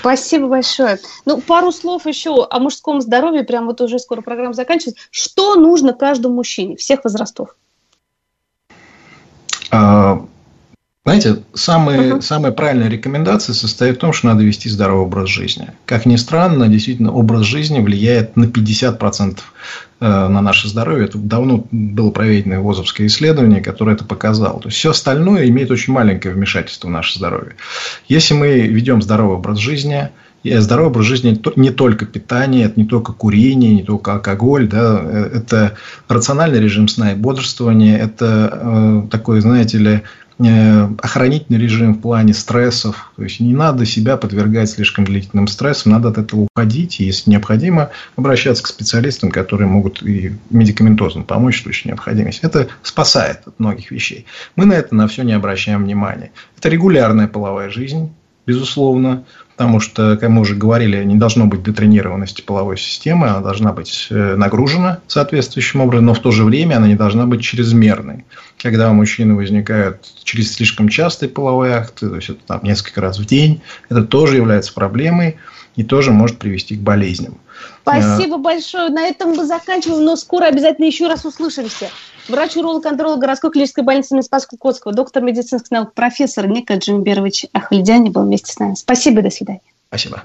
Спасибо 0.00 0.48
большое. 0.48 0.98
Ну, 1.24 1.40
пару 1.40 1.70
слов 1.70 2.06
еще 2.06 2.44
о 2.44 2.58
мужском 2.58 3.00
здоровье. 3.00 3.44
Прям 3.44 3.66
вот 3.66 3.80
уже 3.80 3.98
скоро 3.98 4.20
программа 4.20 4.54
заканчивается. 4.54 5.00
Что 5.10 5.54
нужно 5.54 5.92
каждому 5.92 6.34
мужчине 6.34 6.76
всех 6.76 7.04
возрастов? 7.04 7.54
А, 9.70 10.26
знаете, 11.04 11.42
самые, 11.52 12.00
uh-huh. 12.00 12.22
самая 12.22 12.52
правильная 12.52 12.88
рекомендация 12.88 13.54
состоит 13.54 13.96
в 13.96 13.98
том, 13.98 14.12
что 14.12 14.28
надо 14.28 14.44
вести 14.44 14.68
здоровый 14.68 15.06
образ 15.06 15.30
жизни. 15.30 15.70
Как 15.84 16.06
ни 16.06 16.14
странно, 16.14 16.68
действительно, 16.68 17.12
образ 17.12 17.42
жизни 17.42 17.80
влияет 17.80 18.36
на 18.36 18.44
50% 18.44 19.38
э, 19.98 20.06
на 20.06 20.40
наше 20.40 20.68
здоровье. 20.68 21.06
Это 21.06 21.18
давно 21.18 21.66
было 21.72 22.12
проведено 22.12 22.62
ВОЗовское 22.62 23.08
исследование, 23.08 23.60
которое 23.60 23.96
это 23.96 24.04
показало. 24.04 24.60
То 24.60 24.68
есть, 24.68 24.78
все 24.78 24.90
остальное 24.90 25.48
имеет 25.48 25.72
очень 25.72 25.92
маленькое 25.92 26.34
вмешательство 26.34 26.86
в 26.86 26.92
наше 26.92 27.18
здоровье. 27.18 27.56
Если 28.06 28.34
мы 28.34 28.60
ведем 28.60 29.02
здоровый 29.02 29.38
образ 29.38 29.58
жизни, 29.58 30.10
и 30.44 30.56
здоровый 30.56 30.90
образ 30.90 31.06
жизни 31.06 31.40
не 31.56 31.70
только 31.70 32.04
питание, 32.04 32.66
это 32.66 32.78
не 32.78 32.86
только 32.86 33.12
курение, 33.12 33.74
не 33.74 33.82
только 33.82 34.14
алкоголь, 34.14 34.68
да, 34.68 35.00
э, 35.02 35.30
это 35.34 35.74
рациональный 36.08 36.60
режим 36.60 36.86
сна 36.88 37.12
и 37.12 37.16
бодрствования, 37.16 37.98
это 37.98 38.50
э, 38.52 39.02
такой, 39.10 39.40
знаете 39.40 39.78
ли, 39.78 40.02
охранительный 40.98 41.58
режим 41.58 41.94
в 41.94 42.00
плане 42.00 42.34
стрессов. 42.34 43.12
То 43.16 43.24
есть 43.24 43.40
не 43.40 43.54
надо 43.54 43.86
себя 43.86 44.16
подвергать 44.16 44.70
слишком 44.70 45.04
длительным 45.04 45.46
стрессам, 45.46 45.92
надо 45.92 46.08
от 46.08 46.18
этого 46.18 46.48
уходить, 46.52 47.00
и 47.00 47.04
если 47.04 47.30
необходимо, 47.30 47.90
обращаться 48.16 48.62
к 48.62 48.68
специалистам, 48.68 49.30
которые 49.30 49.68
могут 49.68 50.02
и 50.02 50.32
медикаментозно 50.50 51.22
помочь 51.22 51.60
в 51.60 51.62
случае 51.62 51.92
необходимости. 51.92 52.44
Это 52.44 52.68
спасает 52.82 53.40
от 53.46 53.58
многих 53.58 53.90
вещей. 53.90 54.26
Мы 54.56 54.66
на 54.66 54.74
это 54.74 54.94
на 54.94 55.08
все 55.08 55.22
не 55.22 55.32
обращаем 55.32 55.84
внимания. 55.84 56.32
Это 56.58 56.68
регулярная 56.68 57.28
половая 57.28 57.70
жизнь, 57.70 58.12
безусловно, 58.46 59.24
потому 59.62 59.78
что, 59.78 60.16
как 60.16 60.28
мы 60.28 60.40
уже 60.40 60.56
говорили, 60.56 61.04
не 61.04 61.14
должно 61.14 61.46
быть 61.46 61.62
детренированности 61.62 62.42
половой 62.42 62.76
системы, 62.76 63.28
она 63.28 63.38
должна 63.38 63.72
быть 63.72 64.08
э, 64.10 64.34
нагружена 64.34 64.98
соответствующим 65.06 65.82
образом, 65.82 66.06
но 66.06 66.14
в 66.14 66.18
то 66.18 66.32
же 66.32 66.42
время 66.42 66.78
она 66.78 66.88
не 66.88 66.96
должна 66.96 67.26
быть 67.26 67.42
чрезмерной. 67.42 68.24
Когда 68.60 68.90
у 68.90 68.92
мужчины 68.92 69.36
возникают 69.36 70.04
через 70.24 70.52
слишком 70.54 70.88
частые 70.88 71.28
половые 71.28 71.74
акты, 71.74 72.08
то 72.08 72.16
есть 72.16 72.30
это 72.30 72.40
там 72.44 72.60
несколько 72.64 73.00
раз 73.00 73.20
в 73.20 73.24
день, 73.24 73.62
это 73.88 74.02
тоже 74.02 74.34
является 74.34 74.74
проблемой 74.74 75.36
и 75.76 75.84
тоже 75.84 76.10
может 76.10 76.38
привести 76.38 76.74
к 76.74 76.80
болезням. 76.80 77.38
Спасибо 77.82 78.38
большое. 78.38 78.90
На 78.90 79.06
этом 79.06 79.30
мы 79.36 79.46
заканчиваем, 79.46 80.04
но 80.04 80.16
скоро 80.16 80.46
обязательно 80.46 80.86
еще 80.86 81.06
раз 81.06 81.24
услышимся. 81.24 81.88
Врач-уролог-контролог 82.28 83.20
городской 83.20 83.50
клинической 83.50 83.84
больницы 83.84 84.14
имени 84.14 84.22
Спасского 84.22 84.92
доктор 84.92 85.22
медицинских 85.22 85.70
наук, 85.70 85.92
профессор 85.92 86.46
Ника 86.46 86.74
Джимберович 86.74 87.46
Ахальдяни 87.52 88.10
был 88.10 88.22
вместе 88.22 88.52
с 88.52 88.58
нами. 88.58 88.74
Спасибо, 88.74 89.22
до 89.22 89.30
свидания. 89.30 89.60
Спасибо. 89.88 90.22